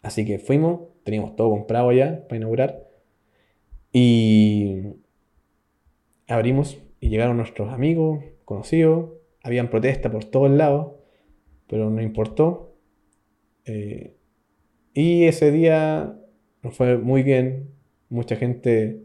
Así 0.02 0.24
que 0.24 0.38
fuimos, 0.38 0.82
teníamos 1.04 1.36
todo 1.36 1.50
comprado 1.50 1.92
ya 1.92 2.26
para 2.28 2.36
inaugurar. 2.36 2.88
Y 3.92 4.82
abrimos 6.28 6.78
y 7.00 7.08
llegaron 7.08 7.36
nuestros 7.36 7.72
amigos, 7.72 8.24
conocidos. 8.44 9.10
Habían 9.42 9.70
protesta 9.70 10.10
por 10.10 10.24
todos 10.24 10.50
lados, 10.50 10.92
pero 11.66 11.90
no 11.90 12.00
importó. 12.00 12.76
Eh, 13.64 14.16
y 14.94 15.24
ese 15.24 15.50
día 15.50 16.18
nos 16.62 16.76
fue 16.76 16.98
muy 16.98 17.22
bien. 17.22 17.70
Mucha 18.08 18.36
gente 18.36 19.02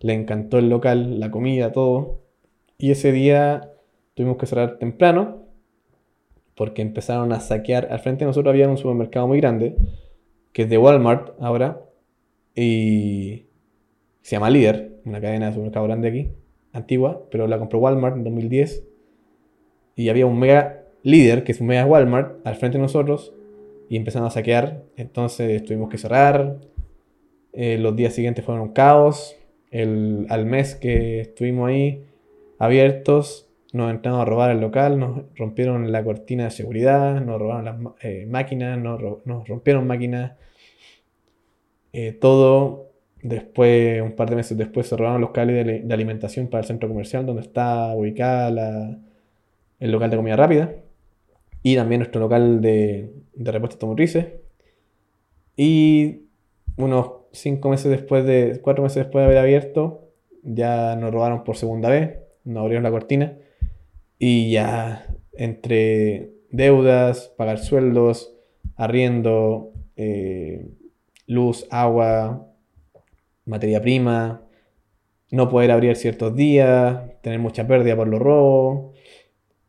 le 0.00 0.14
encantó 0.14 0.58
el 0.58 0.68
local, 0.68 1.18
la 1.18 1.30
comida, 1.30 1.72
todo. 1.72 2.23
Y 2.78 2.90
ese 2.90 3.12
día 3.12 3.72
tuvimos 4.14 4.36
que 4.36 4.46
cerrar 4.46 4.78
temprano 4.78 5.44
porque 6.56 6.82
empezaron 6.82 7.32
a 7.32 7.40
saquear. 7.40 7.88
Al 7.90 8.00
frente 8.00 8.24
de 8.24 8.26
nosotros 8.26 8.52
había 8.52 8.68
un 8.68 8.78
supermercado 8.78 9.26
muy 9.26 9.38
grande, 9.40 9.76
que 10.52 10.62
es 10.62 10.70
de 10.70 10.78
Walmart 10.78 11.32
ahora, 11.40 11.80
y 12.54 13.46
se 14.22 14.36
llama 14.36 14.50
Líder, 14.50 15.00
una 15.04 15.20
cadena 15.20 15.46
de 15.46 15.52
supermercado 15.52 15.86
grande 15.86 16.08
aquí, 16.08 16.30
antigua, 16.72 17.26
pero 17.30 17.46
la 17.46 17.58
compró 17.58 17.80
Walmart 17.80 18.16
en 18.16 18.24
2010. 18.24 18.84
Y 19.96 20.08
había 20.08 20.26
un 20.26 20.38
mega 20.38 20.84
líder, 21.02 21.44
que 21.44 21.52
es 21.52 21.60
un 21.60 21.68
mega 21.68 21.86
Walmart, 21.86 22.44
al 22.46 22.56
frente 22.56 22.78
de 22.78 22.82
nosotros, 22.82 23.32
y 23.88 23.96
empezaron 23.96 24.26
a 24.26 24.30
saquear. 24.30 24.84
Entonces 24.96 25.64
tuvimos 25.64 25.90
que 25.90 25.98
cerrar. 25.98 26.58
Eh, 27.52 27.78
los 27.78 27.94
días 27.94 28.14
siguientes 28.14 28.44
fueron 28.44 28.62
un 28.62 28.72
caos. 28.72 29.36
El, 29.70 30.26
al 30.28 30.46
mes 30.46 30.76
que 30.76 31.20
estuvimos 31.20 31.68
ahí 31.68 32.04
abiertos, 32.58 33.48
nos 33.72 33.90
entraron 33.90 34.20
a 34.20 34.24
robar 34.24 34.50
el 34.50 34.60
local, 34.60 34.98
nos 34.98 35.22
rompieron 35.36 35.90
la 35.90 36.04
cortina 36.04 36.44
de 36.44 36.50
seguridad, 36.50 37.20
nos 37.20 37.40
robaron 37.40 37.64
las 37.64 37.94
eh, 38.02 38.26
máquinas, 38.28 38.78
nos, 38.78 39.00
rompieron 39.46 39.86
máquinas. 39.86 40.32
Eh, 41.92 42.12
todo. 42.12 42.90
Después, 43.22 44.02
un 44.02 44.12
par 44.12 44.28
de 44.28 44.36
meses 44.36 44.56
después, 44.58 44.86
se 44.86 44.96
robaron 44.96 45.20
los 45.20 45.30
cables 45.30 45.66
de, 45.66 45.94
alimentación 45.94 46.48
para 46.48 46.60
el 46.60 46.66
centro 46.66 46.88
comercial 46.88 47.24
donde 47.24 47.40
está 47.40 47.94
ubicada 47.96 48.98
el 49.80 49.90
local 49.90 50.10
de 50.10 50.16
comida 50.16 50.36
rápida. 50.36 50.74
Y 51.62 51.74
también 51.74 52.00
nuestro 52.00 52.20
local 52.20 52.60
de, 52.60 53.12
de 53.34 53.52
repuestos 53.52 53.76
automotrices. 53.76 54.26
Y 55.56 56.26
unos 56.76 57.10
cinco 57.32 57.70
meses 57.70 57.90
después 57.90 58.24
de, 58.24 58.60
cuatro 58.62 58.82
meses 58.82 59.04
después 59.04 59.22
de 59.22 59.26
haber 59.26 59.38
abierto, 59.38 60.10
ya 60.42 60.96
nos 60.96 61.12
robaron 61.12 61.44
por 61.44 61.56
segunda 61.56 61.88
vez, 61.88 62.18
nos 62.44 62.62
abrieron 62.62 62.84
la 62.84 62.90
cortina 62.90 63.38
y 64.18 64.52
ya 64.52 65.06
entre 65.32 66.30
deudas, 66.50 67.34
pagar 67.36 67.58
sueldos, 67.58 68.34
arriendo, 68.76 69.72
eh, 69.96 70.68
luz, 71.26 71.66
agua, 71.70 72.48
materia 73.44 73.80
prima, 73.80 74.42
no 75.30 75.48
poder 75.48 75.70
abrir 75.70 75.96
ciertos 75.96 76.34
días, 76.36 77.00
tener 77.22 77.38
mucha 77.38 77.66
pérdida 77.66 77.96
por 77.96 78.08
los 78.08 78.20
robos, 78.20 78.96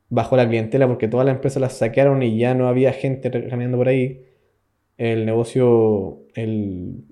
bajó 0.09 0.37
la 0.37 0.47
clientela 0.47 0.87
porque 0.87 1.07
todas 1.07 1.25
las 1.25 1.35
empresas 1.35 1.61
las 1.61 1.77
saquearon 1.77 2.21
y 2.23 2.37
ya 2.37 2.53
no 2.53 2.67
había 2.67 2.93
gente 2.93 3.31
caminando 3.49 3.77
por 3.77 3.87
ahí. 3.87 4.23
El 4.97 5.25
negocio, 5.25 6.23
el... 6.35 7.03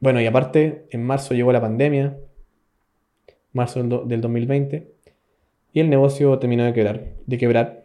bueno, 0.00 0.20
y 0.20 0.26
aparte, 0.26 0.86
en 0.90 1.02
marzo 1.02 1.34
llegó 1.34 1.52
la 1.52 1.60
pandemia, 1.60 2.18
marzo 3.52 3.82
del, 3.82 4.20
2020, 4.20 4.92
y 5.72 5.80
el 5.80 5.90
negocio 5.90 6.38
terminó 6.38 6.64
de 6.64 6.72
quebrar, 6.72 7.06
de 7.26 7.38
quebrar. 7.38 7.84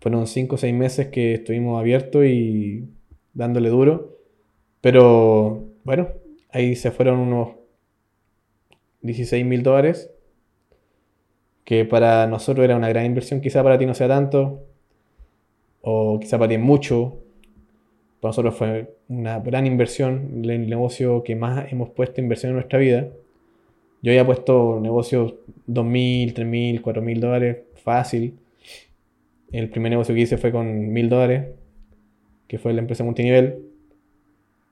Fueron 0.00 0.26
5 0.26 0.54
o 0.54 0.58
6 0.58 0.74
meses 0.74 1.08
que 1.08 1.34
estuvimos 1.34 1.78
abiertos 1.78 2.24
y 2.24 2.88
dándole 3.34 3.68
duro, 3.68 4.18
pero 4.80 5.68
bueno, 5.84 6.08
ahí 6.50 6.74
se 6.76 6.90
fueron 6.90 7.20
unos 7.20 7.50
16 9.02 9.44
mil 9.44 9.62
dólares 9.62 10.10
que 11.64 11.84
para 11.84 12.26
nosotros 12.26 12.64
era 12.64 12.76
una 12.76 12.88
gran 12.88 13.06
inversión, 13.06 13.40
quizá 13.40 13.62
para 13.62 13.78
ti 13.78 13.86
no 13.86 13.94
sea 13.94 14.08
tanto, 14.08 14.66
o 15.80 16.18
quizá 16.20 16.38
para 16.38 16.48
ti 16.48 16.58
mucho. 16.58 17.18
Para 18.20 18.30
nosotros 18.30 18.54
fue 18.56 18.94
una 19.08 19.40
gran 19.40 19.66
inversión, 19.66 20.44
el 20.44 20.68
negocio 20.68 21.22
que 21.22 21.36
más 21.36 21.72
hemos 21.72 21.90
puesto 21.90 22.20
inversión 22.20 22.50
en 22.50 22.56
nuestra 22.56 22.78
vida. 22.78 23.08
Yo 24.02 24.10
había 24.10 24.26
puesto 24.26 24.80
negocios 24.80 25.34
2.000, 25.68 26.34
3.000, 26.34 26.82
4.000 26.82 27.20
dólares, 27.20 27.58
fácil. 27.74 28.38
El 29.52 29.70
primer 29.70 29.90
negocio 29.90 30.12
que 30.12 30.22
hice 30.22 30.38
fue 30.38 30.50
con 30.50 30.92
1.000 30.92 31.08
dólares, 31.08 31.48
que 32.48 32.58
fue 32.58 32.72
la 32.72 32.80
empresa 32.80 33.04
multinivel. 33.04 33.64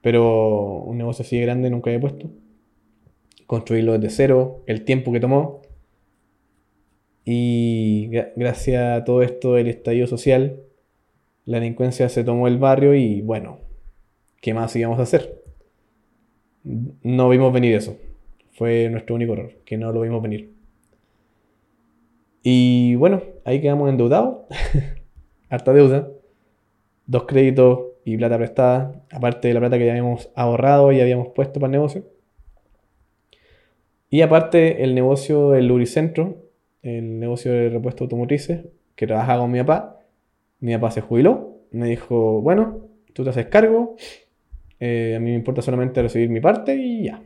Pero 0.02 0.78
un 0.82 0.98
negocio 0.98 1.22
así 1.22 1.36
de 1.38 1.42
grande 1.42 1.70
nunca 1.70 1.90
había 1.90 2.00
puesto. 2.00 2.28
Construirlo 3.46 3.92
desde 3.92 4.14
cero, 4.14 4.64
el 4.66 4.84
tiempo 4.84 5.12
que 5.12 5.20
tomó. 5.20 5.62
Y 7.24 8.08
gracias 8.34 9.00
a 9.00 9.04
todo 9.04 9.22
esto 9.22 9.54
del 9.54 9.68
estallido 9.68 10.08
social, 10.08 10.60
la 11.44 11.60
delincuencia 11.60 12.08
se 12.08 12.24
tomó 12.24 12.48
el 12.48 12.58
barrio 12.58 12.94
y 12.94 13.20
bueno, 13.20 13.60
¿qué 14.40 14.54
más 14.54 14.74
íbamos 14.74 14.98
a 14.98 15.02
hacer? 15.02 15.40
No 16.64 17.28
vimos 17.28 17.52
venir 17.52 17.74
eso. 17.76 17.96
Fue 18.60 18.90
nuestro 18.90 19.14
único 19.14 19.32
error, 19.32 19.52
que 19.64 19.78
no 19.78 19.90
lo 19.90 20.02
vimos 20.02 20.20
venir. 20.20 20.52
Y 22.42 22.94
bueno, 22.96 23.22
ahí 23.46 23.58
quedamos 23.62 23.88
endeudados. 23.88 24.40
Harta 25.48 25.72
deuda. 25.72 26.10
Dos 27.06 27.24
créditos 27.24 27.78
y 28.04 28.18
plata 28.18 28.36
prestada. 28.36 29.02
Aparte 29.10 29.48
de 29.48 29.54
la 29.54 29.60
plata 29.60 29.78
que 29.78 29.86
ya 29.86 29.92
habíamos 29.92 30.30
ahorrado 30.34 30.92
y 30.92 31.00
habíamos 31.00 31.28
puesto 31.28 31.58
para 31.58 31.68
el 31.68 31.72
negocio. 31.72 32.04
Y 34.10 34.20
aparte 34.20 34.84
el 34.84 34.94
negocio 34.94 35.52
del 35.52 35.66
Luricentro, 35.66 36.44
el 36.82 37.18
negocio 37.18 37.52
de 37.52 37.70
repuesto 37.70 38.04
automotrices, 38.04 38.66
que 38.94 39.06
trabajaba 39.06 39.40
con 39.40 39.52
mi 39.52 39.60
papá. 39.60 40.00
Mi 40.58 40.74
papá 40.74 40.90
se 40.90 41.00
jubiló, 41.00 41.62
me 41.70 41.86
dijo, 41.86 42.42
bueno, 42.42 42.90
tú 43.14 43.24
te 43.24 43.30
haces 43.30 43.46
cargo, 43.46 43.96
eh, 44.78 45.14
a 45.16 45.18
mí 45.18 45.30
me 45.30 45.36
importa 45.36 45.62
solamente 45.62 46.02
recibir 46.02 46.28
mi 46.28 46.42
parte 46.42 46.76
y 46.76 47.04
ya. 47.04 47.22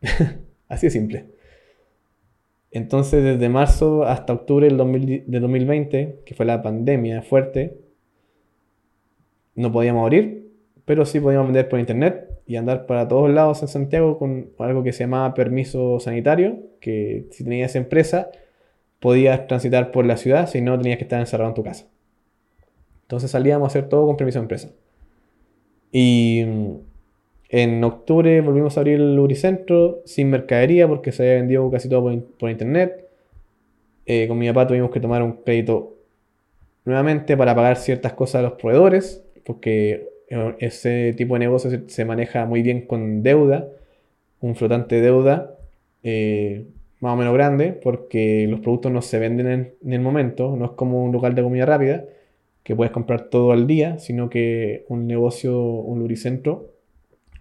Así 0.72 0.86
de 0.86 0.90
simple. 0.90 1.26
Entonces, 2.70 3.22
desde 3.22 3.50
marzo 3.50 4.04
hasta 4.04 4.32
octubre 4.32 4.66
del 4.66 4.78
de 5.26 5.40
2020, 5.40 6.20
que 6.24 6.34
fue 6.34 6.46
la 6.46 6.62
pandemia 6.62 7.20
fuerte, 7.20 7.76
no 9.54 9.70
podíamos 9.70 10.04
abrir, 10.04 10.50
pero 10.86 11.04
sí 11.04 11.20
podíamos 11.20 11.48
vender 11.48 11.68
por 11.68 11.78
internet 11.78 12.26
y 12.46 12.56
andar 12.56 12.86
para 12.86 13.06
todos 13.06 13.28
lados 13.30 13.60
en 13.60 13.68
Santiago 13.68 14.18
con 14.18 14.48
algo 14.58 14.82
que 14.82 14.94
se 14.94 15.04
llamaba 15.04 15.34
permiso 15.34 16.00
sanitario, 16.00 16.58
que 16.80 17.26
si 17.32 17.44
tenías 17.44 17.76
empresa, 17.76 18.30
podías 18.98 19.46
transitar 19.46 19.90
por 19.90 20.06
la 20.06 20.16
ciudad, 20.16 20.48
si 20.48 20.62
no 20.62 20.78
tenías 20.78 20.96
que 20.96 21.04
estar 21.04 21.20
encerrado 21.20 21.50
en 21.50 21.54
tu 21.54 21.64
casa. 21.64 21.86
Entonces 23.02 23.30
salíamos 23.30 23.66
a 23.66 23.68
hacer 23.68 23.90
todo 23.90 24.06
con 24.06 24.16
permiso 24.16 24.38
de 24.38 24.44
empresa. 24.44 24.70
Y 25.90 26.44
mm, 26.46 26.91
en 27.52 27.84
octubre 27.84 28.40
volvimos 28.40 28.76
a 28.76 28.80
abrir 28.80 28.94
el 28.94 29.14
Luricentro 29.14 30.00
sin 30.06 30.30
mercadería 30.30 30.88
porque 30.88 31.12
se 31.12 31.22
había 31.22 31.34
vendido 31.34 31.70
casi 31.70 31.88
todo 31.88 32.10
por, 32.38 32.50
internet. 32.50 33.06
Eh, 34.06 34.26
con 34.26 34.38
mi 34.38 34.48
papá 34.48 34.66
tuvimos 34.66 34.90
que 34.90 35.00
tomar 35.00 35.22
un 35.22 35.34
crédito 35.44 35.98
nuevamente 36.86 37.36
para 37.36 37.54
pagar 37.54 37.76
ciertas 37.76 38.14
cosas 38.14 38.36
a 38.36 38.42
los 38.42 38.52
proveedores, 38.54 39.22
porque 39.44 40.08
eh, 40.30 40.54
ese 40.60 41.12
tipo 41.12 41.34
de 41.34 41.40
negocio 41.40 41.70
se, 41.86 42.04
maneja 42.06 42.46
muy 42.46 42.62
bien 42.62 42.86
con 42.86 43.22
deuda, 43.22 43.68
un 44.40 44.56
flotante 44.56 44.96
de 44.96 45.02
deuda. 45.02 45.58
Eh, 46.02 46.66
más 47.00 47.14
o 47.14 47.16
menos 47.16 47.34
grande, 47.34 47.72
porque 47.72 48.46
los 48.48 48.60
productos 48.60 48.92
no 48.92 49.02
se 49.02 49.18
venden 49.18 49.74
en, 49.82 49.92
el 49.92 50.00
momento, 50.00 50.56
no 50.56 50.66
es 50.66 50.70
como 50.72 51.04
un 51.04 51.12
local 51.12 51.34
de 51.34 51.42
comida 51.42 51.66
rápida, 51.66 52.04
que 52.62 52.76
puedes 52.76 52.92
comprar 52.92 53.28
todo 53.28 53.52
al 53.52 53.66
día, 53.66 53.98
sino 53.98 54.30
que 54.30 54.84
un 54.88 55.06
negocio, 55.06 55.60
un 55.60 55.98
luricentro, 55.98 56.71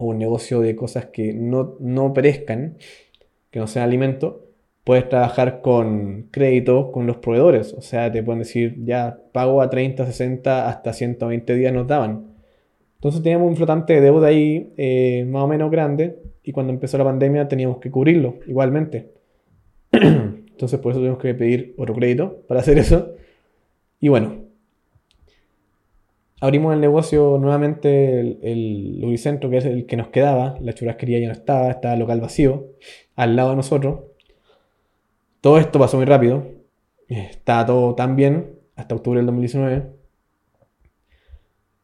o 0.01 0.05
un 0.05 0.17
negocio 0.17 0.59
de 0.61 0.75
cosas 0.75 1.07
que 1.07 1.33
no, 1.33 1.75
no 1.79 2.13
perezcan, 2.13 2.77
que 3.51 3.59
no 3.59 3.67
sean 3.67 3.85
alimento, 3.85 4.47
puedes 4.83 5.07
trabajar 5.07 5.61
con 5.61 6.27
crédito 6.31 6.91
con 6.91 7.07
los 7.07 7.17
proveedores. 7.17 7.73
O 7.73 7.81
sea, 7.81 8.11
te 8.11 8.23
pueden 8.23 8.39
decir, 8.39 8.83
ya 8.83 9.19
pago 9.31 9.61
a 9.61 9.69
30, 9.69 10.05
60, 10.05 10.67
hasta 10.67 10.93
120 10.93 11.55
días 11.55 11.73
nos 11.73 11.87
daban. 11.87 12.31
Entonces 12.95 13.23
teníamos 13.23 13.49
un 13.49 13.55
flotante 13.55 13.93
de 13.93 14.01
deuda 14.01 14.27
ahí 14.27 14.73
eh, 14.77 15.25
más 15.27 15.43
o 15.43 15.47
menos 15.47 15.71
grande 15.71 16.19
y 16.43 16.51
cuando 16.51 16.73
empezó 16.73 16.97
la 16.97 17.03
pandemia 17.03 17.47
teníamos 17.47 17.77
que 17.77 17.89
cubrirlo 17.91 18.35
igualmente. 18.47 19.11
Entonces 19.91 20.79
por 20.79 20.91
eso 20.91 20.99
tuvimos 20.99 21.19
que 21.19 21.33
pedir 21.33 21.73
otro 21.77 21.95
crédito 21.95 22.43
para 22.47 22.59
hacer 22.59 22.77
eso. 22.77 23.15
Y 23.99 24.09
bueno, 24.09 24.50
abrimos 26.41 26.73
el 26.73 26.81
negocio 26.81 27.37
nuevamente, 27.39 28.19
el, 28.19 28.39
el 28.41 29.39
que 29.39 29.57
es 29.57 29.65
el 29.65 29.85
que 29.85 29.95
nos 29.95 30.09
quedaba. 30.09 30.57
La 30.59 30.73
churrasquería 30.73 31.19
ya 31.19 31.27
no 31.27 31.33
estaba, 31.33 31.69
estaba 31.69 31.95
local 31.95 32.19
vacío, 32.19 32.67
al 33.15 33.35
lado 33.35 33.51
de 33.51 33.55
nosotros. 33.57 34.01
Todo 35.39 35.59
esto 35.59 35.79
pasó 35.79 35.97
muy 35.97 36.05
rápido. 36.05 36.43
Estaba 37.07 37.65
todo 37.65 37.95
tan 37.95 38.15
bien 38.15 38.59
hasta 38.75 38.95
octubre 38.95 39.19
del 39.19 39.27
2019. 39.27 39.83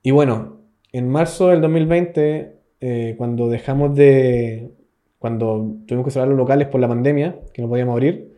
Y 0.03 0.11
bueno, 0.11 0.61
en 0.91 1.07
marzo 1.09 1.49
del 1.49 1.61
2020, 1.61 2.59
eh, 2.81 3.15
cuando 3.17 3.49
dejamos 3.49 3.95
de, 3.95 4.71
cuando 5.19 5.75
tuvimos 5.85 6.05
que 6.05 6.11
cerrar 6.11 6.29
los 6.29 6.37
locales 6.37 6.67
por 6.67 6.81
la 6.81 6.87
pandemia, 6.87 7.39
que 7.53 7.61
no 7.61 7.69
podíamos 7.69 7.93
abrir. 7.93 8.35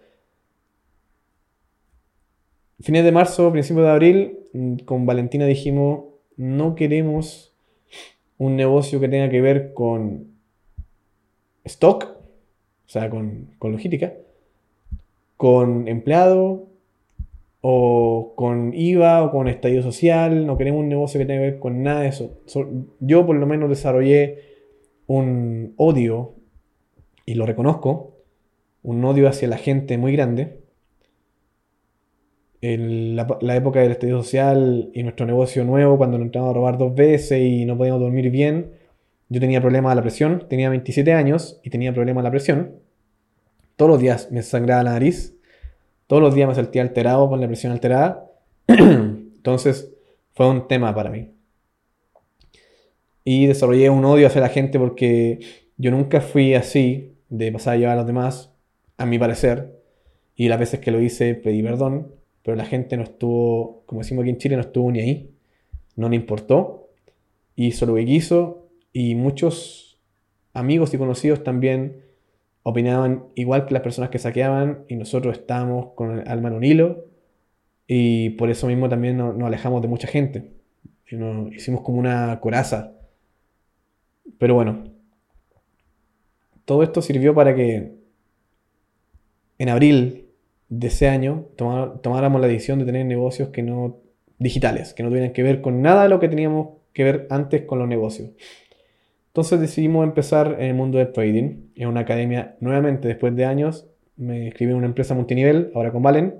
Fines 2.81 3.03
de 3.03 3.11
marzo, 3.11 3.51
principios 3.51 3.85
de 3.85 3.91
abril, 3.91 4.39
mm, 4.53 4.77
con 4.79 5.05
Valentina 5.05 5.45
dijimos, 5.45 6.08
no 6.39 6.73
queremos 6.75 7.53
un 8.37 8.55
negocio 8.55 9.01
que 9.01 9.09
tenga 9.09 9.29
que 9.29 9.41
ver 9.41 9.73
con 9.73 10.27
stock, 11.65 12.05
o 12.05 12.89
sea, 12.89 13.09
con, 13.09 13.49
con 13.59 13.73
logística, 13.73 14.13
con 15.35 15.89
empleado 15.89 16.69
o 17.59 18.31
con 18.37 18.73
IVA 18.73 19.21
o 19.21 19.31
con 19.31 19.49
estallido 19.49 19.83
social, 19.83 20.47
no 20.47 20.57
queremos 20.57 20.79
un 20.79 20.87
negocio 20.87 21.19
que 21.19 21.25
tenga 21.25 21.41
que 21.41 21.51
ver 21.51 21.59
con 21.59 21.83
nada 21.83 22.01
de 22.01 22.07
eso. 22.07 22.39
yo 23.01 23.25
por 23.25 23.35
lo 23.35 23.45
menos 23.45 23.67
desarrollé 23.67 24.39
un 25.07 25.73
odio, 25.75 26.35
y 27.25 27.33
lo 27.33 27.45
reconozco, 27.45 28.13
un 28.81 29.03
odio 29.03 29.27
hacia 29.27 29.49
la 29.49 29.57
gente 29.57 29.97
muy 29.97 30.13
grande. 30.13 30.61
En 32.61 33.15
la, 33.15 33.55
época 33.55 33.79
del 33.79 33.91
estallido 33.91 34.21
social 34.21 34.89
y 34.93 35.03
nuestro 35.03 35.25
negocio 35.25 35.63
nuevo, 35.63 35.97
cuando 35.97 36.17
nos 36.17 36.25
entramos 36.25 36.49
a 36.49 36.53
robar 36.53 36.77
dos 36.77 36.93
veces 36.93 37.41
y 37.41 37.65
no 37.65 37.77
podíamos 37.77 38.01
dormir 38.01 38.29
bien, 38.31 38.71
yo 39.29 39.39
tenía 39.39 39.61
problemas 39.61 39.91
de 39.91 39.95
la 39.95 40.01
presión, 40.01 40.45
tenía 40.49 40.69
27 40.69 41.13
años 41.13 41.61
y 41.63 41.69
tenía 41.69 41.93
problemas 41.93 42.23
de 42.23 42.27
la 42.27 42.31
presión. 42.31 42.75
Todos 43.77 43.91
los 43.91 44.01
días 44.01 44.29
me 44.31 44.41
sangraba 44.41 44.83
la 44.83 44.91
nariz, 44.91 45.37
todos 46.07 46.21
los 46.21 46.33
días 46.35 46.49
me 46.49 46.55
sentía 46.55 46.81
alterado 46.81 47.29
con 47.29 47.39
la 47.39 47.47
presión 47.47 47.71
alterada. 47.71 48.29
Entonces 48.67 49.93
fue 50.33 50.49
un 50.49 50.67
tema 50.67 50.93
para 50.93 51.11
mí. 51.11 51.31
Y 53.23 53.45
desarrollé 53.45 53.89
un 53.89 54.03
odio 54.03 54.27
hacia 54.27 54.41
la 54.41 54.49
gente 54.49 54.79
porque 54.79 55.39
yo 55.77 55.91
nunca 55.91 56.19
fui 56.19 56.55
así 56.55 57.15
de 57.29 57.51
pasar 57.51 57.75
a 57.75 57.77
llevar 57.77 57.93
a 57.93 57.97
los 57.97 58.07
demás, 58.07 58.51
a 58.97 59.05
mi 59.05 59.19
parecer. 59.19 59.79
Y 60.35 60.47
las 60.49 60.59
veces 60.59 60.79
que 60.79 60.91
lo 60.91 60.99
hice 60.99 61.35
pedí 61.35 61.61
perdón, 61.61 62.18
pero 62.49 62.57
la 62.57 62.65
gente 62.65 62.97
no 62.97 63.03
estuvo, 63.03 63.83
como 63.85 64.01
decimos 64.01 64.23
aquí 64.23 64.31
en 64.31 64.39
Chile, 64.39 64.55
no 64.55 64.63
estuvo 64.63 64.91
ni 64.91 65.01
ahí. 65.01 65.35
No 65.95 66.09
le 66.09 66.15
importó. 66.15 66.89
Hizo 67.55 67.85
lo 67.85 67.93
que 67.93 68.05
quiso. 68.05 68.71
Y 68.91 69.13
muchos 69.13 69.99
amigos 70.53 70.91
y 70.91 70.97
conocidos 70.97 71.43
también 71.43 72.01
opinaban 72.63 73.25
igual 73.35 73.67
que 73.67 73.75
las 73.75 73.83
personas 73.83 74.09
que 74.09 74.17
saqueaban 74.17 74.83
y 74.87 74.95
nosotros 74.95 75.37
estábamos 75.37 75.93
con 75.93 76.17
el 76.21 76.27
alma 76.27 76.49
en 76.49 76.55
un 76.55 76.63
hilo 76.63 77.05
y 77.85 78.31
por 78.31 78.49
eso 78.49 78.65
mismo 78.65 78.89
también 78.89 79.17
nos, 79.17 79.39
alejamos 79.43 79.83
de 79.83 79.87
mucha 79.87 80.07
gente. 80.07 80.51
Y 81.07 81.15
nos 81.15 81.53
hicimos 81.53 81.81
como 81.81 81.99
una 81.99 82.39
coraza. 82.39 82.93
Pero 84.39 84.55
bueno, 84.55 84.85
todo 86.65 86.81
esto 86.81 87.03
sirvió 87.03 87.35
para 87.35 87.53
que 87.53 87.93
en 89.59 89.69
abril 89.69 90.28
de 90.69 90.87
ese 90.87 91.07
año 91.07 91.47
tomáramos 91.55 92.39
la 92.39 92.47
decisión 92.47 92.79
de 92.79 92.85
tener 92.85 93.05
negocios 93.05 93.49
que 93.49 93.63
no 93.63 93.97
digitales, 94.37 94.93
que 94.93 95.03
no 95.03 95.09
tuvieran 95.09 95.33
que 95.33 95.43
ver 95.43 95.61
con 95.61 95.81
nada 95.81 96.03
de 96.03 96.09
lo 96.09 96.19
que 96.19 96.29
teníamos 96.29 96.77
que 96.93 97.03
ver 97.03 97.27
antes 97.29 97.63
con 97.63 97.79
los 97.79 97.87
negocios. 97.87 98.29
Entonces 99.27 99.59
decidimos 99.59 100.03
empezar 100.03 100.57
en 100.59 100.67
el 100.67 100.73
mundo 100.75 100.97
del 100.97 101.11
trading, 101.11 101.69
en 101.75 101.87
una 101.87 102.01
academia 102.01 102.55
nuevamente 102.59 103.07
después 103.07 103.35
de 103.35 103.45
años. 103.45 103.87
Me 104.15 104.45
inscribí 104.45 104.71
en 104.71 104.77
una 104.77 104.87
empresa 104.87 105.13
multinivel, 105.13 105.71
ahora 105.75 105.91
con 105.91 106.03
Valen. 106.03 106.35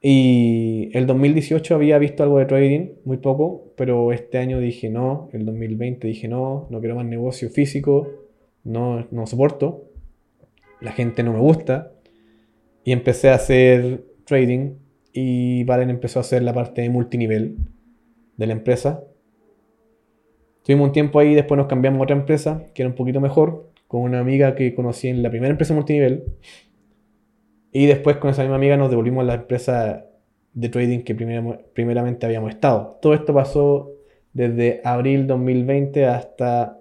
Y 0.00 0.90
el 0.92 1.06
2018 1.06 1.74
había 1.74 1.98
visto 1.98 2.22
algo 2.22 2.38
de 2.38 2.46
trading, 2.46 2.90
muy 3.04 3.16
poco, 3.16 3.72
pero 3.76 4.12
este 4.12 4.38
año 4.38 4.60
dije 4.60 4.90
no, 4.90 5.28
el 5.32 5.44
2020 5.44 6.06
dije 6.06 6.28
no, 6.28 6.68
no 6.70 6.78
quiero 6.80 6.94
más 6.94 7.06
negocio 7.06 7.50
físico, 7.50 8.08
no, 8.62 9.08
no 9.10 9.26
soporto, 9.26 9.88
la 10.80 10.92
gente 10.92 11.22
no 11.22 11.32
me 11.32 11.40
gusta. 11.40 11.92
Y 12.88 12.92
empecé 12.92 13.28
a 13.28 13.34
hacer 13.34 14.02
trading 14.24 14.76
y 15.12 15.64
Valen 15.64 15.90
empezó 15.90 16.20
a 16.20 16.22
hacer 16.22 16.42
la 16.42 16.54
parte 16.54 16.80
de 16.80 16.88
multinivel 16.88 17.58
de 18.38 18.46
la 18.46 18.52
empresa 18.54 19.02
Tuvimos 20.68 20.88
un 20.88 20.92
tiempo 20.92 21.18
ahí, 21.18 21.34
después 21.34 21.56
nos 21.56 21.66
cambiamos 21.66 21.98
a 21.98 22.02
otra 22.02 22.16
empresa, 22.16 22.66
que 22.74 22.82
era 22.82 22.90
un 22.90 22.94
poquito 22.94 23.22
mejor, 23.22 23.70
con 23.86 24.02
una 24.02 24.20
amiga 24.20 24.54
que 24.54 24.74
conocí 24.74 25.08
en 25.08 25.22
la 25.22 25.30
primera 25.30 25.50
empresa 25.50 25.72
multinivel. 25.72 26.24
Y 27.72 27.86
después 27.86 28.18
con 28.18 28.28
esa 28.28 28.42
misma 28.42 28.56
amiga 28.56 28.76
nos 28.76 28.90
devolvimos 28.90 29.22
a 29.22 29.26
la 29.26 29.34
empresa 29.34 30.04
de 30.52 30.68
trading 30.68 31.00
que 31.04 31.14
primeramente 31.14 32.26
habíamos 32.26 32.50
estado. 32.50 32.98
Todo 33.00 33.14
esto 33.14 33.32
pasó 33.32 33.92
desde 34.34 34.82
abril 34.84 35.26
2020 35.26 36.04
hasta, 36.04 36.78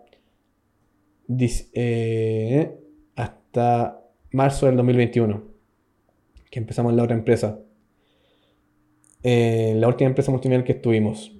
eh, 1.74 2.72
hasta 3.16 4.02
marzo 4.32 4.66
del 4.66 4.76
2021, 4.76 5.57
empezamos 6.58 6.92
en 6.92 6.98
la 6.98 7.04
otra 7.04 7.16
empresa. 7.16 7.60
Eh, 9.24 9.74
la 9.76 9.88
última 9.88 10.10
empresa 10.10 10.32
multinivel 10.32 10.64
que 10.64 10.74
estuvimos. 10.74 11.34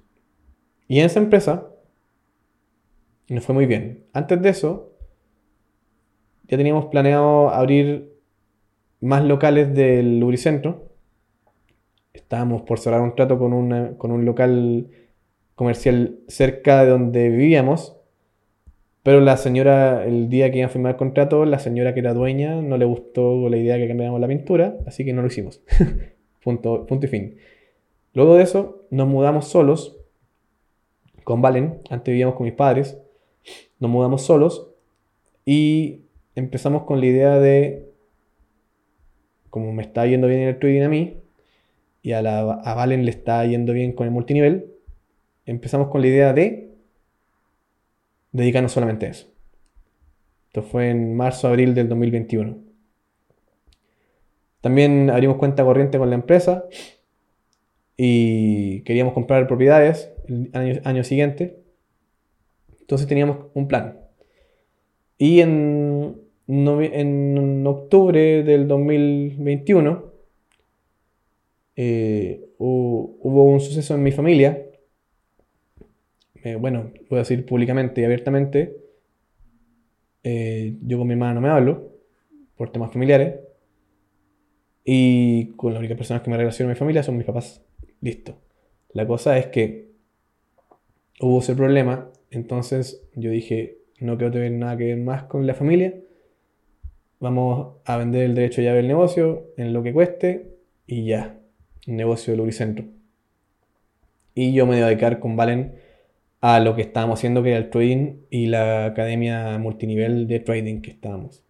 Y 0.88 1.00
en 1.00 1.06
esa 1.06 1.20
empresa 1.20 1.68
nos 3.28 3.44
fue 3.44 3.54
muy 3.54 3.66
bien. 3.66 4.06
Antes 4.12 4.40
de 4.40 4.48
eso, 4.48 4.96
ya 6.44 6.56
teníamos 6.56 6.86
planeado 6.86 7.50
abrir 7.50 8.18
más 9.00 9.22
locales 9.24 9.74
del 9.74 10.18
Lubricentro. 10.18 10.88
Estábamos 12.14 12.62
por 12.62 12.78
cerrar 12.78 13.02
un 13.02 13.14
trato 13.14 13.38
con, 13.38 13.52
un 13.52 14.24
local 14.24 14.88
comercial 15.54 16.20
cerca 16.26 16.84
de 16.84 16.90
donde 16.90 17.28
vivíamos. 17.28 17.97
Pero 19.08 19.22
la 19.22 19.38
señora, 19.38 20.04
el 20.04 20.28
día 20.28 20.50
que 20.50 20.58
iba 20.58 20.66
a 20.66 20.68
firmar 20.68 20.92
el 20.92 20.98
contrato, 20.98 21.46
la 21.46 21.58
señora 21.58 21.94
que 21.94 22.00
era 22.00 22.12
dueña 22.12 22.60
no 22.60 22.76
le 22.76 22.84
gustó 22.84 23.48
la 23.48 23.56
idea 23.56 23.76
de 23.76 23.80
que 23.80 23.88
cambiáramos 23.88 24.20
la 24.20 24.28
pintura, 24.28 24.76
así 24.86 25.02
que 25.02 25.14
no 25.14 25.22
lo 25.22 25.28
hicimos. 25.28 25.62
punto, 26.44 26.84
punto 26.84 27.06
y 27.06 27.08
fin. 27.08 27.38
Luego 28.12 28.36
de 28.36 28.42
eso, 28.42 28.84
nos 28.90 29.08
mudamos 29.08 29.48
solos 29.48 29.96
con 31.24 31.40
Valen. 31.40 31.80
Antes 31.88 32.12
vivíamos 32.12 32.34
con 32.34 32.44
mis 32.44 32.52
padres 32.52 32.98
nos 33.78 33.90
mudamos 33.90 34.20
solos 34.26 34.74
y 35.46 36.02
empezamos 36.34 36.82
con 36.82 37.00
la 37.00 37.06
idea 37.06 37.38
de, 37.38 37.90
como 39.48 39.72
me 39.72 39.84
está 39.84 40.04
yendo 40.04 40.26
bien 40.26 40.40
el 40.40 40.58
trading 40.58 40.82
a 40.82 40.88
mí, 40.90 41.16
y 42.02 42.12
a, 42.12 42.20
la, 42.20 42.40
a 42.40 42.74
Valen 42.74 43.06
le 43.06 43.10
está 43.10 43.42
yendo 43.46 43.72
bien 43.72 43.92
con 43.92 44.06
el 44.06 44.12
multinivel, 44.12 44.70
empezamos 45.46 45.88
con 45.88 46.02
la 46.02 46.08
idea 46.08 46.34
de 46.34 46.67
dedicarnos 48.32 48.72
solamente 48.72 49.06
a 49.06 49.10
eso. 49.10 49.28
Esto 50.48 50.62
fue 50.62 50.90
en 50.90 51.16
marzo-abril 51.16 51.74
del 51.74 51.88
2021. 51.88 52.56
También 54.60 55.10
abrimos 55.10 55.36
cuenta 55.36 55.64
corriente 55.64 55.98
con 55.98 56.10
la 56.10 56.16
empresa 56.16 56.64
y 57.96 58.82
queríamos 58.82 59.12
comprar 59.12 59.46
propiedades 59.46 60.10
el 60.26 60.50
año, 60.52 60.80
año 60.84 61.04
siguiente 61.04 61.68
entonces 62.88 63.06
teníamos 63.06 63.36
un 63.52 63.68
plan. 63.68 63.98
Y 65.18 65.40
en, 65.40 66.16
en 66.46 67.66
octubre 67.66 68.42
del 68.42 68.66
2021 68.66 70.04
eh, 71.76 72.48
hubo 72.56 73.44
un 73.44 73.60
suceso 73.60 73.94
en 73.94 74.02
mi 74.02 74.10
familia. 74.10 74.67
Eh, 76.44 76.54
bueno, 76.56 76.92
voy 77.08 77.18
a 77.18 77.22
decir 77.22 77.44
públicamente 77.44 78.00
y 78.00 78.04
abiertamente. 78.04 78.76
Eh, 80.22 80.76
yo 80.82 80.98
con 80.98 81.06
mi 81.06 81.14
hermana 81.14 81.34
no 81.34 81.40
me 81.40 81.48
hablo 81.48 81.92
por 82.56 82.70
temas 82.70 82.92
familiares. 82.92 83.36
Y 84.84 85.48
con 85.56 85.72
las 85.72 85.80
únicas 85.80 85.98
personas 85.98 86.22
que 86.22 86.30
me 86.30 86.36
relacionan 86.36 86.70
en 86.70 86.74
mi 86.74 86.78
familia 86.78 87.02
son 87.02 87.16
mis 87.16 87.26
papás. 87.26 87.62
Listo. 88.00 88.36
La 88.92 89.06
cosa 89.06 89.36
es 89.38 89.46
que 89.46 89.88
hubo 91.20 91.40
ese 91.40 91.54
problema 91.54 92.10
entonces 92.30 93.02
yo 93.14 93.30
dije, 93.30 93.78
no 94.00 94.16
quiero 94.16 94.32
tener 94.32 94.52
nada 94.52 94.76
que 94.76 94.84
ver 94.84 94.96
más 94.98 95.24
con 95.24 95.46
la 95.46 95.54
familia. 95.54 95.94
Vamos 97.20 97.76
a 97.84 97.96
vender 97.96 98.24
el 98.24 98.34
derecho 98.34 98.62
llave 98.62 98.78
del 98.78 98.88
negocio 98.88 99.46
en 99.56 99.72
lo 99.72 99.82
que 99.82 99.92
cueste 99.92 100.56
y 100.86 101.06
ya. 101.06 101.38
Negocio 101.86 102.32
de 102.32 102.36
Lubricentro. 102.36 102.84
Y 104.34 104.52
yo 104.52 104.66
me 104.66 104.74
voy 104.74 104.82
a 104.82 104.86
dedicar 104.86 105.18
con 105.18 105.36
Valen 105.36 105.74
a 106.40 106.60
lo 106.60 106.74
que 106.74 106.82
estábamos 106.82 107.18
haciendo, 107.18 107.42
que 107.42 107.50
era 107.50 107.58
el 107.58 107.70
trading 107.70 108.16
y 108.30 108.46
la 108.46 108.86
academia 108.86 109.58
multinivel 109.58 110.26
de 110.28 110.40
trading 110.40 110.80
que 110.80 110.90
estábamos. 110.90 111.42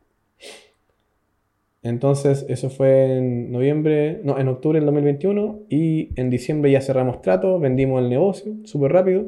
Entonces, 1.83 2.45
eso 2.49 2.71
fue 2.71 3.19
en 3.19 3.53
noviembre, 3.53 4.21
no, 4.25 4.39
en 4.39 4.49
octubre 4.49 4.79
del 4.79 4.87
2021 4.87 5.61
y 5.69 6.11
en 6.21 6.31
diciembre 6.31 6.71
ya 6.71 6.81
cerramos 6.81 7.23
trato, 7.23 7.59
vendimos 7.61 8.03
el 8.03 8.11
negocio 8.11 8.55
súper 8.65 8.93
rápido 8.93 9.27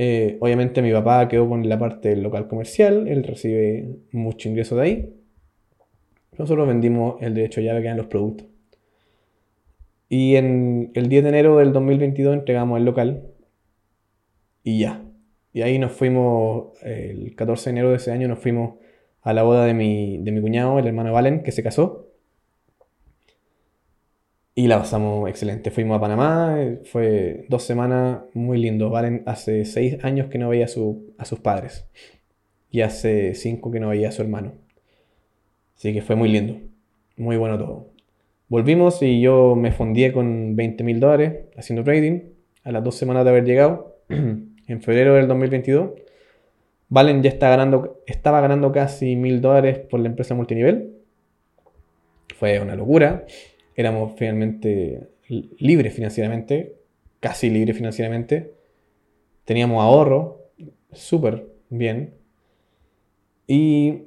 eh, 0.00 0.36
obviamente 0.38 0.80
mi 0.80 0.92
papá 0.92 1.26
quedó 1.26 1.48
con 1.48 1.68
la 1.68 1.76
parte 1.76 2.10
del 2.10 2.22
local 2.22 2.46
comercial, 2.46 3.08
él 3.08 3.24
recibe 3.24 3.96
mucho 4.12 4.48
ingreso 4.48 4.76
de 4.76 4.82
ahí. 4.82 5.14
Nosotros 6.38 6.68
vendimos 6.68 7.16
el 7.20 7.34
derecho 7.34 7.60
llave 7.60 7.80
que 7.80 7.86
eran 7.86 7.96
los 7.96 8.06
productos. 8.06 8.46
Y 10.08 10.36
en 10.36 10.92
el 10.94 11.08
10 11.08 11.24
de 11.24 11.28
enero 11.30 11.58
del 11.58 11.72
2022 11.72 12.32
entregamos 12.32 12.78
el 12.78 12.84
local 12.84 13.24
y 14.62 14.80
ya. 14.80 15.04
Y 15.52 15.62
ahí 15.62 15.78
nos 15.78 15.92
fuimos, 15.92 16.78
el 16.82 17.34
14 17.34 17.64
de 17.64 17.70
enero 17.70 17.90
de 17.90 17.96
ese 17.96 18.12
año 18.12 18.28
nos 18.28 18.38
fuimos 18.38 18.78
a 19.22 19.32
la 19.32 19.42
boda 19.42 19.64
de 19.64 19.74
mi, 19.74 20.18
de 20.18 20.32
mi 20.32 20.40
cuñado, 20.40 20.78
el 20.78 20.86
hermano 20.86 21.12
Valen, 21.12 21.42
que 21.42 21.52
se 21.52 21.62
casó. 21.62 22.08
Y 24.58 24.66
la 24.66 24.78
pasamos 24.80 25.28
excelente. 25.28 25.70
Fuimos 25.70 25.96
a 25.96 26.00
Panamá, 26.00 26.56
eh, 26.58 26.80
fue 26.84 27.46
dos 27.48 27.62
semanas 27.62 28.22
muy 28.34 28.58
lindo. 28.58 28.90
Valen 28.90 29.22
hace 29.24 29.64
seis 29.64 30.02
años 30.02 30.26
que 30.26 30.38
no 30.38 30.48
veía 30.48 30.64
a, 30.64 30.68
sus 31.24 31.38
padres. 31.40 31.86
Y 32.68 32.80
hace 32.80 33.34
cinco 33.34 33.70
que 33.70 33.78
no 33.78 33.90
veía 33.90 34.08
a 34.08 34.12
su 34.12 34.20
hermano. 34.22 34.54
Así 35.76 35.92
que 35.94 36.02
fue 36.02 36.16
muy 36.16 36.28
lindo. 36.28 36.58
Muy 37.16 37.36
bueno 37.36 37.56
todo. 37.56 37.92
Volvimos 38.48 39.00
y 39.00 39.20
yo 39.20 39.54
me 39.54 39.70
fundí 39.70 40.10
con 40.10 40.56
20 40.56 40.82
mil 40.82 40.98
dólares 40.98 41.44
haciendo 41.56 41.84
trading 41.84 42.22
a 42.64 42.72
las 42.72 42.82
dos 42.82 42.96
semanas 42.96 43.24
de 43.24 43.30
haber 43.30 43.44
llegado, 43.44 43.98
en 44.68 44.82
febrero 44.82 45.14
del 45.14 45.26
2022. 45.26 45.90
Valen 46.90 47.22
ya 47.22 47.30
estaba 47.30 48.40
ganando 48.40 48.72
casi 48.72 49.16
mil 49.16 49.40
dólares 49.40 49.78
por 49.78 50.00
la 50.00 50.08
empresa 50.08 50.34
multinivel. 50.34 50.94
Fue 52.36 52.60
una 52.60 52.76
locura. 52.76 53.26
Éramos 53.74 54.12
finalmente 54.16 55.08
libres 55.28 55.94
financieramente, 55.94 56.76
casi 57.20 57.50
libres 57.50 57.76
financieramente. 57.76 58.54
Teníamos 59.44 59.82
ahorro, 59.82 60.50
súper 60.92 61.46
bien. 61.68 62.14
Y 63.46 64.02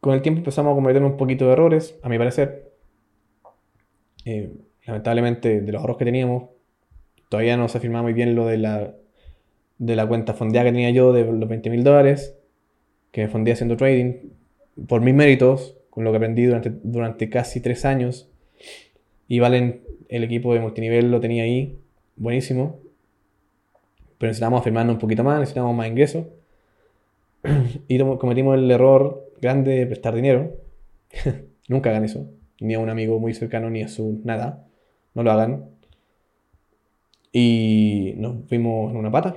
con 0.00 0.14
el 0.14 0.22
tiempo 0.22 0.38
empezamos 0.38 0.72
a 0.72 0.74
cometer 0.74 1.02
un 1.02 1.16
poquito 1.16 1.46
de 1.46 1.52
errores, 1.52 1.98
a 2.02 2.08
mi 2.08 2.18
parecer. 2.18 2.72
Eh, 4.24 4.50
lamentablemente, 4.86 5.60
de 5.60 5.72
los 5.72 5.80
ahorros 5.80 5.98
que 5.98 6.04
teníamos, 6.06 6.50
todavía 7.28 7.56
no 7.56 7.68
se 7.68 7.78
afirmaba 7.78 8.02
muy 8.02 8.12
bien 8.14 8.34
lo 8.34 8.46
de 8.46 8.58
la, 8.58 8.94
de 9.78 9.96
la 9.96 10.06
cuenta 10.06 10.34
fondeada 10.34 10.66
que 10.66 10.72
tenía 10.72 10.90
yo 10.90 11.12
de 11.12 11.24
los 11.24 11.48
20 11.48 11.70
mil 11.70 11.84
dólares, 11.84 12.36
que 13.10 13.22
me 13.22 13.28
fondé 13.28 13.52
haciendo 13.52 13.76
trading, 13.76 14.14
por 14.88 15.00
mis 15.00 15.14
méritos, 15.14 15.76
con 15.90 16.04
lo 16.04 16.10
que 16.10 16.16
aprendí 16.16 16.44
durante, 16.44 16.72
durante 16.82 17.30
casi 17.30 17.60
tres 17.60 17.84
años. 17.84 18.28
Y 19.28 19.38
Valen, 19.38 19.82
el 20.08 20.24
equipo 20.24 20.52
de 20.54 20.60
multinivel 20.60 21.10
lo 21.10 21.20
tenía 21.20 21.44
ahí, 21.44 21.78
buenísimo. 22.16 22.80
Pero 24.18 24.30
necesitábamos 24.30 24.60
afirmarnos 24.60 24.94
un 24.94 25.00
poquito 25.00 25.24
más, 25.24 25.38
necesitábamos 25.38 25.76
más 25.76 25.88
ingresos. 25.88 26.26
y 27.88 27.98
cometimos 27.98 28.56
el 28.56 28.70
error 28.70 29.30
grande 29.40 29.72
de 29.72 29.86
prestar 29.86 30.14
dinero. 30.14 30.56
Nunca 31.68 31.90
hagan 31.90 32.04
eso. 32.04 32.28
Ni 32.60 32.74
a 32.74 32.78
un 32.78 32.90
amigo 32.90 33.18
muy 33.18 33.34
cercano, 33.34 33.70
ni 33.70 33.82
a 33.82 33.88
su 33.88 34.20
nada. 34.24 34.66
No 35.14 35.22
lo 35.22 35.30
hagan. 35.30 35.66
Y 37.32 38.14
nos 38.16 38.48
fuimos 38.48 38.90
en 38.90 38.96
una 38.96 39.10
pata. 39.10 39.36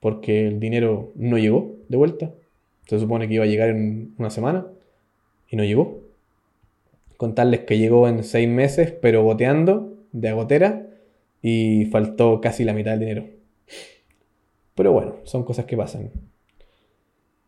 Porque 0.00 0.46
el 0.48 0.60
dinero 0.60 1.12
no 1.16 1.38
llegó 1.38 1.74
de 1.88 1.96
vuelta. 1.96 2.32
Se 2.86 2.98
supone 2.98 3.28
que 3.28 3.34
iba 3.34 3.44
a 3.44 3.48
llegar 3.48 3.70
en 3.70 4.14
una 4.18 4.30
semana. 4.30 4.66
Y 5.48 5.56
no 5.56 5.64
llegó. 5.64 6.00
Contarles 7.16 7.60
que 7.60 7.78
llegó 7.78 8.08
en 8.08 8.22
seis 8.24 8.48
meses, 8.48 8.92
pero 8.92 9.22
boteando 9.22 9.96
de 10.12 10.28
agotera. 10.28 10.86
Y 11.42 11.86
faltó 11.86 12.40
casi 12.40 12.64
la 12.64 12.72
mitad 12.72 12.92
del 12.92 13.00
dinero. 13.00 13.26
Pero 14.74 14.92
bueno, 14.92 15.16
son 15.24 15.44
cosas 15.44 15.64
que 15.64 15.76
pasan. 15.76 16.10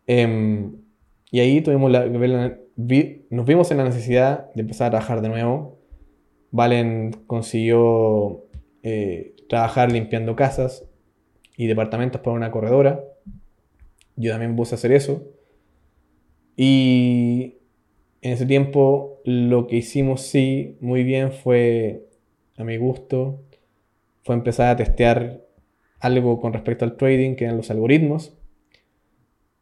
Em, 0.07 0.77
y 1.31 1.41
ahí 1.41 1.61
tuvimos 1.61 1.91
la, 1.91 2.07
nos 2.07 3.47
vimos 3.47 3.71
en 3.71 3.77
la 3.77 3.85
necesidad 3.85 4.51
de 4.55 4.63
empezar 4.63 4.89
a 4.89 4.91
trabajar 4.91 5.21
de 5.21 5.29
nuevo. 5.29 5.79
Valen 6.51 7.13
consiguió 7.27 8.47
eh, 8.83 9.35
trabajar 9.49 9.93
limpiando 9.93 10.35
casas 10.35 10.88
y 11.59 11.67
departamentos 11.67 12.21
para 12.23 12.37
una 12.37 12.51
corredora. 12.53 13.05
Yo 14.17 14.31
también 14.31 14.57
puse 14.57 14.75
a 14.75 14.77
hacer 14.77 14.93
eso. 14.93 15.25
Y 16.57 17.57
en 18.23 18.33
ese 18.33 18.47
tiempo 18.47 19.21
lo 19.25 19.67
que 19.67 19.77
hicimos 19.77 20.23
sí 20.23 20.79
muy 20.81 21.03
bien 21.03 21.33
fue, 21.33 22.07
a 22.57 22.65
mi 22.65 22.77
gusto, 22.77 23.43
fue 24.23 24.37
empezar 24.37 24.69
a 24.69 24.77
testear 24.77 25.45
algo 25.99 26.41
con 26.41 26.53
respecto 26.53 26.85
al 26.85 26.97
trading, 26.97 27.35
que 27.35 27.45
eran 27.45 27.57
los 27.57 27.73
algoritmos. 27.73 28.39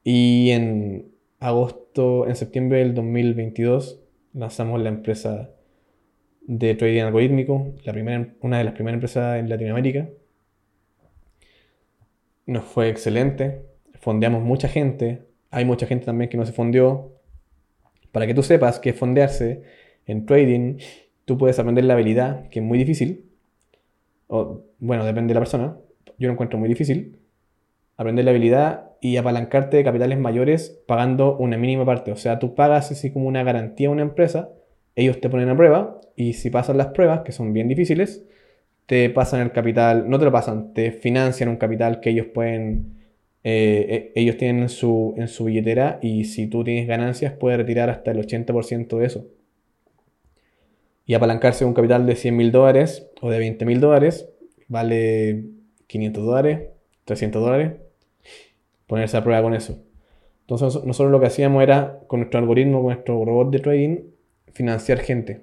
Y 0.04 0.50
en 0.50 1.12
agosto, 1.40 2.28
en 2.28 2.36
septiembre 2.36 2.80
del 2.80 2.94
2022, 2.94 4.02
lanzamos 4.34 4.82
la 4.82 4.90
empresa 4.90 5.50
de 6.42 6.74
trading 6.74 7.00
algorítmico, 7.00 7.72
la 7.84 7.92
primera, 7.94 8.34
una 8.42 8.58
de 8.58 8.64
las 8.64 8.74
primeras 8.74 8.96
empresas 8.96 9.38
en 9.40 9.48
Latinoamérica. 9.48 10.10
Nos 12.46 12.64
fue 12.64 12.88
excelente, 12.88 13.62
fondeamos 14.00 14.42
mucha 14.42 14.68
gente, 14.68 15.26
hay 15.50 15.64
mucha 15.64 15.86
gente 15.86 16.06
también 16.06 16.30
que 16.30 16.36
no 16.36 16.46
se 16.46 16.52
fondeó. 16.52 17.12
Para 18.12 18.26
que 18.26 18.34
tú 18.34 18.42
sepas 18.42 18.78
que 18.78 18.92
fondearse 18.92 19.62
en 20.06 20.26
trading, 20.26 20.78
tú 21.24 21.36
puedes 21.36 21.58
aprender 21.58 21.84
la 21.84 21.94
habilidad, 21.94 22.48
que 22.48 22.60
es 22.60 22.64
muy 22.64 22.78
difícil, 22.78 23.32
o 24.28 24.62
bueno, 24.78 25.04
depende 25.04 25.32
de 25.32 25.34
la 25.34 25.40
persona, 25.40 25.76
yo 26.18 26.28
lo 26.28 26.32
encuentro 26.32 26.58
muy 26.58 26.68
difícil, 26.68 27.18
aprender 27.96 28.24
la 28.24 28.30
habilidad 28.30 28.90
y 29.00 29.16
apalancarte 29.16 29.76
de 29.76 29.84
capitales 29.84 30.18
mayores 30.18 30.82
pagando 30.86 31.36
una 31.36 31.56
mínima 31.56 31.84
parte. 31.84 32.12
O 32.12 32.16
sea, 32.16 32.38
tú 32.38 32.54
pagas 32.54 32.92
así 32.92 33.12
como 33.12 33.26
una 33.26 33.42
garantía 33.42 33.88
a 33.88 33.90
una 33.90 34.02
empresa, 34.02 34.50
ellos 34.94 35.20
te 35.20 35.28
ponen 35.28 35.48
a 35.48 35.56
prueba 35.56 36.00
y 36.14 36.34
si 36.34 36.50
pasan 36.50 36.78
las 36.78 36.88
pruebas, 36.88 37.22
que 37.22 37.32
son 37.32 37.52
bien 37.52 37.68
difíciles, 37.68 38.24
te 38.86 39.10
pasan 39.10 39.40
el 39.40 39.52
capital, 39.52 40.08
no 40.08 40.18
te 40.18 40.24
lo 40.24 40.32
pasan, 40.32 40.72
te 40.72 40.92
financian 40.92 41.48
un 41.48 41.56
capital 41.56 42.00
que 42.00 42.10
ellos 42.10 42.26
pueden, 42.26 42.94
eh, 43.44 44.12
e, 44.14 44.20
ellos 44.20 44.36
tienen 44.36 44.62
en 44.62 44.68
su, 44.68 45.14
en 45.16 45.28
su 45.28 45.44
billetera 45.44 45.98
y 46.02 46.24
si 46.24 46.46
tú 46.46 46.64
tienes 46.64 46.86
ganancias 46.86 47.32
puedes 47.32 47.58
retirar 47.58 47.90
hasta 47.90 48.12
el 48.12 48.18
80% 48.18 48.98
de 48.98 49.06
eso. 49.06 49.26
Y 51.04 51.14
apalancarse 51.14 51.64
un 51.64 51.74
capital 51.74 52.06
de 52.06 52.16
100 52.16 52.36
mil 52.36 52.52
dólares 52.52 53.08
o 53.20 53.30
de 53.30 53.38
20 53.38 53.64
mil 53.64 53.80
dólares 53.80 54.28
vale 54.68 55.44
500 55.86 56.24
dólares, 56.24 56.68
300 57.04 57.42
dólares 57.42 57.72
ponerse 58.86 59.16
a 59.16 59.22
prueba 59.22 59.42
con 59.42 59.54
eso. 59.54 59.82
Entonces 60.42 60.84
nosotros 60.84 61.10
lo 61.10 61.20
que 61.20 61.26
hacíamos 61.26 61.62
era, 61.62 62.00
con 62.06 62.20
nuestro 62.20 62.38
algoritmo, 62.38 62.78
con 62.78 62.92
nuestro 62.92 63.24
robot 63.24 63.50
de 63.50 63.58
trading, 63.58 63.98
financiar 64.52 64.98
gente. 65.00 65.40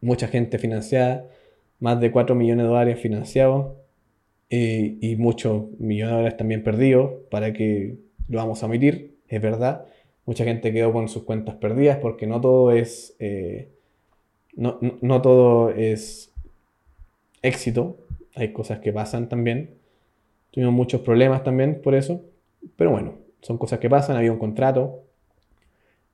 Mucha 0.00 0.28
gente 0.28 0.58
financiada, 0.58 1.26
más 1.84 2.00
de 2.00 2.10
4 2.10 2.34
millones 2.34 2.64
de 2.64 2.68
dólares 2.70 2.98
financiados 2.98 3.74
eh, 4.48 4.96
y 5.02 5.16
muchos 5.16 5.64
millones 5.78 6.12
de 6.12 6.16
dólares 6.16 6.36
también 6.38 6.64
perdidos 6.64 7.10
para 7.30 7.52
que 7.52 7.98
lo 8.26 8.38
vamos 8.38 8.62
a 8.62 8.66
omitir, 8.66 9.18
es 9.28 9.42
verdad. 9.42 9.84
Mucha 10.24 10.44
gente 10.44 10.72
quedó 10.72 10.94
con 10.94 11.10
sus 11.10 11.24
cuentas 11.24 11.56
perdidas 11.56 11.98
porque 11.98 12.26
no 12.26 12.40
todo 12.40 12.72
es, 12.72 13.14
eh, 13.18 13.68
no, 14.56 14.78
no 15.02 15.20
todo 15.20 15.68
es 15.72 16.32
éxito, 17.42 17.98
hay 18.34 18.54
cosas 18.54 18.78
que 18.78 18.90
pasan 18.90 19.28
también. 19.28 19.74
Tuvimos 20.52 20.72
muchos 20.72 21.02
problemas 21.02 21.44
también 21.44 21.82
por 21.82 21.94
eso. 21.94 22.22
Pero 22.76 22.92
bueno, 22.92 23.18
son 23.42 23.58
cosas 23.58 23.78
que 23.78 23.90
pasan, 23.90 24.16
había 24.16 24.32
un 24.32 24.38
contrato. 24.38 25.02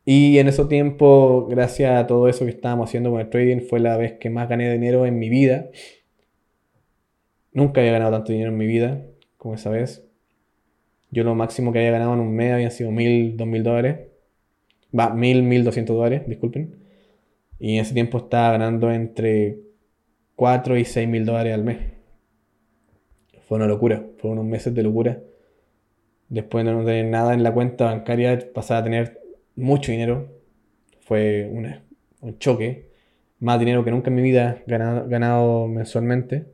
Y 0.05 0.39
en 0.39 0.49
ese 0.49 0.65
tiempo, 0.65 1.47
gracias 1.47 1.99
a 1.99 2.07
todo 2.07 2.29
eso 2.29 2.45
que 2.45 2.51
estábamos 2.51 2.89
haciendo 2.89 3.11
con 3.11 3.21
el 3.21 3.29
trading, 3.29 3.61
fue 3.61 3.81
la 3.81 3.97
vez 3.97 4.15
que 4.15 4.31
más 4.31 4.49
gané 4.49 4.73
dinero 4.73 5.07
en 5.07 5.19
mi 5.19 5.29
vida. 5.29 5.71
Nunca 7.53 7.81
había 7.81 7.93
ganado 7.93 8.13
tanto 8.13 8.33
dinero 8.33 8.51
en 8.51 8.57
mi 8.57 8.67
vida 8.67 9.05
como 9.37 9.55
esa 9.55 9.71
vez. 9.71 10.07
Yo 11.11 11.25
lo 11.25 11.35
máximo 11.35 11.73
que 11.73 11.81
había 11.81 11.91
ganado 11.91 12.15
en 12.15 12.21
un 12.21 12.35
mes 12.35 12.53
había 12.53 12.71
sido 12.71 12.91
mil, 12.93 13.37
dos 13.37 13.47
mil 13.47 13.63
dólares. 13.63 14.09
Va, 14.99 15.15
mil, 15.15 15.43
mil 15.43 15.65
doscientos 15.65 15.97
dólares, 15.97 16.23
disculpen. 16.27 16.77
Y 17.59 17.77
en 17.77 17.83
ese 17.83 17.95
tiempo 17.95 18.19
estaba 18.19 18.53
ganando 18.53 18.91
entre 18.91 19.61
4 20.37 20.79
y 20.79 20.85
6 20.85 21.09
mil 21.09 21.27
dólares 21.27 21.53
al 21.53 21.65
mes. 21.65 21.79
Fue 23.47 23.57
una 23.57 23.67
locura, 23.67 24.07
fueron 24.19 24.39
unos 24.39 24.51
meses 24.51 24.75
de 24.75 24.83
locura. 24.83 25.21
Después 26.29 26.65
de 26.65 26.73
no 26.73 26.85
tener 26.85 27.07
nada 27.07 27.35
en 27.35 27.43
la 27.43 27.53
cuenta 27.53 27.87
bancaria, 27.87 28.39
pasar 28.55 28.79
a 28.79 28.85
tener 28.85 29.20
mucho 29.57 29.93
dinero. 29.93 30.29
Fue 31.01 31.49
un 31.51 32.39
choque. 32.39 32.91
Más 33.39 33.59
dinero 33.59 33.85
que 33.85 33.91
nunca 33.91 34.11
en 34.11 34.17
mi 34.17 34.23
vida 34.23 34.63
ganado, 34.67 35.09
ganado 35.09 35.67
mensualmente. 35.67 36.47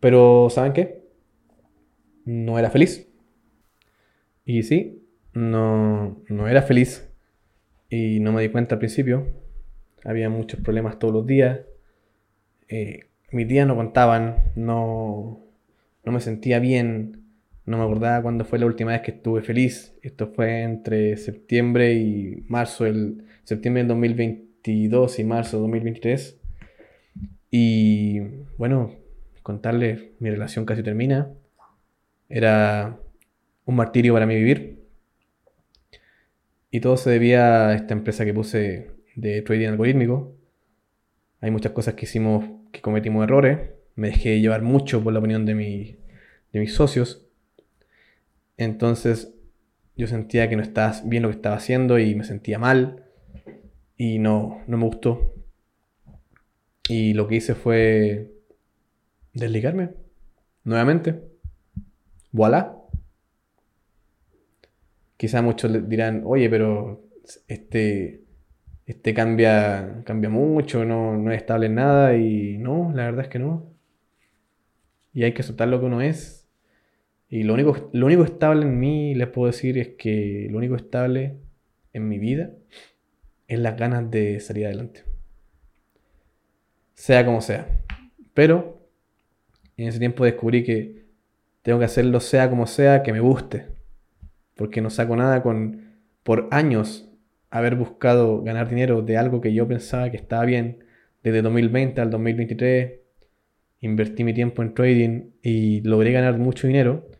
Pero, 0.00 0.48
¿saben 0.50 0.72
qué? 0.72 1.04
No 2.24 2.58
era 2.58 2.70
feliz. 2.70 3.08
Y 4.44 4.62
sí, 4.62 5.02
no, 5.32 6.22
no 6.28 6.48
era 6.48 6.62
feliz. 6.62 7.08
Y 7.88 8.20
no 8.20 8.32
me 8.32 8.42
di 8.42 8.48
cuenta 8.48 8.74
al 8.74 8.80
principio. 8.80 9.26
Había 10.04 10.28
muchos 10.28 10.60
problemas 10.60 10.98
todos 10.98 11.14
los 11.14 11.26
días. 11.26 11.60
Eh, 12.68 13.08
mis 13.30 13.48
días 13.48 13.66
no 13.66 13.76
contaban, 13.76 14.52
no, 14.54 15.40
no 16.04 16.12
me 16.12 16.20
sentía 16.20 16.58
bien, 16.58 17.23
no 17.66 17.78
me 17.78 17.84
acordaba 17.84 18.22
cuándo 18.22 18.44
fue 18.44 18.58
la 18.58 18.66
última 18.66 18.92
vez 18.92 19.00
que 19.00 19.12
estuve 19.12 19.42
feliz. 19.42 19.96
Esto 20.02 20.28
fue 20.28 20.62
entre 20.62 21.16
septiembre 21.16 21.94
y 21.94 22.44
marzo, 22.48 22.84
el 22.84 23.24
septiembre 23.44 23.82
del 23.82 23.88
2022 23.88 25.18
y 25.18 25.24
marzo 25.24 25.56
del 25.56 25.62
2023. 25.62 26.40
Y 27.50 28.20
bueno, 28.58 28.92
contarles, 29.42 30.02
mi 30.18 30.30
relación 30.30 30.66
casi 30.66 30.82
termina. 30.82 31.30
Era 32.28 32.98
un 33.64 33.76
martirio 33.76 34.12
para 34.12 34.26
mí 34.26 34.34
vivir. 34.34 34.84
Y 36.70 36.80
todo 36.80 36.96
se 36.96 37.10
debía 37.10 37.68
a 37.68 37.74
esta 37.74 37.94
empresa 37.94 38.24
que 38.24 38.34
puse 38.34 38.90
de 39.14 39.42
trading 39.42 39.68
algorítmico. 39.68 40.34
Hay 41.40 41.50
muchas 41.50 41.72
cosas 41.72 41.94
que 41.94 42.04
hicimos 42.04 42.44
que 42.72 42.80
cometimos 42.80 43.22
errores, 43.24 43.58
me 43.94 44.08
dejé 44.08 44.40
llevar 44.40 44.62
mucho 44.62 45.02
por 45.02 45.12
la 45.12 45.20
opinión 45.20 45.46
de, 45.46 45.54
de 46.52 46.60
mis 46.60 46.74
socios. 46.74 47.23
Entonces 48.56 49.34
yo 49.96 50.06
sentía 50.06 50.48
que 50.48 50.56
no 50.56 50.62
estaba 50.62 50.94
bien 51.04 51.22
lo 51.22 51.28
que 51.30 51.36
estaba 51.36 51.56
haciendo 51.56 51.98
y 51.98 52.14
me 52.14 52.24
sentía 52.24 52.58
mal. 52.58 53.04
Y 53.96 54.18
no, 54.18 54.62
no 54.66 54.76
me 54.76 54.84
gustó. 54.84 55.34
Y 56.88 57.14
lo 57.14 57.28
que 57.28 57.36
hice 57.36 57.54
fue 57.54 58.32
desligarme 59.32 59.90
nuevamente. 60.64 61.20
Voilà. 62.32 62.76
Quizá 65.16 65.42
muchos 65.42 65.88
dirán, 65.88 66.22
oye, 66.26 66.50
pero 66.50 67.04
este, 67.46 68.24
este 68.86 69.14
cambia, 69.14 70.02
cambia 70.04 70.28
mucho, 70.28 70.84
no, 70.84 71.16
no 71.16 71.30
es 71.30 71.38
estable 71.38 71.66
en 71.66 71.76
nada. 71.76 72.16
Y 72.16 72.58
no, 72.58 72.92
la 72.92 73.04
verdad 73.04 73.22
es 73.22 73.28
que 73.28 73.38
no. 73.38 73.72
Y 75.12 75.22
hay 75.22 75.32
que 75.32 75.42
aceptar 75.42 75.68
lo 75.68 75.78
que 75.78 75.86
uno 75.86 76.02
es. 76.02 76.43
Y 77.34 77.42
lo 77.42 77.54
único, 77.54 77.90
lo 77.92 78.06
único 78.06 78.22
estable 78.22 78.62
en 78.62 78.78
mí, 78.78 79.12
les 79.16 79.26
puedo 79.26 79.48
decir, 79.48 79.76
es 79.76 79.88
que 79.98 80.46
lo 80.52 80.58
único 80.58 80.76
estable 80.76 81.34
en 81.92 82.08
mi 82.08 82.20
vida 82.20 82.52
es 83.48 83.58
las 83.58 83.76
ganas 83.76 84.08
de 84.08 84.38
salir 84.38 84.66
adelante. 84.66 85.02
Sea 86.92 87.26
como 87.26 87.40
sea. 87.40 87.66
Pero 88.34 88.86
en 89.76 89.88
ese 89.88 89.98
tiempo 89.98 90.24
descubrí 90.24 90.62
que 90.62 91.06
tengo 91.62 91.80
que 91.80 91.86
hacerlo 91.86 92.20
sea 92.20 92.48
como 92.48 92.68
sea, 92.68 93.02
que 93.02 93.12
me 93.12 93.18
guste. 93.18 93.66
Porque 94.54 94.80
no 94.80 94.88
saco 94.88 95.16
nada 95.16 95.42
con 95.42 95.90
por 96.22 96.46
años 96.52 97.10
haber 97.50 97.74
buscado 97.74 98.42
ganar 98.44 98.68
dinero 98.68 99.02
de 99.02 99.16
algo 99.16 99.40
que 99.40 99.52
yo 99.52 99.66
pensaba 99.66 100.08
que 100.08 100.18
estaba 100.18 100.44
bien 100.44 100.84
desde 101.24 101.42
2020 101.42 102.00
al 102.00 102.10
2023. 102.10 102.92
Invertí 103.80 104.22
mi 104.22 104.34
tiempo 104.34 104.62
en 104.62 104.72
trading 104.72 105.30
y 105.42 105.80
logré 105.80 106.12
ganar 106.12 106.38
mucho 106.38 106.68
dinero, 106.68 107.10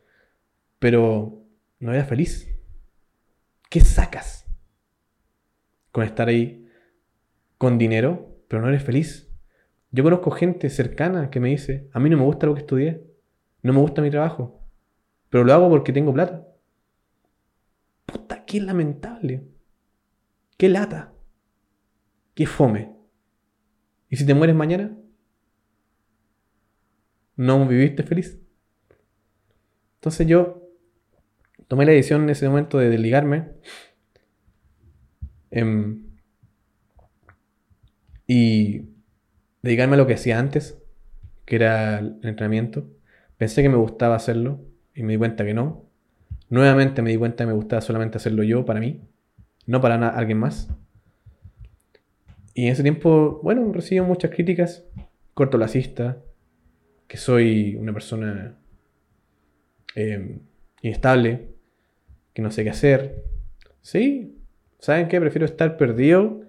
pero 0.84 1.42
no 1.78 1.94
era 1.94 2.04
feliz. 2.04 2.46
¿Qué 3.70 3.80
sacas 3.80 4.46
con 5.92 6.04
estar 6.04 6.28
ahí 6.28 6.68
con 7.56 7.78
dinero, 7.78 8.36
pero 8.48 8.60
no 8.60 8.68
eres 8.68 8.82
feliz? 8.82 9.34
Yo 9.92 10.04
conozco 10.04 10.30
gente 10.30 10.68
cercana 10.68 11.30
que 11.30 11.40
me 11.40 11.48
dice, 11.48 11.88
a 11.94 12.00
mí 12.00 12.10
no 12.10 12.18
me 12.18 12.24
gusta 12.24 12.44
lo 12.44 12.52
que 12.52 12.60
estudié, 12.60 13.02
no 13.62 13.72
me 13.72 13.80
gusta 13.80 14.02
mi 14.02 14.10
trabajo, 14.10 14.60
pero 15.30 15.42
lo 15.44 15.54
hago 15.54 15.70
porque 15.70 15.90
tengo 15.90 16.12
plata. 16.12 16.46
Puta, 18.04 18.44
qué 18.44 18.60
lamentable. 18.60 19.48
Qué 20.58 20.68
lata. 20.68 21.14
Qué 22.34 22.44
fome. 22.44 22.94
¿Y 24.10 24.16
si 24.16 24.26
te 24.26 24.34
mueres 24.34 24.54
mañana? 24.54 24.94
¿No 27.36 27.66
viviste 27.66 28.02
feliz? 28.02 28.38
Entonces 29.94 30.26
yo 30.26 30.60
tomé 31.68 31.86
la 31.86 31.92
decisión 31.92 32.22
en 32.24 32.30
ese 32.30 32.48
momento 32.48 32.78
de 32.78 32.90
desligarme. 32.90 33.48
Em, 35.50 36.04
y 38.26 38.88
dedicarme 39.62 39.94
a 39.94 39.98
lo 39.98 40.06
que 40.06 40.14
hacía 40.14 40.38
antes, 40.38 40.82
que 41.44 41.56
era 41.56 41.98
el 41.98 42.18
entrenamiento. 42.22 42.88
Pensé 43.36 43.62
que 43.62 43.68
me 43.68 43.76
gustaba 43.76 44.16
hacerlo 44.16 44.60
y 44.94 45.02
me 45.02 45.12
di 45.12 45.18
cuenta 45.18 45.44
que 45.44 45.54
no. 45.54 45.84
Nuevamente 46.48 47.02
me 47.02 47.10
di 47.10 47.16
cuenta 47.16 47.44
que 47.44 47.48
me 47.48 47.54
gustaba 47.54 47.80
solamente 47.82 48.18
hacerlo 48.18 48.42
yo 48.42 48.64
para 48.64 48.80
mí, 48.80 49.02
no 49.66 49.80
para 49.80 50.08
alguien 50.08 50.38
más. 50.38 50.68
Y 52.54 52.66
en 52.66 52.72
ese 52.72 52.82
tiempo, 52.82 53.40
bueno, 53.42 53.72
recibo 53.72 54.06
muchas 54.06 54.30
críticas, 54.30 54.84
corto 55.34 55.58
la 55.58 55.68
cista, 55.68 56.22
que 57.08 57.16
soy 57.16 57.76
una 57.76 57.92
persona 57.92 58.58
em, 59.94 60.40
inestable, 60.82 61.53
que 62.34 62.42
no 62.42 62.50
sé 62.50 62.64
qué 62.64 62.70
hacer. 62.70 63.24
Sí, 63.80 64.36
¿saben 64.78 65.08
qué? 65.08 65.20
Prefiero 65.20 65.46
estar 65.46 65.76
perdido 65.76 66.42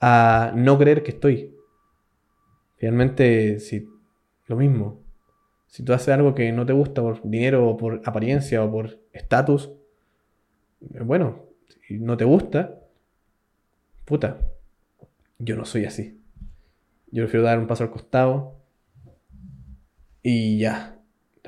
a 0.00 0.52
no 0.56 0.78
creer 0.78 1.02
que 1.02 1.10
estoy. 1.12 1.54
Finalmente, 2.76 3.60
si 3.60 3.88
lo 4.46 4.56
mismo, 4.56 5.02
si 5.66 5.82
tú 5.84 5.92
haces 5.92 6.08
algo 6.08 6.34
que 6.34 6.50
no 6.52 6.64
te 6.64 6.72
gusta 6.72 7.02
por 7.02 7.22
dinero 7.22 7.68
o 7.68 7.76
por 7.76 8.00
apariencia 8.04 8.64
o 8.64 8.70
por 8.70 8.98
estatus, 9.12 9.70
eh, 10.94 11.00
bueno, 11.02 11.44
si 11.86 11.98
no 11.98 12.16
te 12.16 12.24
gusta, 12.24 12.80
puta, 14.04 14.38
yo 15.38 15.56
no 15.56 15.64
soy 15.64 15.84
así. 15.84 16.20
Yo 17.10 17.24
prefiero 17.24 17.44
dar 17.44 17.58
un 17.58 17.66
paso 17.66 17.84
al 17.84 17.90
costado 17.90 18.56
y 20.22 20.58
ya. 20.58 20.97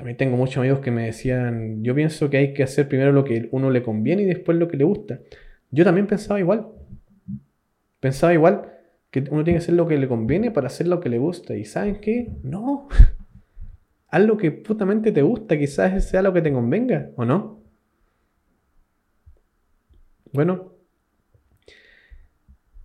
También 0.01 0.17
tengo 0.17 0.35
muchos 0.35 0.57
amigos 0.57 0.79
que 0.79 0.89
me 0.89 1.05
decían, 1.05 1.83
yo 1.83 1.93
pienso 1.93 2.31
que 2.31 2.37
hay 2.37 2.53
que 2.55 2.63
hacer 2.63 2.87
primero 2.87 3.11
lo 3.11 3.23
que 3.23 3.49
uno 3.51 3.69
le 3.69 3.83
conviene 3.83 4.23
y 4.23 4.25
después 4.25 4.57
lo 4.57 4.67
que 4.67 4.75
le 4.75 4.83
gusta. 4.83 5.19
Yo 5.69 5.83
también 5.83 6.07
pensaba 6.07 6.39
igual. 6.39 6.69
Pensaba 7.99 8.33
igual 8.33 8.63
que 9.11 9.19
uno 9.29 9.43
tiene 9.43 9.59
que 9.59 9.63
hacer 9.63 9.75
lo 9.75 9.87
que 9.87 9.99
le 9.99 10.07
conviene 10.07 10.49
para 10.49 10.65
hacer 10.65 10.87
lo 10.87 10.99
que 10.99 11.09
le 11.09 11.19
gusta. 11.19 11.55
¿Y 11.55 11.65
saben 11.65 12.01
qué? 12.01 12.31
No. 12.41 12.89
Haz 14.07 14.23
lo 14.23 14.37
que 14.37 14.49
putamente 14.49 15.11
te 15.11 15.21
gusta, 15.21 15.55
quizás 15.59 16.03
sea 16.03 16.23
lo 16.23 16.33
que 16.33 16.41
te 16.41 16.51
convenga, 16.51 17.11
¿o 17.15 17.23
no? 17.23 17.61
Bueno. 20.33 20.73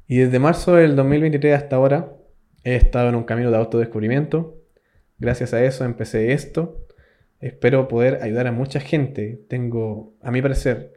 Y 0.07 0.19
desde 0.19 0.39
marzo 0.39 0.75
del 0.75 0.97
2023 0.97 1.55
hasta 1.55 1.77
ahora 1.77 2.13
he 2.63 2.77
estado 2.77 3.09
en 3.09 3.15
un 3.15 3.25
camino 3.25 3.51
de 3.51 3.57
autodescubrimiento. 3.57 4.61
Gracias 5.19 5.55
a 5.55 5.65
eso 5.65 5.87
empecé 5.87 6.35
esto. 6.35 6.86
Espero 7.41 7.89
poder 7.89 8.23
ayudar 8.23 8.47
a 8.47 8.53
mucha 8.53 8.81
gente. 8.81 9.41
Tengo, 9.49 10.15
a 10.23 10.31
mi 10.31 10.43
parecer, 10.43 10.93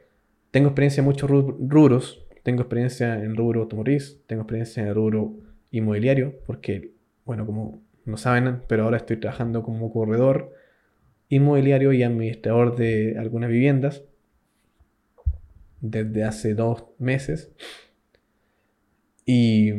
tengo 0.52 0.70
experiencia 0.70 1.02
en 1.02 1.06
muchos 1.06 1.30
rubros 1.30 2.26
tengo 2.44 2.62
experiencia 2.62 3.24
en 3.24 3.36
rubro 3.36 3.62
automotriz, 3.62 4.22
tengo 4.26 4.42
experiencia 4.42 4.84
en 4.84 4.96
rubro 4.96 5.38
inmobiliario, 5.72 6.40
porque, 6.46 6.94
bueno, 7.26 7.46
como 7.46 7.84
no 8.06 8.18
saben, 8.18 8.64
pero 8.68 8.86
ahora 8.86 8.98
estoy 8.98 9.18
trabajando 9.18 9.62
como 9.62 9.92
corredor 9.92 10.54
inmobiliario 11.28 11.94
y 11.94 12.02
administrador 12.02 12.76
de 12.76 13.18
algunas 13.20 13.52
viviendas 13.52 14.04
desde 15.80 16.24
hace 16.24 16.56
dos 16.56 16.86
meses. 16.98 17.52
Y 19.26 19.72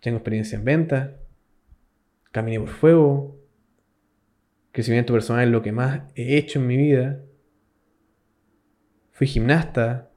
tengo 0.00 0.18
experiencia 0.18 0.58
en 0.58 0.64
venta, 0.64 1.16
caminé 2.30 2.60
por 2.60 2.68
fuego, 2.68 3.36
crecimiento 4.72 5.12
personal 5.12 5.44
es 5.44 5.50
lo 5.50 5.62
que 5.62 5.72
más 5.72 6.02
he 6.14 6.36
hecho 6.36 6.58
en 6.58 6.66
mi 6.66 6.76
vida. 6.76 7.20
Fui 9.10 9.26
gimnasta, 9.26 10.10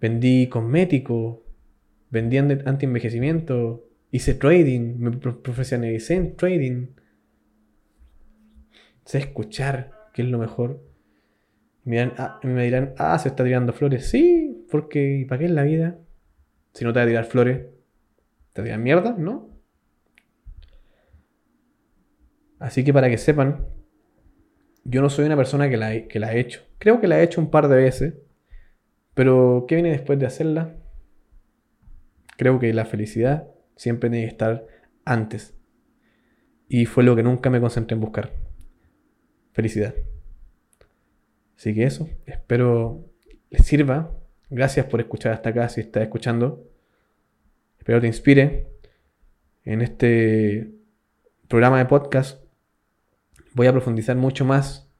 vendí 0.00 0.46
cosméticos, 0.48 1.38
vendí 2.10 2.36
anti-envejecimiento, 2.36 3.84
hice 4.10 4.34
trading, 4.34 4.98
me 4.98 5.10
profesionalicé 5.10 6.14
en 6.14 6.36
trading. 6.36 6.86
Sé 9.04 9.18
escuchar, 9.18 10.10
que 10.12 10.22
es 10.22 10.28
lo 10.28 10.38
mejor. 10.38 10.84
Me, 11.84 12.02
ah, 12.02 12.38
me 12.42 12.64
dirán, 12.64 12.92
ah, 12.98 13.18
se 13.18 13.30
está 13.30 13.42
tirando 13.42 13.72
flores. 13.72 14.10
Sí, 14.10 14.66
porque 14.70 15.24
¿para 15.26 15.38
qué 15.38 15.44
es 15.46 15.50
la 15.50 15.62
vida? 15.62 15.98
Si 16.74 16.84
no 16.84 16.92
te 16.92 16.98
va 16.98 17.04
a 17.04 17.08
tirar 17.08 17.24
flores, 17.24 17.66
¿te 18.52 18.62
tiran 18.62 18.82
mierda? 18.82 19.16
¿No? 19.18 19.57
Así 22.58 22.84
que 22.84 22.92
para 22.92 23.08
que 23.08 23.18
sepan, 23.18 23.66
yo 24.84 25.02
no 25.02 25.10
soy 25.10 25.26
una 25.26 25.36
persona 25.36 25.68
que 25.68 25.76
la, 25.76 25.94
he 25.94 26.40
hecho. 26.40 26.62
Creo 26.78 27.00
que 27.00 27.06
la 27.08 27.20
he 27.20 27.22
hecho 27.22 27.40
un 27.40 27.50
par 27.50 27.68
de 27.68 27.76
veces 27.76 28.14
pero, 29.18 29.64
¿qué 29.66 29.74
viene 29.74 29.90
después 29.90 30.16
de 30.20 30.26
hacerla? 30.26 30.76
Creo 32.36 32.60
que 32.60 32.72
la 32.72 32.84
felicidad 32.84 33.48
siempre 33.74 34.10
tiene 34.10 34.26
que 34.26 34.30
estar 34.30 34.64
antes. 35.04 35.58
Y 36.68 36.86
fue 36.86 37.02
lo 37.02 37.16
que 37.16 37.24
nunca 37.24 37.50
me 37.50 37.60
concentré 37.60 37.96
en 37.96 38.00
buscar. 38.00 38.32
Felicidad. 39.50 39.92
Así 41.56 41.74
que 41.74 41.82
eso, 41.82 42.08
espero 42.26 43.10
les 43.50 43.66
sirva. 43.66 44.16
Gracias 44.50 44.86
por 44.86 45.00
escuchar 45.00 45.32
hasta 45.32 45.48
acá 45.48 45.68
si 45.68 45.80
estás 45.80 46.04
escuchando. 46.04 46.70
Espero 47.76 48.00
te 48.00 48.06
inspire. 48.06 48.68
En 49.64 49.82
este 49.82 50.70
programa 51.48 51.78
de 51.78 51.86
podcast 51.86 52.47
voy 53.54 53.66
a 53.66 53.72
profundizar 53.72 54.16
mucho 54.16 54.44
más 54.44 54.90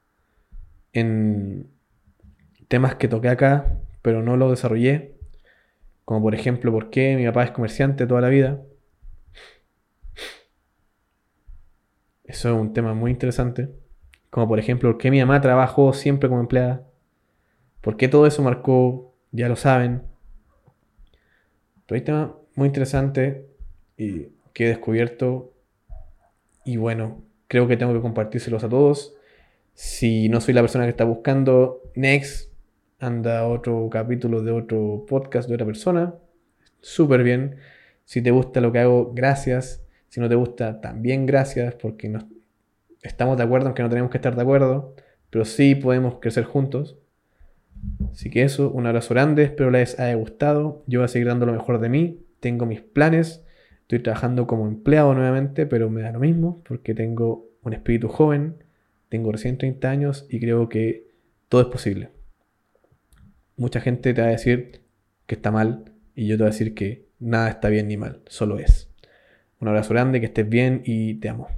en 0.93 1.71
temas 2.69 2.97
que 2.97 3.09
toqué 3.09 3.29
acá, 3.29 3.79
pero 4.03 4.23
no 4.23 4.37
lo 4.37 4.51
desarrollé. 4.51 5.17
Como 6.05 6.23
por 6.23 6.35
ejemplo, 6.35 6.73
por 6.73 6.91
qué 6.91 7.17
mi 7.17 7.27
papá 7.27 7.45
es 7.45 7.51
comerciante 7.51 8.07
toda 8.07 8.21
la 8.21 8.29
vida. 8.29 8.63
Eso 12.25 12.55
es 12.55 12.61
un 12.61 12.73
tema 12.73 12.95
muy 12.95 13.11
interesante. 13.11 13.71
Como 14.31 14.49
por 14.49 14.59
ejemplo, 14.59 14.91
por 14.91 14.99
qué 14.99 15.11
mi 15.11 15.21
mamá 15.21 15.41
trabajó 15.41 15.93
siempre 15.93 16.29
como 16.29 16.41
empleada. 16.41 16.87
¿Por 17.81 17.97
qué 17.97 18.09
todo 18.09 18.27
eso 18.27 18.43
marcó? 18.43 19.15
Ya 19.33 19.49
lo 19.49 19.57
saben. 19.57 20.03
Pero 21.87 21.97
hay 21.97 22.05
tema 22.05 22.37
muy 22.55 22.67
interesante 22.67 23.47
y 23.97 24.29
que 24.53 24.67
he 24.67 24.69
descubierto. 24.69 25.55
Y 26.65 26.77
bueno, 26.77 27.23
creo 27.49 27.67
que 27.67 27.77
tengo 27.77 27.93
que 27.95 28.01
compartírselos 28.01 28.63
a 28.63 28.69
todos. 28.69 29.15
Si 29.75 30.29
no 30.29 30.41
soy 30.41 30.55
la 30.55 30.61
persona 30.61 30.85
que 30.85 30.91
está 30.91 31.05
buscando, 31.05 31.83
next, 31.95 32.53
anda 33.01 33.47
otro 33.47 33.89
capítulo 33.91 34.43
de 34.43 34.53
otro 34.53 35.05
podcast 35.09 35.49
de 35.49 35.55
otra 35.55 35.67
persona. 35.67 36.15
súper 36.81 37.23
bien. 37.23 37.57
Si 38.05 38.23
te 38.23 38.31
gusta 38.31 38.61
lo 38.61 38.73
que 38.73 38.79
hago, 38.81 39.13
gracias. 39.15 39.85
Si 40.09 40.21
no 40.21 40.29
te 40.29 40.35
gusta, 40.35 40.81
también 40.81 41.27
gracias, 41.27 41.75
porque 41.75 42.09
nos, 42.09 42.25
estamos 43.03 43.37
de 43.37 43.45
acuerdo, 43.45 43.67
aunque 43.67 43.83
no 43.83 43.89
tenemos 43.89 44.11
que 44.11 44.19
estar 44.19 44.35
de 44.35 44.43
acuerdo, 44.43 44.95
pero 45.31 45.45
sí 45.45 45.75
podemos 45.75 46.19
crecer 46.21 46.45
juntos. 46.45 46.99
Así 48.13 48.31
que 48.31 48.43
eso, 48.43 48.71
un 48.71 48.87
abrazo 48.87 49.15
grande, 49.15 49.45
espero 49.45 49.71
les 49.71 49.99
haya 50.01 50.15
gustado. 50.15 50.83
Yo 50.87 51.01
voy 51.01 51.05
a 51.05 51.09
seguir 51.09 51.29
dando 51.29 51.47
lo 51.47 51.53
mejor 51.53 51.81
de 51.81 51.89
mí, 51.89 52.27
tengo 52.41 52.67
mis 52.67 52.81
planes, 52.81 53.45
estoy 53.89 54.01
trabajando 54.01 54.47
como 54.47 54.69
empleado 54.69 55.15
nuevamente, 55.15 55.65
pero 55.65 55.89
me 55.89 56.03
da 56.03 56.13
lo 56.13 56.21
mismo, 56.21 56.63
porque 56.69 56.95
tengo 56.95 57.49
un 57.63 57.73
espíritu 57.73 58.09
joven, 58.09 58.63
tengo 59.09 59.33
recién 59.33 59.57
30 59.57 59.89
años 59.89 60.27
y 60.29 60.41
creo 60.41 60.69
que 60.69 61.09
todo 61.49 61.63
es 61.63 61.69
posible. 61.69 62.11
Mucha 63.57 63.81
gente 63.81 64.13
te 64.13 64.21
va 64.21 64.29
a 64.29 64.33
decir 64.33 64.83
que 65.27 65.37
está 65.37 65.51
mal 65.51 65.87
y 66.15 66.27
yo 66.27 66.37
te 66.37 66.43
voy 66.43 66.51
a 66.51 66.53
decir 66.53 66.75
que 66.75 67.07
nada 67.19 67.49
está 67.49 67.71
bien 67.71 67.89
ni 67.89 67.97
mal, 67.97 68.21
solo 68.27 68.59
es. 68.59 68.91
Un 69.59 69.69
abrazo 69.69 69.95
grande, 69.95 70.21
que 70.21 70.27
estés 70.27 70.47
bien 70.47 70.83
y 70.85 71.15
te 71.15 71.31
amo. 71.31 71.49